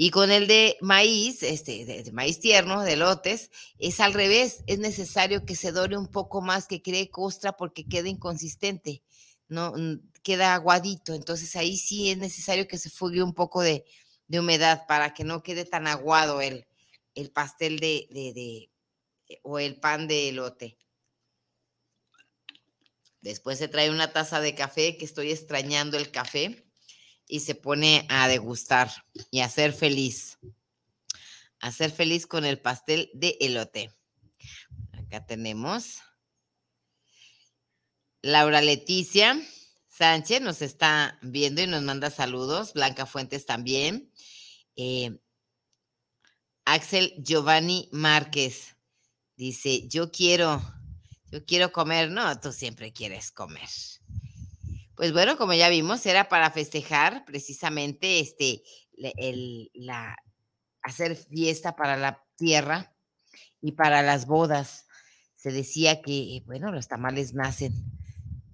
Y 0.00 0.10
con 0.10 0.30
el 0.30 0.46
de 0.46 0.76
maíz, 0.80 1.42
este, 1.42 1.84
de, 1.84 2.12
maíz 2.12 2.38
tierno, 2.38 2.82
de 2.82 2.94
lotes, 2.94 3.50
es 3.80 3.98
al 3.98 4.14
revés. 4.14 4.62
Es 4.68 4.78
necesario 4.78 5.44
que 5.44 5.56
se 5.56 5.72
dore 5.72 5.98
un 5.98 6.06
poco 6.06 6.40
más, 6.40 6.68
que 6.68 6.80
cree 6.82 7.10
costra 7.10 7.56
porque 7.56 7.84
queda 7.84 8.08
inconsistente, 8.08 9.02
no 9.48 9.74
queda 10.22 10.54
aguadito. 10.54 11.14
Entonces 11.14 11.56
ahí 11.56 11.76
sí 11.76 12.10
es 12.10 12.18
necesario 12.18 12.68
que 12.68 12.78
se 12.78 12.90
fugue 12.90 13.24
un 13.24 13.34
poco 13.34 13.60
de, 13.60 13.84
humedad 14.28 14.86
para 14.86 15.14
que 15.14 15.24
no 15.24 15.42
quede 15.42 15.64
tan 15.64 15.88
aguado 15.88 16.40
el, 16.40 16.67
el 17.18 17.32
pastel 17.32 17.80
de, 17.80 18.06
de, 18.10 18.70
o 19.42 19.58
el 19.58 19.80
pan 19.80 20.06
de 20.06 20.28
elote. 20.28 20.78
Después 23.20 23.58
se 23.58 23.66
trae 23.66 23.90
una 23.90 24.12
taza 24.12 24.40
de 24.40 24.54
café, 24.54 24.96
que 24.96 25.04
estoy 25.04 25.32
extrañando 25.32 25.96
el 25.96 26.12
café 26.12 26.64
y 27.26 27.40
se 27.40 27.56
pone 27.56 28.06
a 28.08 28.28
degustar 28.28 28.90
y 29.32 29.40
a 29.40 29.48
ser 29.48 29.72
feliz. 29.72 30.38
A 31.58 31.72
ser 31.72 31.90
feliz 31.90 32.28
con 32.28 32.44
el 32.44 32.60
pastel 32.60 33.10
de 33.14 33.36
elote. 33.40 33.90
Acá 34.92 35.26
tenemos. 35.26 35.98
Laura 38.22 38.60
Leticia 38.60 39.40
Sánchez 39.88 40.40
nos 40.40 40.62
está 40.62 41.18
viendo 41.22 41.60
y 41.60 41.66
nos 41.66 41.82
manda 41.82 42.10
saludos. 42.10 42.72
Blanca 42.74 43.06
Fuentes 43.06 43.44
también. 43.44 44.12
Eh, 44.76 45.18
Axel 46.70 47.14
Giovanni 47.16 47.88
Márquez 47.92 48.76
dice, 49.36 49.88
yo 49.88 50.10
quiero, 50.10 50.60
yo 51.30 51.46
quiero 51.46 51.72
comer. 51.72 52.10
No, 52.10 52.38
tú 52.40 52.52
siempre 52.52 52.92
quieres 52.92 53.30
comer. 53.30 53.68
Pues 54.94 55.14
bueno, 55.14 55.38
como 55.38 55.54
ya 55.54 55.70
vimos, 55.70 56.04
era 56.04 56.28
para 56.28 56.50
festejar 56.50 57.24
precisamente 57.24 58.20
este, 58.20 58.62
el, 58.98 59.70
la, 59.72 60.14
hacer 60.82 61.16
fiesta 61.16 61.74
para 61.74 61.96
la 61.96 62.22
tierra 62.36 62.94
y 63.62 63.72
para 63.72 64.02
las 64.02 64.26
bodas. 64.26 64.86
Se 65.36 65.50
decía 65.50 66.02
que, 66.02 66.42
bueno, 66.44 66.70
los 66.70 66.86
tamales 66.86 67.32
nacen 67.32 67.72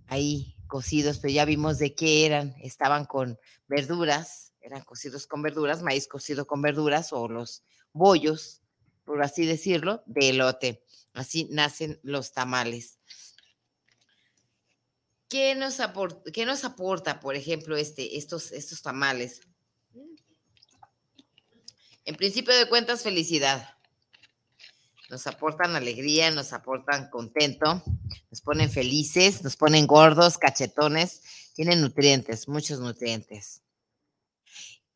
ahí 0.06 0.54
cocidos, 0.68 1.18
pero 1.18 1.34
ya 1.34 1.44
vimos 1.44 1.78
de 1.78 1.96
qué 1.96 2.26
eran. 2.26 2.54
Estaban 2.62 3.06
con 3.06 3.40
verduras, 3.66 4.52
eran 4.60 4.82
cocidos 4.82 5.26
con 5.26 5.42
verduras, 5.42 5.82
maíz 5.82 6.06
cocido 6.06 6.46
con 6.46 6.62
verduras 6.62 7.12
o 7.12 7.26
los 7.26 7.64
bollos, 7.95 8.61
por 9.05 9.22
así 9.22 9.47
decirlo, 9.47 10.03
de 10.05 10.28
elote. 10.30 10.84
Así 11.14 11.49
nacen 11.51 11.99
los 12.03 12.32
tamales. 12.32 12.99
¿Qué 15.28 15.55
nos 15.55 15.80
aporta, 15.80 16.30
qué 16.30 16.45
nos 16.45 16.64
aporta 16.64 17.20
por 17.20 17.34
ejemplo, 17.34 17.76
este, 17.76 18.18
estos, 18.18 18.53
estos 18.53 18.82
tamales? 18.82 19.40
En 22.05 22.16
principio 22.16 22.55
de 22.55 22.68
cuentas, 22.68 23.03
felicidad. 23.03 23.70
Nos 25.09 25.26
aportan 25.26 25.76
alegría, 25.76 26.30
nos 26.30 26.53
aportan 26.53 27.09
contento, 27.09 27.82
nos 28.30 28.40
ponen 28.40 28.70
felices, 28.70 29.42
nos 29.42 29.57
ponen 29.57 29.86
gordos, 29.86 30.38
cachetones, 30.38 31.22
tienen 31.55 31.80
nutrientes, 31.80 32.49
muchos 32.49 32.80
nutrientes. 32.80 33.63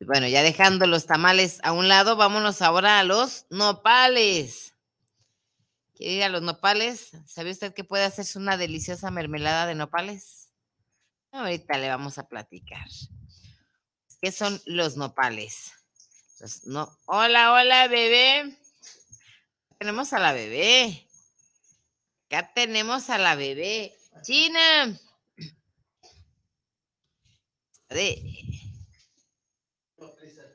Bueno, 0.00 0.28
ya 0.28 0.42
dejando 0.42 0.86
los 0.86 1.06
tamales 1.06 1.58
a 1.64 1.72
un 1.72 1.88
lado, 1.88 2.14
vámonos 2.14 2.62
ahora 2.62 3.00
a 3.00 3.04
los 3.04 3.46
nopales. 3.50 4.74
¿Quiere 5.94 6.12
ir 6.14 6.22
a 6.22 6.28
los 6.28 6.42
nopales? 6.42 7.10
¿Sabe 7.26 7.50
usted 7.50 7.74
que 7.74 7.82
puede 7.82 8.04
hacerse 8.04 8.38
una 8.38 8.56
deliciosa 8.56 9.10
mermelada 9.10 9.66
de 9.66 9.74
nopales? 9.74 10.52
Ahorita 11.32 11.76
le 11.78 11.88
vamos 11.88 12.16
a 12.18 12.28
platicar. 12.28 12.86
¿Qué 14.22 14.30
son 14.30 14.60
los 14.66 14.96
nopales? 14.96 15.72
no. 16.66 16.96
Hola, 17.06 17.52
hola, 17.52 17.88
bebé. 17.88 18.56
Tenemos 19.78 20.12
a 20.12 20.20
la 20.20 20.32
bebé. 20.32 21.08
Acá 22.26 22.52
tenemos 22.54 23.10
a 23.10 23.18
la 23.18 23.34
bebé. 23.34 23.96
China. 24.22 24.96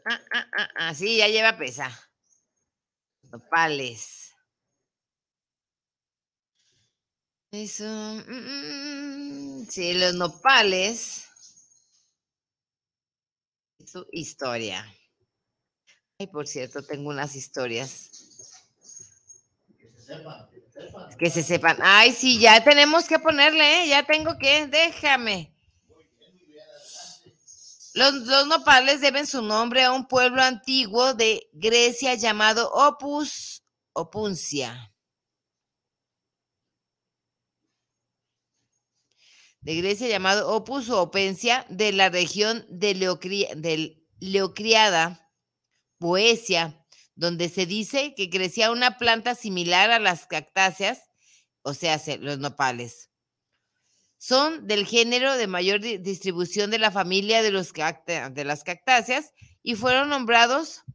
Ah, 0.06 0.20
ah, 0.34 0.48
ah, 0.58 0.70
ah, 0.76 0.94
sí, 0.94 1.18
ya 1.18 1.28
lleva 1.28 1.58
pesa. 1.58 1.88
Nopales. 3.32 4.34
Eso. 7.52 7.86
Mm, 7.86 9.62
mm, 9.62 9.68
sí, 9.70 9.94
los 9.94 10.16
nopales. 10.16 11.26
Su 13.86 14.08
historia. 14.12 14.86
Ay, 16.20 16.28
por 16.28 16.48
cierto, 16.48 16.82
tengo 16.84 17.10
unas 17.10 17.36
historias. 17.36 18.10
Que 19.78 19.90
se 19.92 20.02
sepan. 20.06 20.48
Que 21.20 21.30
se 21.30 21.44
sepan. 21.44 21.78
Ay, 21.82 22.12
sí, 22.12 22.40
ya 22.40 22.64
tenemos 22.64 23.06
que 23.08 23.20
ponerle, 23.20 23.84
¿eh? 23.84 23.88
ya 23.90 24.04
tengo 24.04 24.38
que, 24.38 24.68
déjame. 24.68 25.54
Los, 27.94 28.48
nopales 28.48 29.02
deben 29.02 29.28
su 29.28 29.44
nombre 29.44 29.84
a 29.84 29.92
un 29.92 30.08
pueblo 30.08 30.42
antiguo 30.42 31.14
de 31.14 31.48
Grecia 31.54 32.16
llamado 32.16 32.72
Opus 32.74 33.64
Opuncia. 33.94 34.92
De 39.62 39.76
Grecia 39.76 40.08
llamado 40.08 40.50
Opus 40.50 40.90
Opencia 40.90 41.68
de 41.70 41.92
la 41.92 42.10
región 42.10 42.66
de, 42.68 42.96
Leocriada, 44.20 45.32
Boesia, 46.00 46.84
donde 47.14 47.48
se 47.48 47.68
dice 47.68 48.16
que 48.16 48.32
crecía 48.32 48.72
una 48.72 48.98
planta 48.98 49.36
similar 49.36 49.92
a 49.92 50.00
las 50.00 50.26
cactáceas, 50.26 51.04
o 51.62 51.76
sea, 51.76 52.02
los 52.20 52.40
nopales. 52.40 53.13
Son 54.24 54.68
del 54.68 54.86
género 54.86 55.36
de 55.36 55.48
mayor 55.48 55.82
distribución 55.82 56.72
de 56.72 56.80
la 56.80 56.92
familia 56.92 57.44
de, 57.44 57.52
los 57.52 57.74
las 57.76 58.64
cactáceas 58.64 59.34
y 59.62 59.76
fueron 59.76 60.08
nombrados 60.08 60.86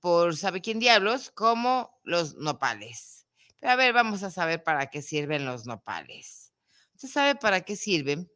por 0.00 0.36
sabe 0.36 0.60
quién 0.60 0.80
diablos 0.80 1.30
como 1.30 2.00
los 2.02 2.34
nopales. 2.34 3.28
Pero 3.60 3.74
a 3.74 3.76
ver, 3.76 3.92
vamos 3.92 4.24
a 4.24 4.32
saber 4.32 4.64
para 4.64 4.90
qué 4.90 5.00
sirven 5.00 5.44
los 5.44 5.64
nopales. 5.64 6.52
¿Usted 6.96 7.06
sabe 7.06 7.36
para 7.36 7.60
qué 7.60 7.76
sirven? 7.76 8.28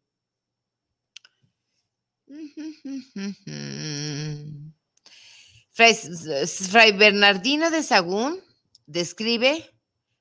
Fray 5.72 6.92
Bernardino 6.92 7.72
de 7.72 7.82
Sagún 7.82 8.40
describe 8.86 9.75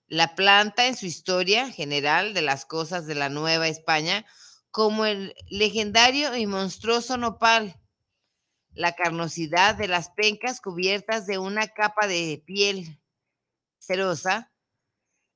la 0.08 0.36
planta 0.36 0.88
en 0.88 0.95
su 0.95 1.06
historia 1.06 1.72
general 1.72 2.34
de 2.34 2.41
las 2.41 2.66
cosas 2.66 3.08
de 3.08 3.16
la 3.16 3.30
Nueva 3.30 3.68
España 3.68 4.26
como 4.72 5.06
el 5.06 5.34
legendario 5.47 6.36
y 6.36 6.47
monstruoso 6.47 7.16
nopal, 7.18 7.80
la 8.74 8.93
carnosidad 8.93 9.76
de 9.76 9.88
las 9.88 10.10
pencas 10.10 10.60
cubiertas 10.60 11.26
de 11.28 11.38
una 11.38 11.68
capa 11.70 12.08
de 12.08 12.43
piel 12.45 13.01
cerosa, 13.80 14.51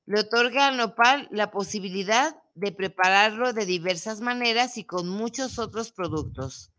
le 0.04 0.20
otorga 0.20 0.68
al 0.68 0.76
nopal 0.76 1.26
la 1.30 1.50
posibilidad 1.50 2.36
de 2.54 2.72
prepararlo 2.72 3.54
de 3.54 3.64
diversas 3.64 4.20
maneras 4.20 4.76
y 4.76 4.84
con 4.84 5.08
muchos 5.08 5.58
otros 5.58 5.90
productos. 5.90 6.70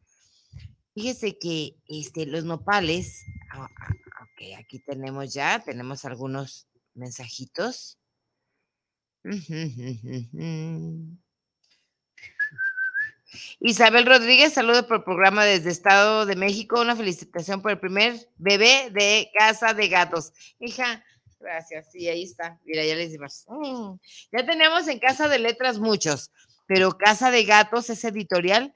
Fíjese 0.94 1.40
que 1.40 1.78
este, 1.88 2.26
los 2.28 2.44
nopales, 2.44 3.24
ah, 3.54 3.68
ah, 3.80 3.94
ok, 4.22 4.60
aquí 4.60 4.80
tenemos 4.80 5.34
ya, 5.34 5.64
tenemos 5.64 6.06
algunos 6.06 6.68
mensajitos. 6.94 7.98
Isabel 13.60 14.06
Rodríguez, 14.06 14.54
saludo 14.54 14.88
por 14.88 14.98
el 14.98 15.04
programa 15.04 15.46
desde 15.46 15.70
Estado 15.70 16.26
de 16.26 16.36
México. 16.36 16.82
Una 16.82 16.96
felicitación 16.96 17.62
por 17.62 17.72
el 17.72 17.80
primer 17.80 18.28
bebé 18.38 18.90
de 18.92 19.32
Casa 19.38 19.74
de 19.74 19.88
Gatos. 19.88 20.34
Hija, 20.60 21.04
gracias. 21.40 21.92
Sí, 21.92 22.08
ahí 22.08 22.24
está. 22.24 22.60
Mira, 22.66 22.84
ya 22.86 22.96
les 22.96 23.12
dimos. 23.12 23.46
Mm, 23.48 23.94
ya 24.34 24.46
tenemos 24.46 24.88
en 24.88 25.00
Casa 25.00 25.28
de 25.28 25.40
Letras 25.40 25.80
muchos, 25.80 26.32
pero 26.68 26.98
Casa 26.98 27.32
de 27.32 27.46
Gatos 27.46 27.90
es 27.90 28.04
editorial. 28.04 28.74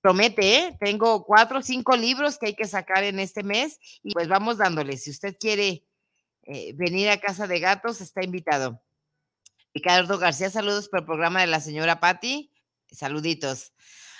Promete, 0.00 0.56
¿eh? 0.56 0.76
Tengo 0.80 1.24
cuatro 1.24 1.58
o 1.58 1.62
cinco 1.62 1.96
libros 1.96 2.38
que 2.38 2.46
hay 2.46 2.54
que 2.54 2.66
sacar 2.66 3.04
en 3.04 3.18
este 3.18 3.42
mes 3.42 3.78
y 4.02 4.12
pues 4.12 4.28
vamos 4.28 4.58
dándole. 4.58 4.96
Si 4.96 5.10
usted 5.10 5.36
quiere 5.38 5.82
eh, 6.46 6.72
venir 6.74 7.08
a 7.10 7.20
Casa 7.20 7.46
de 7.46 7.60
Gatos, 7.60 8.00
está 8.00 8.24
invitado. 8.24 8.82
Ricardo 9.72 10.18
García, 10.18 10.50
saludos 10.50 10.88
por 10.88 11.00
el 11.00 11.06
programa 11.06 11.40
de 11.40 11.46
la 11.46 11.60
señora 11.60 12.00
Patti. 12.00 12.52
Saluditos. 12.90 13.72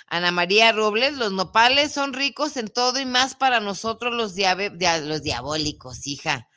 Ana 0.07 0.31
María 0.31 0.71
Robles, 0.71 1.17
los 1.17 1.31
nopales 1.31 1.91
son 1.91 2.13
ricos 2.13 2.57
en 2.57 2.67
todo 2.67 2.99
y 2.99 3.05
más 3.05 3.35
para 3.35 3.59
nosotros 3.59 4.13
los, 4.13 4.35
los 4.35 5.23
diabólicos, 5.23 6.05
hija. 6.05 6.47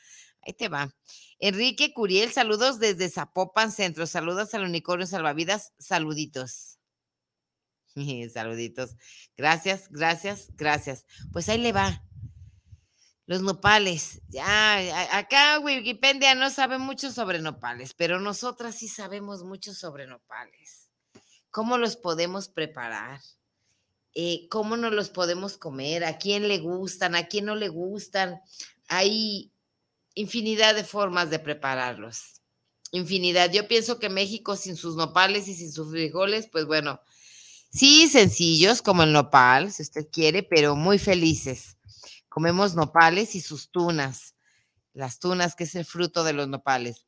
Ahí 0.42 0.52
te 0.52 0.68
va. 0.68 0.94
Enrique 1.38 1.94
Curiel, 1.94 2.32
saludos 2.32 2.78
desde 2.78 3.08
Zapopan 3.08 3.70
Centro. 3.70 4.06
Saludos 4.06 4.54
al 4.54 4.64
unicornio 4.64 5.06
salvavidas. 5.06 5.72
Saluditos. 5.78 6.78
Saluditos. 8.32 8.96
Gracias, 9.36 9.88
gracias, 9.90 10.48
gracias. 10.56 11.06
Pues 11.32 11.48
ahí 11.48 11.58
le 11.58 11.72
va. 11.72 12.07
Los 13.28 13.42
nopales. 13.42 14.22
Ya, 14.30 15.18
acá 15.18 15.58
Wikipedia 15.58 16.34
no 16.34 16.48
sabe 16.48 16.78
mucho 16.78 17.12
sobre 17.12 17.40
nopales, 17.40 17.92
pero 17.92 18.18
nosotras 18.18 18.76
sí 18.76 18.88
sabemos 18.88 19.44
mucho 19.44 19.74
sobre 19.74 20.06
nopales. 20.06 20.88
¿Cómo 21.50 21.76
los 21.76 21.96
podemos 21.96 22.48
preparar? 22.48 23.20
Eh, 24.14 24.48
¿Cómo 24.48 24.78
nos 24.78 24.94
los 24.94 25.10
podemos 25.10 25.58
comer? 25.58 26.06
¿A 26.06 26.16
quién 26.16 26.48
le 26.48 26.56
gustan? 26.56 27.14
¿A 27.14 27.26
quién 27.26 27.44
no 27.44 27.54
le 27.54 27.68
gustan? 27.68 28.40
Hay 28.88 29.52
infinidad 30.14 30.74
de 30.74 30.84
formas 30.84 31.28
de 31.28 31.38
prepararlos. 31.38 32.40
Infinidad. 32.92 33.52
Yo 33.52 33.68
pienso 33.68 33.98
que 33.98 34.08
México 34.08 34.56
sin 34.56 34.74
sus 34.74 34.96
nopales 34.96 35.48
y 35.48 35.54
sin 35.54 35.70
sus 35.70 35.90
frijoles, 35.90 36.48
pues 36.50 36.64
bueno, 36.64 37.02
sí, 37.68 38.08
sencillos 38.08 38.80
como 38.80 39.02
el 39.02 39.12
nopal, 39.12 39.70
si 39.70 39.82
usted 39.82 40.08
quiere, 40.10 40.42
pero 40.42 40.76
muy 40.76 40.98
felices 40.98 41.77
comemos 42.38 42.76
nopales 42.76 43.34
y 43.34 43.40
sus 43.40 43.68
tunas, 43.68 44.36
las 44.92 45.18
tunas 45.18 45.56
que 45.56 45.64
es 45.64 45.74
el 45.74 45.84
fruto 45.84 46.22
de 46.22 46.32
los 46.32 46.46
nopales. 46.46 47.04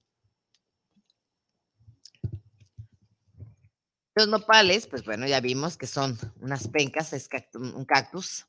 Los 4.16 4.26
nopales, 4.26 4.88
pues 4.88 5.04
bueno, 5.04 5.28
ya 5.28 5.38
vimos 5.38 5.76
que 5.76 5.86
son 5.86 6.18
unas 6.40 6.66
pencas, 6.66 7.12
es 7.12 7.28
un 7.54 7.84
cactus. 7.84 8.48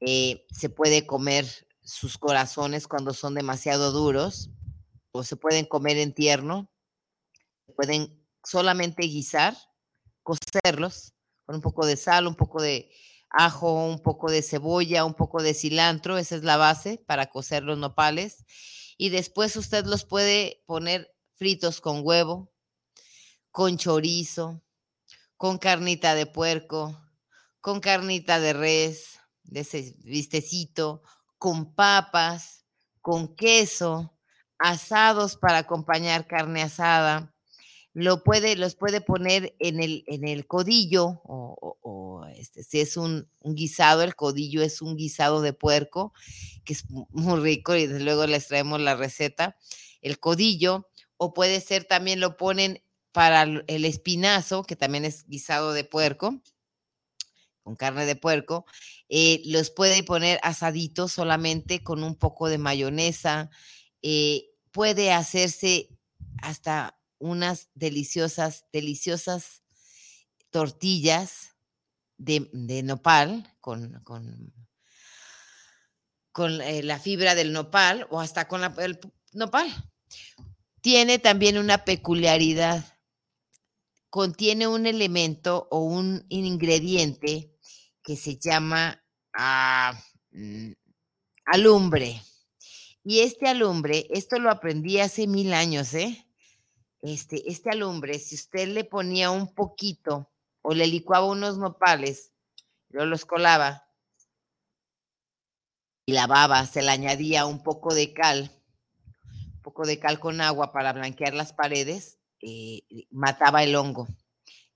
Eh, 0.00 0.46
se 0.50 0.70
puede 0.70 1.06
comer 1.06 1.44
sus 1.82 2.16
corazones 2.16 2.88
cuando 2.88 3.12
son 3.12 3.34
demasiado 3.34 3.92
duros 3.92 4.48
o 5.12 5.22
se 5.22 5.36
pueden 5.36 5.66
comer 5.66 5.98
en 5.98 6.14
tierno. 6.14 6.72
Pueden 7.76 8.26
solamente 8.42 9.02
guisar, 9.02 9.54
cocerlos 10.22 11.12
con 11.44 11.56
un 11.56 11.60
poco 11.60 11.84
de 11.84 11.98
sal, 11.98 12.26
un 12.26 12.36
poco 12.36 12.62
de 12.62 12.90
ajo, 13.36 13.86
un 13.86 13.98
poco 14.00 14.30
de 14.30 14.42
cebolla, 14.42 15.04
un 15.04 15.14
poco 15.14 15.42
de 15.42 15.54
cilantro, 15.54 16.18
esa 16.18 16.36
es 16.36 16.44
la 16.44 16.56
base 16.56 17.02
para 17.06 17.26
cocer 17.26 17.62
los 17.64 17.78
nopales. 17.78 18.44
Y 18.96 19.08
después 19.10 19.56
usted 19.56 19.86
los 19.86 20.04
puede 20.04 20.62
poner 20.66 21.12
fritos 21.34 21.80
con 21.80 22.00
huevo, 22.04 22.52
con 23.50 23.76
chorizo, 23.76 24.62
con 25.36 25.58
carnita 25.58 26.14
de 26.14 26.26
puerco, 26.26 27.00
con 27.60 27.80
carnita 27.80 28.38
de 28.40 28.52
res, 28.52 29.18
de 29.42 29.60
ese 29.60 29.94
vistecito, 30.04 31.02
con 31.38 31.74
papas, 31.74 32.64
con 33.00 33.34
queso, 33.34 34.16
asados 34.58 35.36
para 35.36 35.58
acompañar 35.58 36.26
carne 36.26 36.62
asada. 36.62 37.33
Lo 37.94 38.24
puede, 38.24 38.56
los 38.56 38.74
puede 38.74 39.00
poner 39.00 39.54
en 39.60 39.80
el, 39.80 40.02
en 40.08 40.26
el 40.26 40.46
codillo, 40.48 41.20
o, 41.24 41.78
o- 41.82 42.26
este, 42.36 42.64
si 42.64 42.80
es 42.80 42.96
un, 42.96 43.28
guisado, 43.42 44.02
el 44.02 44.16
codillo 44.16 44.62
es 44.62 44.82
un 44.82 44.96
guisado 44.96 45.40
de 45.42 45.52
puerco, 45.52 46.12
que 46.64 46.72
es 46.72 46.90
mu- 46.90 47.06
muy 47.12 47.38
rico 47.40 47.76
y 47.76 47.86
luego 47.86 48.26
les 48.26 48.48
traemos 48.48 48.80
la 48.80 48.96
receta. 48.96 49.56
El 50.02 50.18
codillo, 50.18 50.88
o 51.16 51.32
puede 51.34 51.60
ser 51.60 51.84
también 51.84 52.18
lo 52.20 52.36
ponen 52.36 52.82
para 53.12 53.42
el 53.44 53.64
el 53.68 53.84
espinazo, 53.84 54.64
que 54.64 54.74
también 54.76 55.04
es 55.04 55.24
guisado 55.28 55.72
de 55.72 55.84
puerco, 55.84 56.40
con 57.62 57.76
carne 57.76 58.04
de 58.04 58.16
puerco, 58.16 58.66
eh, 59.08 59.40
los 59.46 59.70
puede 59.70 60.02
poner 60.02 60.38
asaditos 60.42 61.12
solamente 61.12 61.82
con 61.82 62.02
un 62.04 62.14
poco 62.16 62.48
de 62.48 62.58
mayonesa. 62.58 63.50
eh, 64.02 64.50
puede 64.70 65.12
hacerse 65.12 65.88
hasta 66.42 66.98
unas 67.24 67.70
deliciosas, 67.74 68.64
deliciosas 68.72 69.62
tortillas 70.50 71.50
de, 72.18 72.48
de 72.52 72.82
nopal 72.82 73.56
con, 73.60 74.00
con, 74.04 74.52
con 76.32 76.60
eh, 76.60 76.82
la 76.82 76.98
fibra 76.98 77.34
del 77.34 77.52
nopal 77.52 78.06
o 78.10 78.20
hasta 78.20 78.46
con 78.48 78.60
la- 78.60 78.74
el 78.78 78.98
nopal. 79.32 79.68
Tiene 80.80 81.18
también 81.18 81.58
una 81.58 81.84
peculiaridad. 81.84 82.84
Contiene 84.10 84.68
un 84.68 84.86
elemento 84.86 85.66
o 85.70 85.80
un 85.80 86.24
ingrediente 86.28 87.52
que 88.02 88.16
se 88.16 88.38
llama 88.38 89.02
ah, 89.34 90.00
mm, 90.30 90.72
alumbre. 91.46 92.22
Y 93.04 93.20
este 93.20 93.48
alumbre, 93.48 94.06
esto 94.10 94.38
lo 94.38 94.50
aprendí 94.50 95.00
hace 95.00 95.26
mil 95.26 95.54
años, 95.54 95.94
¿eh? 95.94 96.23
Este, 97.04 97.50
este 97.50 97.68
alumbre, 97.68 98.18
si 98.18 98.34
usted 98.34 98.66
le 98.66 98.82
ponía 98.82 99.30
un 99.30 99.54
poquito 99.54 100.32
o 100.62 100.72
le 100.72 100.86
licuaba 100.86 101.26
unos 101.26 101.58
nopales, 101.58 102.32
yo 102.88 103.04
los 103.04 103.26
colaba 103.26 103.86
y 106.06 106.14
lavaba, 106.14 106.64
se 106.64 106.80
le 106.80 106.90
añadía 106.90 107.44
un 107.44 107.62
poco 107.62 107.94
de 107.94 108.14
cal, 108.14 108.50
un 109.26 109.60
poco 109.60 109.86
de 109.86 109.98
cal 109.98 110.18
con 110.18 110.40
agua 110.40 110.72
para 110.72 110.94
blanquear 110.94 111.34
las 111.34 111.52
paredes, 111.52 112.16
eh, 112.40 112.80
mataba 113.10 113.62
el 113.62 113.76
hongo, 113.76 114.08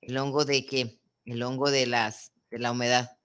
el 0.02 0.18
hongo 0.18 0.44
de 0.44 0.66
que, 0.66 1.00
el 1.24 1.42
hongo 1.42 1.70
de 1.70 1.86
las, 1.86 2.32
de 2.50 2.58
la 2.58 2.72
humedad. 2.72 3.16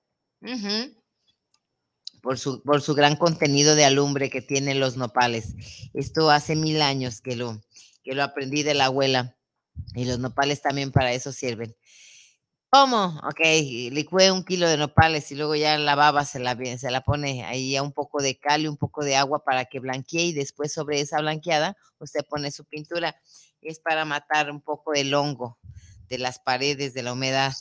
Por 2.22 2.40
su, 2.40 2.64
por 2.64 2.82
su 2.82 2.96
gran 2.96 3.18
contenido 3.18 3.76
de 3.76 3.84
alumbre 3.84 4.30
que 4.30 4.42
tienen 4.42 4.80
los 4.80 4.96
nopales. 4.96 5.56
Esto 5.94 6.32
hace 6.32 6.56
mil 6.56 6.82
años 6.82 7.20
que 7.20 7.36
lo, 7.36 7.62
que 8.04 8.14
lo 8.14 8.24
aprendí 8.24 8.64
de 8.64 8.74
la 8.74 8.86
abuela. 8.86 9.38
Y 9.96 10.06
los 10.06 10.20
nopales 10.20 10.62
también 10.62 10.92
para 10.92 11.14
eso 11.14 11.32
sirven. 11.32 11.76
¿Cómo? 12.70 13.20
Ok, 13.24 13.40
licué 13.92 14.32
un 14.32 14.44
kilo 14.44 14.68
de 14.68 14.78
nopales 14.78 15.32
y 15.32 15.36
luego 15.36 15.54
ya 15.54 15.78
la 15.78 15.94
baba 15.94 16.26
se 16.26 16.40
la, 16.40 16.58
se 16.76 16.90
la 16.90 17.02
pone 17.02 17.46
ahí 17.46 17.76
a 17.76 17.84
un 17.84 17.92
poco 17.92 18.20
de 18.20 18.40
cal 18.40 18.64
y 18.64 18.68
un 18.68 18.78
poco 18.78 19.06
de 19.06 19.16
agua 19.16 19.44
para 19.44 19.66
que 19.66 19.80
blanquee 19.80 20.30
y 20.30 20.34
después 20.34 20.74
sobre 20.74 21.00
esa 21.00 21.20
blanqueada 21.22 21.78
usted 22.00 22.26
pone 22.28 22.50
su 22.50 22.66
pintura. 22.66 23.16
Es 23.62 23.80
para 23.80 24.06
matar 24.06 24.50
un 24.50 24.60
poco 24.60 24.96
el 24.96 25.14
hongo 25.14 25.60
de 26.10 26.18
las 26.18 26.40
paredes, 26.40 26.96
de 26.96 27.04
la 27.04 27.14
humedad. 27.14 27.54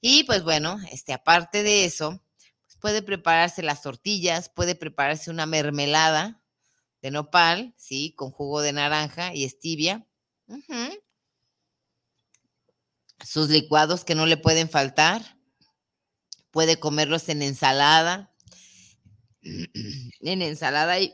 Y 0.00 0.22
pues 0.22 0.44
bueno, 0.44 0.78
este, 0.92 1.12
aparte 1.12 1.64
de 1.64 1.84
eso, 1.84 2.22
pues 2.64 2.76
puede 2.80 3.02
prepararse 3.02 3.60
las 3.60 3.82
tortillas, 3.82 4.50
puede 4.50 4.76
prepararse 4.76 5.32
una 5.32 5.46
mermelada 5.46 6.43
de 7.04 7.10
nopal, 7.10 7.74
sí, 7.76 8.14
con 8.16 8.30
jugo 8.30 8.62
de 8.62 8.72
naranja 8.72 9.34
y 9.34 9.46
stevia. 9.46 10.06
Sus 13.22 13.50
licuados 13.50 14.06
que 14.06 14.14
no 14.14 14.24
le 14.24 14.38
pueden 14.38 14.70
faltar. 14.70 15.38
Puede 16.50 16.80
comerlos 16.80 17.28
en 17.28 17.42
ensalada. 17.42 18.34
En 20.20 20.40
ensalada 20.40 20.94
hay 20.94 21.12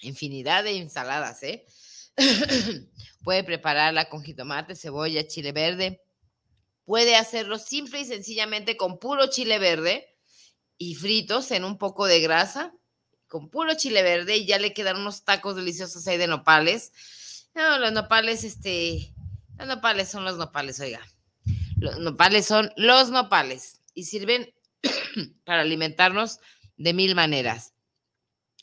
infinidad 0.00 0.64
de 0.64 0.78
ensaladas, 0.78 1.42
¿eh? 1.42 1.66
puede 3.22 3.44
prepararla 3.44 4.08
con 4.08 4.22
jitomate, 4.22 4.74
cebolla, 4.74 5.26
chile 5.26 5.52
verde. 5.52 6.02
Puede 6.86 7.16
hacerlo 7.16 7.58
simple 7.58 8.00
y 8.00 8.06
sencillamente 8.06 8.78
con 8.78 8.98
puro 8.98 9.26
chile 9.26 9.58
verde 9.58 10.16
y 10.78 10.94
fritos 10.94 11.50
en 11.50 11.64
un 11.64 11.76
poco 11.76 12.06
de 12.06 12.20
grasa, 12.20 12.72
con 13.28 13.50
puro 13.50 13.74
chile 13.74 14.02
verde 14.02 14.36
y 14.36 14.46
ya 14.46 14.58
le 14.58 14.72
quedan 14.72 14.98
unos 14.98 15.24
tacos 15.24 15.56
deliciosos 15.56 16.06
ahí 16.06 16.16
de 16.16 16.26
nopales. 16.26 16.92
No, 17.54 17.78
los 17.78 17.92
nopales, 17.92 18.44
este, 18.44 19.14
los 19.58 19.66
nopales 19.66 20.08
son 20.08 20.24
los 20.24 20.36
nopales, 20.36 20.80
oiga. 20.80 21.00
Los 21.78 21.98
nopales 21.98 22.46
son 22.46 22.72
los 22.76 23.10
nopales 23.10 23.80
y 23.94 24.04
sirven 24.04 24.54
para 25.44 25.62
alimentarnos 25.62 26.40
de 26.76 26.92
mil 26.92 27.14
maneras. 27.14 27.74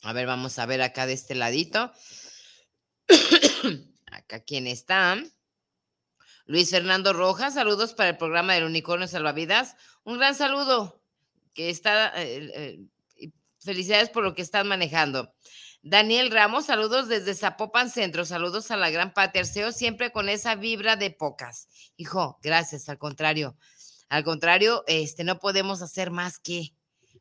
A 0.02 0.14
ver, 0.14 0.28
vamos 0.28 0.60
a 0.60 0.66
ver 0.66 0.82
acá 0.82 1.06
de 1.06 1.14
este 1.14 1.36
ladito. 1.36 1.92
acá 4.12 4.40
quién 4.42 4.68
está. 4.68 5.18
Luis 6.46 6.72
Fernando 6.72 7.14
Rojas, 7.14 7.54
saludos 7.54 7.94
para 7.94 8.10
el 8.10 8.18
programa 8.18 8.54
del 8.54 8.66
Unicornio 8.66 9.08
Salvavidas. 9.08 9.76
Un 10.04 10.18
gran 10.18 10.36
saludo 10.36 11.02
que 11.54 11.70
está, 11.70 12.12
eh, 12.22 12.52
eh, 12.54 12.80
felicidades 13.64 14.10
por 14.10 14.24
lo 14.24 14.34
que 14.36 14.42
están 14.42 14.68
manejando. 14.68 15.34
Daniel 15.86 16.32
Ramos, 16.32 16.68
saludos 16.68 17.10
desde 17.10 17.36
Zapopan 17.36 17.90
Centro, 17.90 18.24
saludos 18.24 18.72
a 18.72 18.78
la 18.78 18.90
gran 18.90 19.14
Patria 19.14 19.42
Arceo, 19.42 19.74
siempre 19.74 20.14
con 20.14 20.30
esa 20.30 20.56
vibra 20.56 20.96
de 20.96 21.12
pocas. 21.12 21.68
Hijo, 21.98 22.40
gracias, 22.42 22.88
al 22.88 22.98
contrario. 22.98 23.58
Al 24.08 24.24
contrario, 24.24 24.86
este, 24.88 25.26
no 25.26 25.40
podemos 25.40 25.82
hacer 25.82 26.10
más 26.10 26.40
que, 26.40 26.74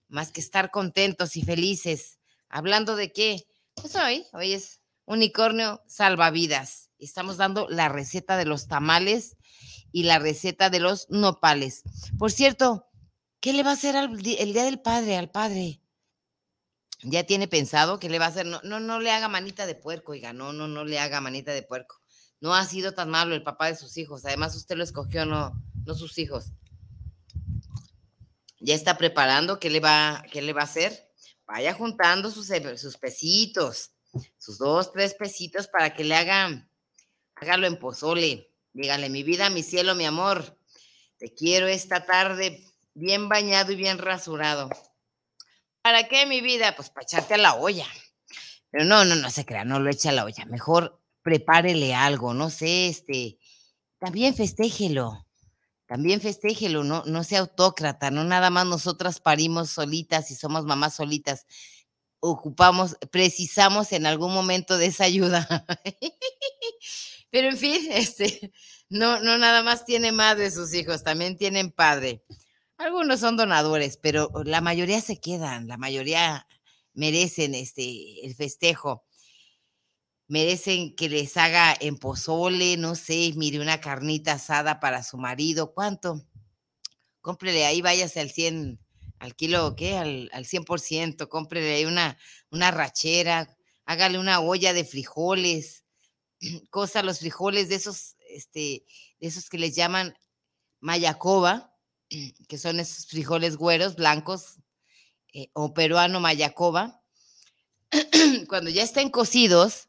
más 0.08 0.30
que 0.30 0.40
estar 0.40 0.70
contentos 0.70 1.36
y 1.36 1.42
felices. 1.42 2.20
¿Hablando 2.48 2.94
de 2.94 3.12
qué? 3.12 3.48
Pues 3.74 3.96
hoy, 3.96 4.26
hoy 4.32 4.52
es 4.52 4.80
Unicornio 5.06 5.82
Salvavidas. 5.88 6.90
Estamos 6.98 7.38
dando 7.38 7.66
la 7.68 7.88
receta 7.88 8.36
de 8.36 8.44
los 8.44 8.68
tamales 8.68 9.36
y 9.90 10.04
la 10.04 10.20
receta 10.20 10.70
de 10.70 10.78
los 10.78 11.10
nopales. 11.10 11.82
Por 12.16 12.30
cierto, 12.30 12.86
¿qué 13.40 13.52
le 13.52 13.64
va 13.64 13.70
a 13.70 13.74
hacer 13.74 13.96
el 13.96 14.22
Día 14.22 14.64
del 14.64 14.80
Padre 14.80 15.16
al 15.16 15.30
padre? 15.30 15.81
¿Ya 17.02 17.24
tiene 17.24 17.48
pensado 17.48 17.98
qué 17.98 18.08
le 18.08 18.18
va 18.20 18.26
a 18.26 18.28
hacer? 18.28 18.46
No, 18.46 18.60
no, 18.62 18.78
no 18.78 19.00
le 19.00 19.10
haga 19.10 19.28
manita 19.28 19.66
de 19.66 19.74
puerco, 19.74 20.12
oiga, 20.12 20.32
no, 20.32 20.52
no, 20.52 20.68
no 20.68 20.84
le 20.84 21.00
haga 21.00 21.20
manita 21.20 21.52
de 21.52 21.62
puerco. 21.62 22.00
No 22.40 22.54
ha 22.54 22.64
sido 22.64 22.94
tan 22.94 23.10
malo 23.10 23.34
el 23.34 23.42
papá 23.42 23.66
de 23.66 23.76
sus 23.76 23.96
hijos. 23.98 24.24
Además, 24.24 24.54
usted 24.54 24.76
lo 24.76 24.84
escogió, 24.84 25.26
no, 25.26 25.52
no 25.84 25.94
sus 25.94 26.16
hijos. 26.18 26.52
Ya 28.60 28.74
está 28.74 28.96
preparando 28.96 29.58
qué 29.58 29.68
le 29.70 29.80
va, 29.80 30.24
qué 30.30 30.42
le 30.42 30.52
va 30.52 30.60
a 30.60 30.64
hacer. 30.64 31.08
Vaya 31.46 31.74
juntando 31.74 32.30
sus, 32.30 32.48
e- 32.50 32.78
sus 32.78 32.96
pesitos, 32.96 33.90
sus 34.38 34.58
dos, 34.58 34.92
tres 34.92 35.14
pesitos 35.14 35.66
para 35.66 35.92
que 35.94 36.04
le 36.04 36.14
hagan, 36.14 36.68
hágalo 37.34 37.66
en 37.66 37.78
pozole. 37.78 38.48
Dígale, 38.72 39.10
mi 39.10 39.24
vida, 39.24 39.50
mi 39.50 39.62
cielo, 39.62 39.94
mi 39.96 40.04
amor, 40.04 40.56
te 41.18 41.34
quiero 41.34 41.66
esta 41.66 42.06
tarde 42.06 42.64
bien 42.94 43.28
bañado 43.28 43.72
y 43.72 43.76
bien 43.76 43.98
rasurado. 43.98 44.70
¿Para 45.82 46.08
qué, 46.08 46.26
mi 46.26 46.40
vida? 46.40 46.74
Pues 46.76 46.90
para 46.90 47.04
echarte 47.04 47.34
a 47.34 47.38
la 47.38 47.54
olla. 47.54 47.86
Pero 48.70 48.84
no, 48.84 49.04
no, 49.04 49.14
no 49.16 49.30
se 49.30 49.44
crea, 49.44 49.64
no 49.64 49.80
lo 49.80 49.90
eche 49.90 50.08
a 50.08 50.12
la 50.12 50.24
olla. 50.24 50.44
Mejor 50.46 51.00
prepárele 51.22 51.94
algo, 51.94 52.34
no 52.34 52.50
sé, 52.50 52.88
este, 52.88 53.38
también 53.98 54.34
festéjelo. 54.34 55.26
También 55.86 56.22
festéjelo, 56.22 56.84
no, 56.84 57.04
no 57.04 57.22
sea 57.22 57.40
autócrata, 57.40 58.10
no 58.10 58.24
nada 58.24 58.48
más 58.48 58.64
nosotras 58.64 59.20
parimos 59.20 59.68
solitas 59.68 60.30
y 60.30 60.34
somos 60.34 60.64
mamás 60.64 60.94
solitas. 60.94 61.46
Ocupamos, 62.20 62.96
precisamos 63.10 63.92
en 63.92 64.06
algún 64.06 64.32
momento 64.32 64.78
de 64.78 64.86
esa 64.86 65.04
ayuda. 65.04 65.66
Pero 67.30 67.48
en 67.48 67.58
fin, 67.58 67.88
este, 67.92 68.52
no, 68.88 69.20
no 69.20 69.36
nada 69.36 69.62
más 69.62 69.84
tiene 69.84 70.12
madre 70.12 70.50
sus 70.50 70.72
hijos, 70.72 71.02
también 71.02 71.36
tienen 71.36 71.70
padre. 71.70 72.24
Algunos 72.82 73.20
son 73.20 73.36
donadores, 73.36 73.96
pero 73.96 74.32
la 74.44 74.60
mayoría 74.60 75.00
se 75.00 75.20
quedan, 75.20 75.68
la 75.68 75.76
mayoría 75.76 76.48
merecen 76.94 77.54
este 77.54 78.26
el 78.26 78.34
festejo. 78.34 79.04
Merecen 80.26 80.96
que 80.96 81.08
les 81.08 81.36
haga 81.36 81.76
en 81.78 81.96
pozole, 81.96 82.76
no 82.76 82.96
sé, 82.96 83.32
mire, 83.36 83.60
una 83.60 83.80
carnita 83.80 84.32
asada 84.32 84.80
para 84.80 85.04
su 85.04 85.16
marido. 85.16 85.74
¿Cuánto? 85.74 86.26
Cómprele 87.20 87.66
ahí, 87.66 87.82
váyase 87.82 88.18
al 88.18 88.30
100, 88.30 88.80
al 89.20 89.36
kilo, 89.36 89.76
¿qué? 89.76 89.96
Al, 89.96 90.28
al 90.32 90.44
100%, 90.44 91.28
cómprele 91.28 91.74
ahí 91.74 91.84
una, 91.84 92.18
una 92.50 92.72
rachera, 92.72 93.56
hágale 93.84 94.18
una 94.18 94.40
olla 94.40 94.72
de 94.72 94.84
frijoles, 94.84 95.84
cosa 96.70 97.04
los 97.04 97.20
frijoles 97.20 97.68
de 97.68 97.76
esos, 97.76 98.16
este, 98.28 98.84
de 99.20 99.28
esos 99.28 99.48
que 99.48 99.58
les 99.58 99.76
llaman 99.76 100.14
mayacoba, 100.80 101.71
que 102.48 102.58
son 102.58 102.80
esos 102.80 103.06
frijoles 103.06 103.56
güeros, 103.56 103.96
blancos, 103.96 104.58
eh, 105.32 105.50
o 105.54 105.72
peruano 105.74 106.20
mayacoba. 106.20 107.02
Cuando 108.48 108.70
ya 108.70 108.82
estén 108.82 109.10
cocidos, 109.10 109.88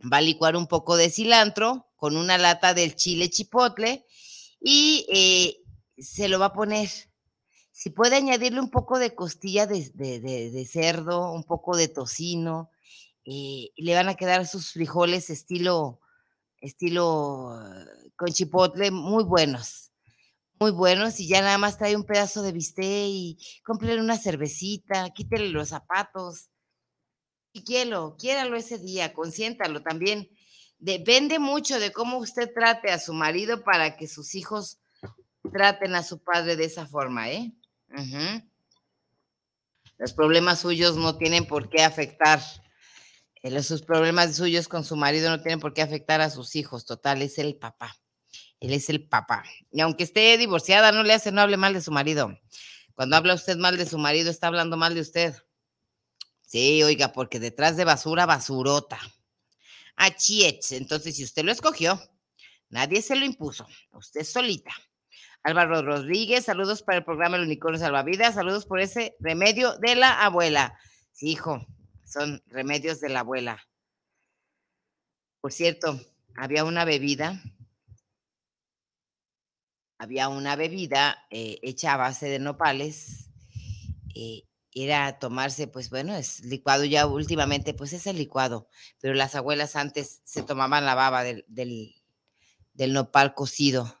va 0.00 0.18
a 0.18 0.22
licuar 0.22 0.56
un 0.56 0.66
poco 0.66 0.96
de 0.96 1.10
cilantro 1.10 1.86
con 1.96 2.16
una 2.16 2.38
lata 2.38 2.74
del 2.74 2.94
chile 2.96 3.28
chipotle 3.30 4.06
y 4.60 5.06
eh, 5.12 5.56
se 5.98 6.28
lo 6.28 6.38
va 6.38 6.46
a 6.46 6.52
poner. 6.52 6.88
Si 7.72 7.90
puede 7.90 8.16
añadirle 8.16 8.60
un 8.60 8.70
poco 8.70 8.98
de 8.98 9.14
costilla 9.14 9.66
de, 9.66 9.90
de- 9.94 10.20
de- 10.20 10.66
cerdo, 10.66 11.32
un 11.32 11.44
poco 11.44 11.76
de 11.76 11.88
tocino, 11.88 12.70
eh, 13.24 13.70
le 13.76 13.94
van 13.94 14.08
a 14.08 14.16
quedar 14.16 14.46
sus 14.46 14.72
frijoles 14.72 15.30
estilo, 15.30 16.00
estilo 16.60 17.58
eh, 17.62 18.10
con 18.16 18.28
chipotle 18.32 18.90
muy 18.90 19.24
buenos, 19.24 19.89
muy 20.60 20.70
buenos. 20.72 21.18
Y 21.18 21.26
ya 21.26 21.40
nada 21.40 21.58
más 21.58 21.78
trae 21.78 21.96
un 21.96 22.04
pedazo 22.04 22.42
de 22.42 22.52
bistec 22.52 22.84
y 22.84 23.38
cómprele 23.64 24.00
una 24.00 24.18
cervecita, 24.18 25.10
quítele 25.10 25.48
los 25.48 25.70
zapatos 25.70 26.50
y 27.52 27.64
quiéralo, 27.64 28.16
quiéralo 28.18 28.56
ese 28.56 28.78
día, 28.78 29.12
consiéntalo 29.14 29.82
también. 29.82 30.28
Depende 30.78 31.38
mucho 31.38 31.80
de 31.80 31.92
cómo 31.92 32.18
usted 32.18 32.52
trate 32.54 32.90
a 32.90 32.98
su 32.98 33.12
marido 33.12 33.64
para 33.64 33.96
que 33.96 34.06
sus 34.06 34.34
hijos 34.34 34.78
traten 35.52 35.94
a 35.94 36.02
su 36.02 36.22
padre 36.22 36.56
de 36.56 36.66
esa 36.66 36.86
forma, 36.86 37.30
¿eh? 37.30 37.52
Los 39.98 40.12
problemas 40.12 40.60
suyos 40.60 40.96
no 40.96 41.16
tienen 41.16 41.46
por 41.46 41.68
qué 41.68 41.82
afectar, 41.82 42.40
eh, 43.42 43.62
sus 43.62 43.82
problemas 43.82 44.36
suyos 44.36 44.68
con 44.68 44.84
su 44.84 44.96
marido 44.96 45.28
no 45.30 45.42
tienen 45.42 45.60
por 45.60 45.74
qué 45.74 45.82
afectar 45.82 46.20
a 46.20 46.30
sus 46.30 46.56
hijos, 46.56 46.84
total, 46.84 47.20
es 47.20 47.38
el 47.38 47.56
papá. 47.56 47.99
Él 48.60 48.72
es 48.74 48.88
el 48.90 49.08
papá. 49.08 49.44
Y 49.70 49.80
aunque 49.80 50.04
esté 50.04 50.36
divorciada, 50.38 50.92
no 50.92 51.02
le 51.02 51.14
hace, 51.14 51.32
no 51.32 51.40
hable 51.40 51.56
mal 51.56 51.72
de 51.72 51.80
su 51.80 51.90
marido. 51.90 52.38
Cuando 52.94 53.16
habla 53.16 53.34
usted 53.34 53.56
mal 53.56 53.76
de 53.76 53.86
su 53.86 53.98
marido, 53.98 54.30
está 54.30 54.48
hablando 54.48 54.76
mal 54.76 54.94
de 54.94 55.00
usted. 55.00 55.34
Sí, 56.42 56.82
oiga, 56.82 57.12
porque 57.12 57.40
detrás 57.40 57.76
de 57.76 57.84
basura, 57.84 58.26
basurota. 58.26 58.98
Achiech. 59.96 60.72
Entonces, 60.72 61.16
si 61.16 61.24
usted 61.24 61.44
lo 61.44 61.52
escogió, 61.52 62.00
nadie 62.68 63.02
se 63.02 63.16
lo 63.16 63.24
impuso, 63.24 63.66
usted 63.92 64.24
solita. 64.24 64.72
Álvaro 65.42 65.80
Rodríguez, 65.82 66.44
saludos 66.44 66.82
para 66.82 66.98
el 66.98 67.04
programa 67.04 67.36
El 67.36 67.44
Unicornio 67.44 67.80
Salvavidas, 67.80 68.34
saludos 68.34 68.66
por 68.66 68.78
ese 68.78 69.16
remedio 69.20 69.78
de 69.78 69.94
la 69.94 70.22
abuela. 70.22 70.78
Sí, 71.12 71.30
hijo, 71.30 71.66
son 72.04 72.42
remedios 72.46 73.00
de 73.00 73.08
la 73.08 73.20
abuela. 73.20 73.66
Por 75.40 75.52
cierto, 75.52 75.98
había 76.36 76.64
una 76.64 76.84
bebida, 76.84 77.42
había 80.00 80.30
una 80.30 80.56
bebida 80.56 81.26
eh, 81.28 81.58
hecha 81.60 81.92
a 81.92 81.98
base 81.98 82.26
de 82.26 82.38
nopales, 82.38 83.28
eh, 84.14 84.44
era 84.72 85.18
tomarse, 85.18 85.66
pues 85.66 85.90
bueno, 85.90 86.14
es 86.16 86.42
licuado 86.42 86.86
ya 86.86 87.06
últimamente, 87.06 87.74
pues 87.74 87.92
es 87.92 88.06
el 88.06 88.16
licuado, 88.16 88.66
pero 88.98 89.12
las 89.12 89.34
abuelas 89.34 89.76
antes 89.76 90.22
se 90.24 90.42
tomaban 90.42 90.86
la 90.86 90.94
baba 90.94 91.22
del, 91.22 91.44
del, 91.48 92.92
nopal 92.94 93.34
cocido 93.34 93.94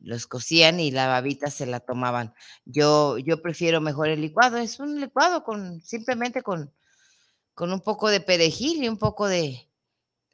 los 0.00 0.26
cocían 0.26 0.80
y 0.80 0.90
la 0.90 1.06
babita 1.06 1.48
se 1.48 1.64
la 1.64 1.80
tomaban. 1.80 2.34
Yo, 2.66 3.16
yo 3.16 3.40
prefiero 3.40 3.80
mejor 3.80 4.08
el 4.08 4.20
licuado, 4.20 4.58
es 4.58 4.80
un 4.80 5.00
licuado 5.00 5.44
con 5.44 5.80
simplemente 5.80 6.42
con, 6.42 6.74
con 7.54 7.72
un 7.72 7.80
poco 7.80 8.10
de 8.10 8.20
perejil 8.20 8.84
y 8.84 8.88
un 8.88 8.98
poco 8.98 9.28
de, 9.28 9.66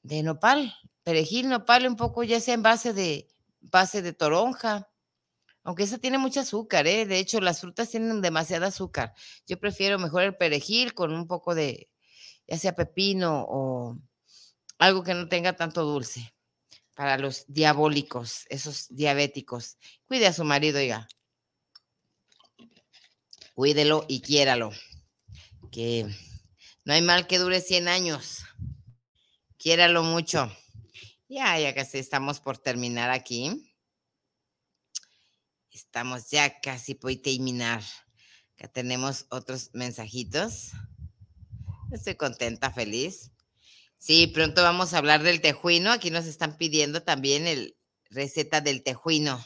de 0.02 0.24
nopal, 0.24 0.74
perejil, 1.04 1.50
nopal 1.50 1.86
un 1.86 1.96
poco 1.96 2.24
ya 2.24 2.40
sea 2.40 2.54
en 2.54 2.62
base 2.62 2.92
de 2.94 3.28
base 3.70 4.02
de 4.02 4.12
toronja. 4.12 4.90
Aunque 5.64 5.82
esa 5.82 5.98
tiene 5.98 6.18
mucho 6.18 6.40
azúcar, 6.40 6.86
¿eh? 6.86 7.06
De 7.06 7.18
hecho, 7.18 7.40
las 7.40 7.60
frutas 7.60 7.90
tienen 7.90 8.22
demasiada 8.22 8.68
azúcar. 8.68 9.14
Yo 9.46 9.58
prefiero 9.60 9.98
mejor 9.98 10.22
el 10.22 10.36
perejil 10.36 10.94
con 10.94 11.12
un 11.12 11.26
poco 11.26 11.54
de, 11.54 11.90
ya 12.46 12.58
sea 12.58 12.74
pepino 12.74 13.44
o 13.48 13.98
algo 14.78 15.02
que 15.02 15.14
no 15.14 15.28
tenga 15.28 15.54
tanto 15.54 15.84
dulce 15.84 16.34
para 16.94 17.18
los 17.18 17.44
diabólicos, 17.46 18.46
esos 18.48 18.88
diabéticos. 18.88 19.76
Cuide 20.06 20.26
a 20.26 20.32
su 20.32 20.44
marido, 20.44 20.78
oiga. 20.78 21.06
Cuídelo 23.54 24.04
y 24.08 24.20
quiéralo. 24.20 24.70
Que 25.70 26.06
no 26.84 26.94
hay 26.94 27.02
mal 27.02 27.26
que 27.26 27.38
dure 27.38 27.60
100 27.60 27.88
años. 27.88 28.44
Quiéralo 29.58 30.02
mucho. 30.02 30.50
Ya, 31.28 31.58
ya 31.58 31.74
casi 31.74 31.98
estamos 31.98 32.40
por 32.40 32.56
terminar 32.56 33.10
aquí. 33.10 33.74
Estamos 35.70 36.30
ya 36.30 36.58
casi 36.60 36.94
por 36.94 37.14
terminar. 37.16 37.82
Acá 38.54 38.68
tenemos 38.68 39.26
otros 39.28 39.68
mensajitos. 39.74 40.70
Estoy 41.92 42.14
contenta, 42.14 42.72
feliz. 42.72 43.30
Sí, 43.98 44.26
pronto 44.28 44.62
vamos 44.62 44.94
a 44.94 44.98
hablar 44.98 45.22
del 45.22 45.42
tejuino. 45.42 45.92
Aquí 45.92 46.10
nos 46.10 46.24
están 46.24 46.56
pidiendo 46.56 47.02
también 47.02 47.46
el 47.46 47.76
receta 48.08 48.62
del 48.62 48.82
tejuino. 48.82 49.38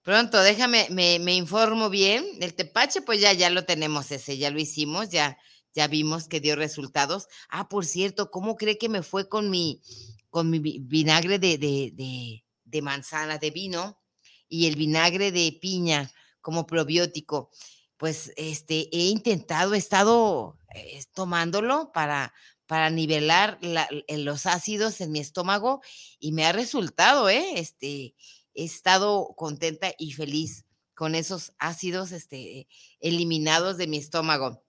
Pronto, 0.00 0.42
déjame, 0.42 0.86
me, 0.88 1.18
me 1.18 1.34
informo 1.34 1.90
bien. 1.90 2.24
El 2.40 2.54
tepache, 2.54 3.02
pues 3.02 3.20
ya, 3.20 3.34
ya 3.34 3.50
lo 3.50 3.66
tenemos 3.66 4.10
ese, 4.12 4.38
ya 4.38 4.50
lo 4.50 4.58
hicimos, 4.58 5.10
ya, 5.10 5.36
ya 5.74 5.88
vimos 5.88 6.26
que 6.26 6.40
dio 6.40 6.56
resultados. 6.56 7.28
Ah, 7.50 7.68
por 7.68 7.84
cierto, 7.84 8.30
¿cómo 8.30 8.56
cree 8.56 8.78
que 8.78 8.88
me 8.88 9.02
fue 9.02 9.28
con 9.28 9.50
mi, 9.50 9.82
con 10.30 10.48
mi 10.48 10.58
vi- 10.58 10.78
vinagre 10.80 11.38
de, 11.38 11.58
de, 11.58 12.42
de, 12.64 12.82
manzana, 12.82 13.38
de 13.38 13.50
vino, 13.50 13.98
y 14.48 14.66
el 14.66 14.76
vinagre 14.76 15.30
de 15.32 15.58
piña 15.60 16.10
como 16.40 16.66
probiótico? 16.66 17.50
Pues 17.96 18.32
este, 18.36 18.88
he 18.96 19.06
intentado, 19.08 19.74
he 19.74 19.78
estado 19.78 20.58
eh, 20.74 21.02
tomándolo 21.12 21.92
para, 21.92 22.32
para 22.66 22.88
nivelar 22.88 23.58
la- 23.60 23.88
en 24.06 24.24
los 24.24 24.46
ácidos 24.46 25.00
en 25.02 25.12
mi 25.12 25.18
estómago 25.20 25.82
y 26.18 26.32
me 26.32 26.46
ha 26.46 26.52
resultado, 26.52 27.28
¿eh? 27.28 27.44
Este, 27.56 28.14
he 28.54 28.64
estado 28.64 29.34
contenta 29.36 29.92
y 29.98 30.12
feliz 30.12 30.64
con 30.94 31.14
esos 31.14 31.52
ácidos 31.58 32.12
este, 32.12 32.68
eliminados 33.00 33.76
de 33.76 33.86
mi 33.86 33.96
estómago. 33.98 34.64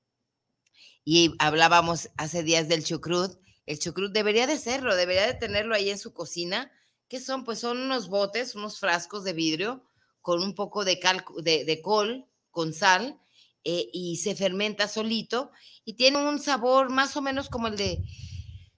Y 1.04 1.34
hablábamos 1.40 2.10
hace 2.18 2.44
días 2.44 2.68
del 2.68 2.84
chucrut. 2.84 3.41
El 3.66 3.80
chucrut 3.80 4.12
debería 4.12 4.48
de 4.48 4.58
serlo, 4.58 4.96
debería 4.96 5.28
de 5.28 5.34
tenerlo 5.34 5.76
ahí 5.76 5.90
en 5.90 6.00
su 6.00 6.14
cocina. 6.14 6.72
¿Qué 7.08 7.20
son? 7.20 7.44
Pues 7.44 7.60
son 7.60 7.78
unos 7.80 8.10
botes, 8.10 8.56
unos 8.56 8.80
frascos 8.80 9.24
de 9.24 9.34
vidrio 9.34 9.86
con 10.22 10.44
un 10.44 10.56
poco 10.56 10.86
de, 10.86 11.00
cal, 11.00 11.24
de, 11.44 11.82
col, 11.82 12.26
con 12.52 12.74
sal, 12.74 13.20
eh, 13.64 13.90
y 13.92 14.18
se 14.18 14.36
fermenta 14.36 14.88
solito 14.88 15.52
y 15.86 15.94
tiene 15.94 16.18
un 16.18 16.40
sabor 16.40 16.90
más 16.90 17.16
o 17.16 17.22
menos 17.22 17.50
como 17.50 17.68
el 17.68 17.78
de, 17.78 18.04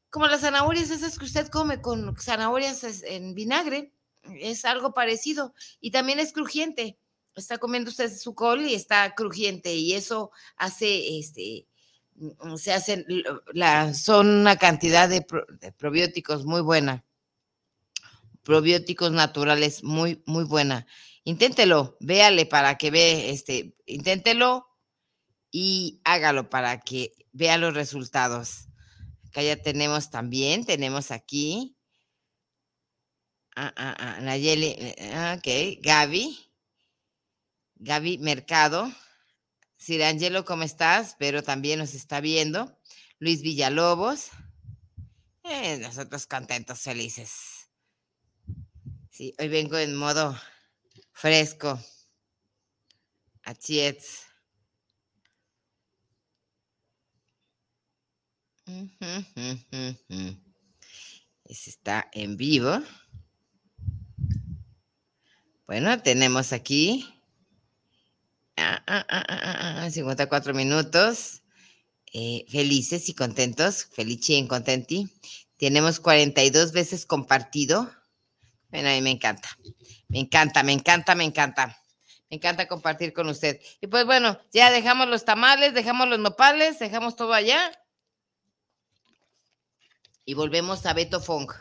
como 0.09 0.27
las 0.27 0.41
zanahorias 0.41 0.89
esas 0.89 1.17
que 1.17 1.25
usted 1.25 1.47
come 1.47 1.81
con 1.81 2.15
zanahorias 2.17 2.83
en 3.03 3.33
vinagre. 3.33 3.93
Es 4.39 4.63
algo 4.63 4.93
parecido 4.93 5.53
y 5.81 5.91
también 5.91 6.19
es 6.19 6.31
crujiente. 6.33 6.97
Está 7.35 7.57
comiendo 7.57 7.89
usted 7.89 8.15
su 8.15 8.35
col 8.35 8.61
y 8.61 8.73
está 8.73 9.15
crujiente 9.15 9.73
y 9.75 9.93
eso 9.93 10.31
hace, 10.55 11.17
este, 11.17 11.67
se 12.57 12.73
hacen, 12.73 13.05
son 13.93 14.27
una 14.27 14.57
cantidad 14.57 15.09
de 15.09 15.25
probióticos 15.77 16.45
muy 16.45 16.61
buena. 16.61 17.03
Probióticos 18.43 19.11
naturales 19.11 19.83
muy, 19.83 20.21
muy 20.25 20.43
buena. 20.43 20.85
Inténtelo, 21.23 21.95
véale 22.01 22.45
para 22.45 22.77
que 22.77 22.91
ve, 22.91 23.29
este, 23.29 23.75
inténtelo 23.85 24.67
y 25.51 26.01
hágalo 26.03 26.49
para 26.49 26.81
que 26.81 27.13
vea 27.31 27.57
los 27.57 27.73
resultados. 27.73 28.67
Acá 29.27 29.41
ya 29.41 29.55
tenemos 29.55 30.09
también, 30.09 30.65
tenemos 30.65 31.11
aquí. 31.11 31.77
Ah, 33.55 33.73
ah, 33.77 33.95
ah, 33.97 34.19
Nayeli, 34.21 34.75
eh, 34.77 35.11
ah, 35.13 35.35
ok, 35.37 35.79
Gaby. 35.81 36.37
Gaby 37.75 38.17
Mercado. 38.17 38.91
Cirangelo, 39.83 40.45
¿cómo 40.45 40.63
estás? 40.63 41.17
Pero 41.19 41.43
también 41.43 41.77
nos 41.79 41.93
está 41.93 42.21
viendo. 42.21 42.79
Luis 43.19 43.41
Villalobos. 43.41 44.29
Eh, 45.43 45.77
nosotros 45.79 46.25
contentos, 46.25 46.79
felices. 46.79 47.69
Sí, 49.09 49.33
hoy 49.37 49.49
vengo 49.49 49.77
en 49.77 49.93
modo 49.93 50.39
fresco. 51.11 51.77
Ujú. 58.65 60.41
Ese 61.43 61.69
está 61.69 62.09
en 62.13 62.37
vivo. 62.37 62.79
Bueno, 65.67 66.01
tenemos 66.01 66.53
aquí 66.53 67.12
ah, 68.63 68.83
ah, 68.87 69.05
ah, 69.09 69.83
ah, 69.85 69.89
54 69.89 70.53
minutos. 70.53 71.41
eh, 72.13 72.45
felices 72.47 73.09
y 73.09 73.15
contentos, 73.15 73.85
felici 73.91 74.35
y 74.35 74.47
contenti. 74.47 75.09
Tenemos 75.57 75.99
42 75.99 76.71
veces 76.71 77.05
compartido. 77.05 77.91
Bueno, 78.69 78.89
a 78.89 78.93
mí 78.93 79.01
me 79.01 79.11
encanta. 79.11 79.49
Me 80.07 80.19
encanta, 80.19 80.61
me 80.63 80.73
encanta, 80.73 81.15
me 81.15 81.23
encanta. 81.23 81.77
Me 82.29 82.37
encanta 82.37 82.67
compartir 82.67 83.13
con 83.13 83.29
usted. 83.29 83.59
Y 83.81 83.87
pues 83.87 84.05
bueno, 84.05 84.39
ya 84.51 84.71
dejamos 84.71 85.07
los 85.07 85.25
tamales, 85.25 85.73
dejamos 85.73 86.07
los 86.07 86.19
nopales, 86.19 86.79
dejamos 86.79 87.15
todo 87.15 87.33
allá. 87.33 87.71
Y 90.25 90.35
volvemos 90.35 90.85
a 90.85 90.93
Beto 90.93 91.19
Fong. 91.19 91.51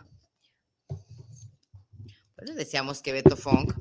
Bueno, 2.36 2.54
decíamos 2.54 3.02
que 3.02 3.12
Beto 3.12 3.36
Fong 3.36 3.72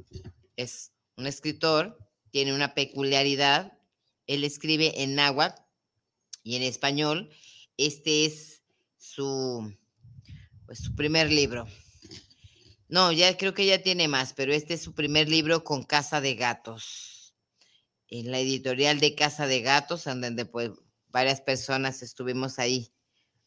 es 0.55 0.91
un 1.17 1.28
escritor, 1.28 1.97
tiene 2.32 2.53
una 2.53 2.73
peculiaridad. 2.73 3.77
Él 4.27 4.43
escribe 4.43 5.03
en 5.03 5.15
náhuatl 5.15 5.61
y 6.43 6.55
en 6.55 6.63
español. 6.63 7.29
Este 7.77 8.25
es 8.25 8.63
su, 8.97 9.75
pues, 10.65 10.79
su 10.79 10.95
primer 10.95 11.32
libro. 11.32 11.67
No, 12.88 13.11
ya 13.11 13.38
creo 13.38 13.53
que 13.53 13.65
ya 13.65 13.82
tiene 13.82 14.07
más, 14.07 14.34
pero 14.34 14.53
este 14.53 14.73
es 14.73 14.82
su 14.82 14.93
primer 14.93 15.29
libro 15.29 15.63
con 15.63 15.84
Casa 15.84 16.19
de 16.19 16.36
Gatos. 16.36 17.34
En 18.09 18.32
la 18.32 18.39
editorial 18.39 18.99
de 18.99 19.15
Casa 19.15 19.47
de 19.47 19.61
Gatos, 19.61 20.07
en 20.07 20.19
donde 20.19 20.45
pues 20.45 20.71
varias 21.07 21.39
personas 21.39 22.01
estuvimos 22.01 22.59
ahí 22.59 22.91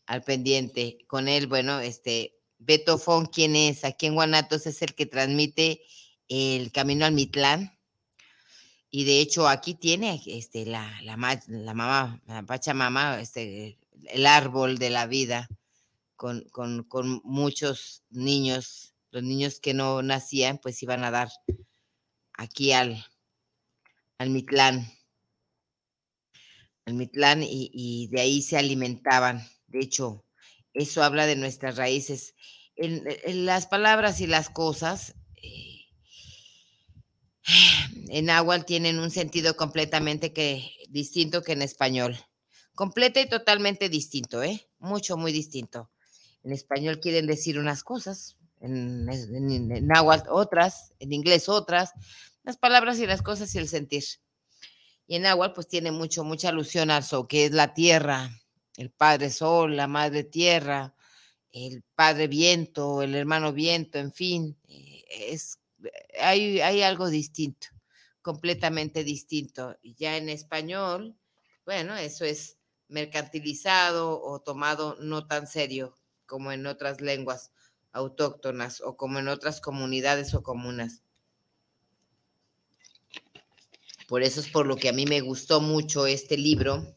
al 0.07 0.22
pendiente 0.22 0.99
con 1.07 1.28
él. 1.28 1.47
Bueno, 1.47 1.80
este, 1.80 2.39
Beto 2.59 2.97
Fon, 2.97 3.26
¿quién 3.26 3.57
es? 3.57 3.85
Aquí 3.85 4.07
en 4.07 4.14
Guanatos 4.14 4.66
es 4.66 4.80
el 4.80 4.95
que 4.95 5.05
transmite 5.05 5.82
el 6.28 6.72
Camino 6.72 7.05
al 7.05 7.12
Mitlán. 7.12 7.74
Y 8.97 9.03
de 9.03 9.18
hecho 9.18 9.49
aquí 9.49 9.74
tiene 9.74 10.22
este, 10.24 10.64
la, 10.66 10.88
la, 11.03 11.16
la 11.49 11.74
mamá, 11.74 12.22
la 12.28 12.45
Pachamama, 12.45 13.20
este, 13.20 13.76
el 14.07 14.24
árbol 14.24 14.78
de 14.78 14.90
la 14.90 15.09
vida 15.09 15.49
con, 16.14 16.49
con, 16.51 16.84
con 16.84 17.20
muchos 17.24 18.05
niños. 18.11 18.95
Los 19.11 19.24
niños 19.24 19.59
que 19.59 19.74
no 19.74 20.01
nacían, 20.03 20.59
pues 20.59 20.80
iban 20.80 21.03
a 21.03 21.11
dar 21.11 21.28
aquí 22.34 22.70
al, 22.70 23.05
al 24.18 24.30
Mitlán. 24.30 24.88
Al 26.86 26.95
Mitlán 26.95 27.42
y, 27.42 27.72
y 27.74 28.07
de 28.12 28.20
ahí 28.20 28.42
se 28.42 28.59
alimentaban. 28.59 29.45
De 29.66 29.80
hecho, 29.80 30.24
eso 30.72 31.03
habla 31.03 31.26
de 31.26 31.34
nuestras 31.34 31.78
raíces. 31.78 32.36
En, 32.76 33.45
las 33.45 33.66
palabras 33.66 34.20
y 34.20 34.28
las 34.28 34.51
cosas 34.51 35.16
en 38.09 38.30
agua 38.30 38.62
tienen 38.62 38.99
un 38.99 39.11
sentido 39.11 39.57
completamente 39.57 40.32
que, 40.32 40.70
distinto 40.88 41.42
que 41.42 41.53
en 41.53 41.62
español. 41.62 42.18
Completa 42.74 43.20
y 43.20 43.28
totalmente 43.28 43.88
distinto, 43.88 44.42
¿eh? 44.42 44.68
Mucho, 44.78 45.16
muy 45.16 45.32
distinto. 45.32 45.90
En 46.42 46.53
español 46.53 47.01
quieren 47.01 47.26
decir 47.26 47.59
unas 47.59 47.84
cosas, 47.84 48.36
en, 48.61 49.09
en, 49.09 49.88
otras, 50.28 50.92
en 50.99 51.12
inglés 51.12 51.49
otras, 51.49 51.92
las 52.42 52.57
palabras 52.57 52.99
y 52.99 53.07
las 53.07 53.22
cosas 53.22 53.55
y 53.55 53.59
el 53.59 53.68
sentir. 53.68 54.05
Y 55.07 55.16
en 55.16 55.26
agua 55.26 55.53
pues 55.53 55.68
tiene 55.68 55.90
mucho, 55.92 56.24
mucha 56.24 56.49
alusión 56.49 56.90
a 56.90 56.99
eso, 56.99 57.28
que 57.28 57.47
es 57.47 57.53
la 57.53 57.74
tierra, 57.74 58.30
el 58.76 58.90
Padre 58.90 59.30
Sol, 59.30 59.76
la 59.76 59.86
Madre 59.86 60.24
Tierra, 60.24 60.95
el 61.53 61.84
Padre 61.95 62.26
Viento, 62.26 63.03
el 63.03 63.14
hermano 63.14 63.53
Viento, 63.53 63.99
en 63.99 64.12
fin, 64.12 64.59
eh, 64.68 65.05
es, 65.09 65.59
hay, 66.20 66.61
hay 66.61 66.82
algo 66.82 67.09
distinto, 67.09 67.68
completamente 68.22 69.05
distinto. 69.05 69.76
Ya 69.82 70.16
en 70.16 70.28
español, 70.28 71.16
bueno, 71.64 71.97
eso 71.97 72.24
es 72.24 72.59
mercantilizado 72.89 74.22
o 74.22 74.41
tomado 74.41 74.97
no 75.01 75.26
tan 75.26 75.47
serio 75.47 75.95
como 76.26 76.53
en 76.53 76.66
otras 76.66 77.01
lenguas 77.01 77.53
autóctonas 77.93 78.80
o 78.80 78.97
como 78.97 79.18
en 79.18 79.28
otras 79.28 79.61
comunidades 79.61 80.35
o 80.35 80.43
comunas. 80.43 81.03
Por 84.09 84.22
eso 84.22 84.41
es 84.41 84.49
por 84.49 84.66
lo 84.66 84.76
que 84.76 84.89
a 84.89 84.93
mí 84.93 85.07
me 85.07 85.20
gustó 85.20 85.61
mucho 85.61 86.07
este 86.07 86.37
libro, 86.37 86.97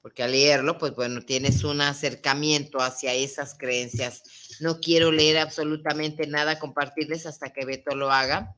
porque 0.00 0.22
al 0.22 0.32
leerlo, 0.32 0.78
pues 0.78 0.94
bueno, 0.94 1.22
tienes 1.22 1.64
un 1.64 1.80
acercamiento 1.80 2.78
hacia 2.80 3.12
esas 3.12 3.54
creencias. 3.54 4.22
No 4.60 4.80
quiero 4.80 5.12
leer 5.12 5.38
absolutamente 5.38 6.26
nada, 6.26 6.58
compartirles 6.58 7.26
hasta 7.26 7.52
que 7.52 7.64
Beto 7.64 7.94
lo 7.94 8.10
haga. 8.10 8.56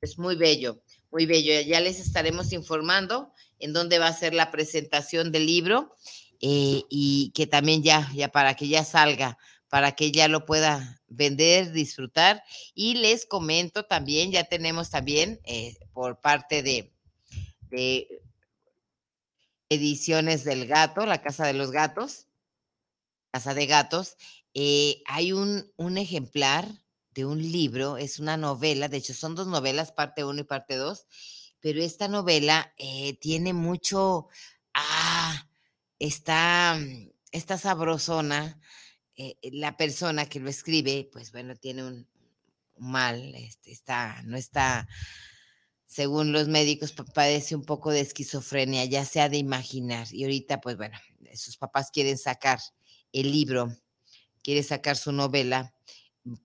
Es 0.00 0.18
muy 0.18 0.36
bello, 0.36 0.82
muy 1.10 1.26
bello. 1.26 1.60
Ya 1.60 1.80
les 1.80 2.00
estaremos 2.00 2.52
informando 2.52 3.32
en 3.58 3.72
dónde 3.72 3.98
va 3.98 4.08
a 4.08 4.12
ser 4.12 4.34
la 4.34 4.50
presentación 4.50 5.32
del 5.32 5.46
libro 5.46 5.94
eh, 6.40 6.84
y 6.88 7.32
que 7.34 7.46
también 7.46 7.82
ya, 7.82 8.10
ya 8.14 8.28
para 8.28 8.54
que 8.54 8.68
ya 8.68 8.84
salga, 8.84 9.38
para 9.68 9.92
que 9.92 10.10
ya 10.10 10.26
lo 10.26 10.46
pueda 10.46 11.02
vender, 11.08 11.72
disfrutar. 11.72 12.42
Y 12.74 12.94
les 12.94 13.26
comento 13.26 13.84
también, 13.84 14.32
ya 14.32 14.44
tenemos 14.44 14.90
también 14.90 15.40
eh, 15.44 15.76
por 15.92 16.20
parte 16.20 16.62
de, 16.62 16.92
de 17.70 18.22
Ediciones 19.68 20.44
del 20.44 20.66
Gato, 20.66 21.06
La 21.06 21.22
Casa 21.22 21.46
de 21.46 21.52
los 21.52 21.70
Gatos, 21.70 22.26
Casa 23.30 23.54
de 23.54 23.66
Gatos, 23.66 24.16
eh, 24.54 25.02
hay 25.06 25.32
un, 25.32 25.72
un, 25.76 25.98
ejemplar 25.98 26.68
de 27.12 27.24
un 27.24 27.40
libro, 27.40 27.96
es 27.96 28.18
una 28.18 28.36
novela, 28.36 28.88
de 28.88 28.98
hecho 28.98 29.14
son 29.14 29.34
dos 29.34 29.46
novelas, 29.46 29.92
parte 29.92 30.24
uno 30.24 30.40
y 30.40 30.44
parte 30.44 30.76
dos, 30.76 31.06
pero 31.60 31.82
esta 31.82 32.08
novela 32.08 32.72
eh, 32.78 33.18
tiene 33.20 33.52
mucho, 33.52 34.28
ah, 34.74 35.48
está, 35.98 36.78
está 37.32 37.58
sabrosona, 37.58 38.60
eh, 39.16 39.36
la 39.52 39.76
persona 39.76 40.26
que 40.26 40.40
lo 40.40 40.48
escribe, 40.48 41.08
pues 41.12 41.32
bueno, 41.32 41.54
tiene 41.56 41.84
un, 41.84 42.08
mal, 42.80 43.34
este, 43.34 43.72
está, 43.72 44.22
no 44.24 44.36
está 44.36 44.88
según 45.86 46.32
los 46.32 46.46
médicos, 46.46 46.94
padece 47.14 47.56
un 47.56 47.64
poco 47.64 47.90
de 47.90 48.00
esquizofrenia, 48.00 48.84
ya 48.84 49.04
sea 49.04 49.28
de 49.28 49.38
imaginar. 49.38 50.06
Y 50.12 50.22
ahorita, 50.22 50.60
pues 50.60 50.76
bueno, 50.76 50.96
sus 51.34 51.56
papás 51.56 51.90
quieren 51.90 52.16
sacar 52.16 52.60
el 53.12 53.32
libro, 53.32 53.76
quiere 54.42 54.62
sacar 54.62 54.96
su 54.96 55.12
novela, 55.12 55.74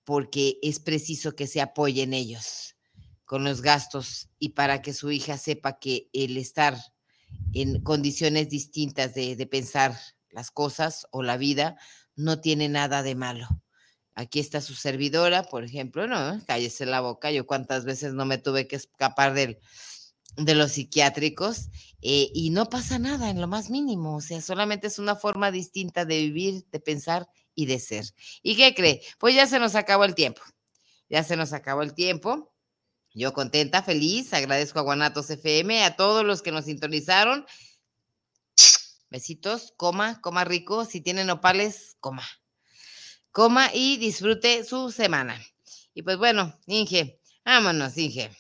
porque 0.04 0.58
es 0.62 0.80
preciso 0.80 1.36
que 1.36 1.48
se 1.48 1.62
apoyen 1.62 2.14
ellos 2.14 2.76
con 3.26 3.43
los 3.43 3.62
gastos 3.62 4.30
y 4.39 4.50
para 4.50 4.82
que 4.82 4.93
su 4.93 5.12
hija 5.12 5.38
sepa 5.38 5.80
que 5.80 6.10
el 6.14 6.38
estar 6.38 6.78
en 7.54 7.82
condiciones 7.82 8.50
distintas 8.50 9.14
de, 9.14 9.36
de 9.36 9.48
pensar 9.48 9.98
las 10.30 10.52
cosas 10.52 11.08
o 11.12 11.24
la 11.24 11.38
vida 11.38 11.78
no 12.16 12.39
tiene 12.39 12.70
nada 12.70 13.04
de 13.04 13.16
malo. 13.16 13.48
Aquí 14.14 14.39
está 14.39 14.62
su 14.62 14.76
servidora, 14.76 15.43
por 15.43 15.64
ejemplo, 15.66 16.08
no, 16.08 16.39
cállese 16.46 16.86
la 16.86 17.02
boca, 17.02 17.32
yo 17.32 17.46
cuántas 17.46 17.84
veces 17.84 18.14
no 18.14 18.26
me 18.26 18.38
tuve 18.38 18.68
que 18.68 18.78
escapar 18.78 19.34
del, 19.34 19.60
de 20.38 20.56
los 20.56 20.74
psiquiátricos 20.74 21.70
eh, 22.02 22.30
y 22.34 22.50
no 22.52 22.70
pasa 22.70 22.98
nada 22.98 23.30
en 23.30 23.41
lo 23.41 23.48
más 23.48 23.70
mínimo, 23.70 24.16
o 24.16 24.22
sea, 24.22 24.41
solamente 24.41 24.88
es 24.88 25.00
una 25.00 25.16
forma 25.16 25.52
distinta 25.52 26.06
de 26.06 26.20
vivir, 26.20 26.66
de 26.72 26.80
pensar 26.80 27.28
y 27.56 27.66
de 27.66 27.80
ser. 27.80 28.06
¿Y 28.43 28.56
qué 28.56 28.76
cree? 28.76 29.01
Pues 29.18 29.34
ya 29.34 29.47
se 29.47 29.60
nos 29.60 29.76
acabó 29.76 30.06
el 30.06 30.14
tiempo, 30.14 30.41
ya 31.10 31.24
se 31.24 31.36
nos 31.36 31.53
acabó 31.53 31.82
el 31.82 31.93
tiempo. 31.93 32.53
Yo 33.14 33.34
contenta, 33.34 33.82
feliz, 33.82 34.34
agradezco 34.34 34.80
a 34.80 34.82
Guanatos 34.82 35.30
FM, 35.30 35.84
a 35.84 35.95
todos 35.95 36.26
los 36.26 36.41
que 36.41 36.51
nos 36.51 36.66
sintonizaron. 36.66 37.45
Besitos, 39.10 39.74
coma, 39.78 40.20
coma 40.22 40.43
rico, 40.43 40.84
si 40.84 40.99
tienen 40.99 41.30
opales, 41.30 41.95
coma 42.01 42.28
coma 43.36 43.70
y 43.74 43.97
disfrute 43.97 44.64
su 44.64 44.91
semana. 44.91 45.38
Y 45.93 46.03
pues 46.03 46.18
bueno, 46.18 46.58
Inge, 46.68 47.20
vámonos, 47.43 47.97
Inge. 47.97 48.32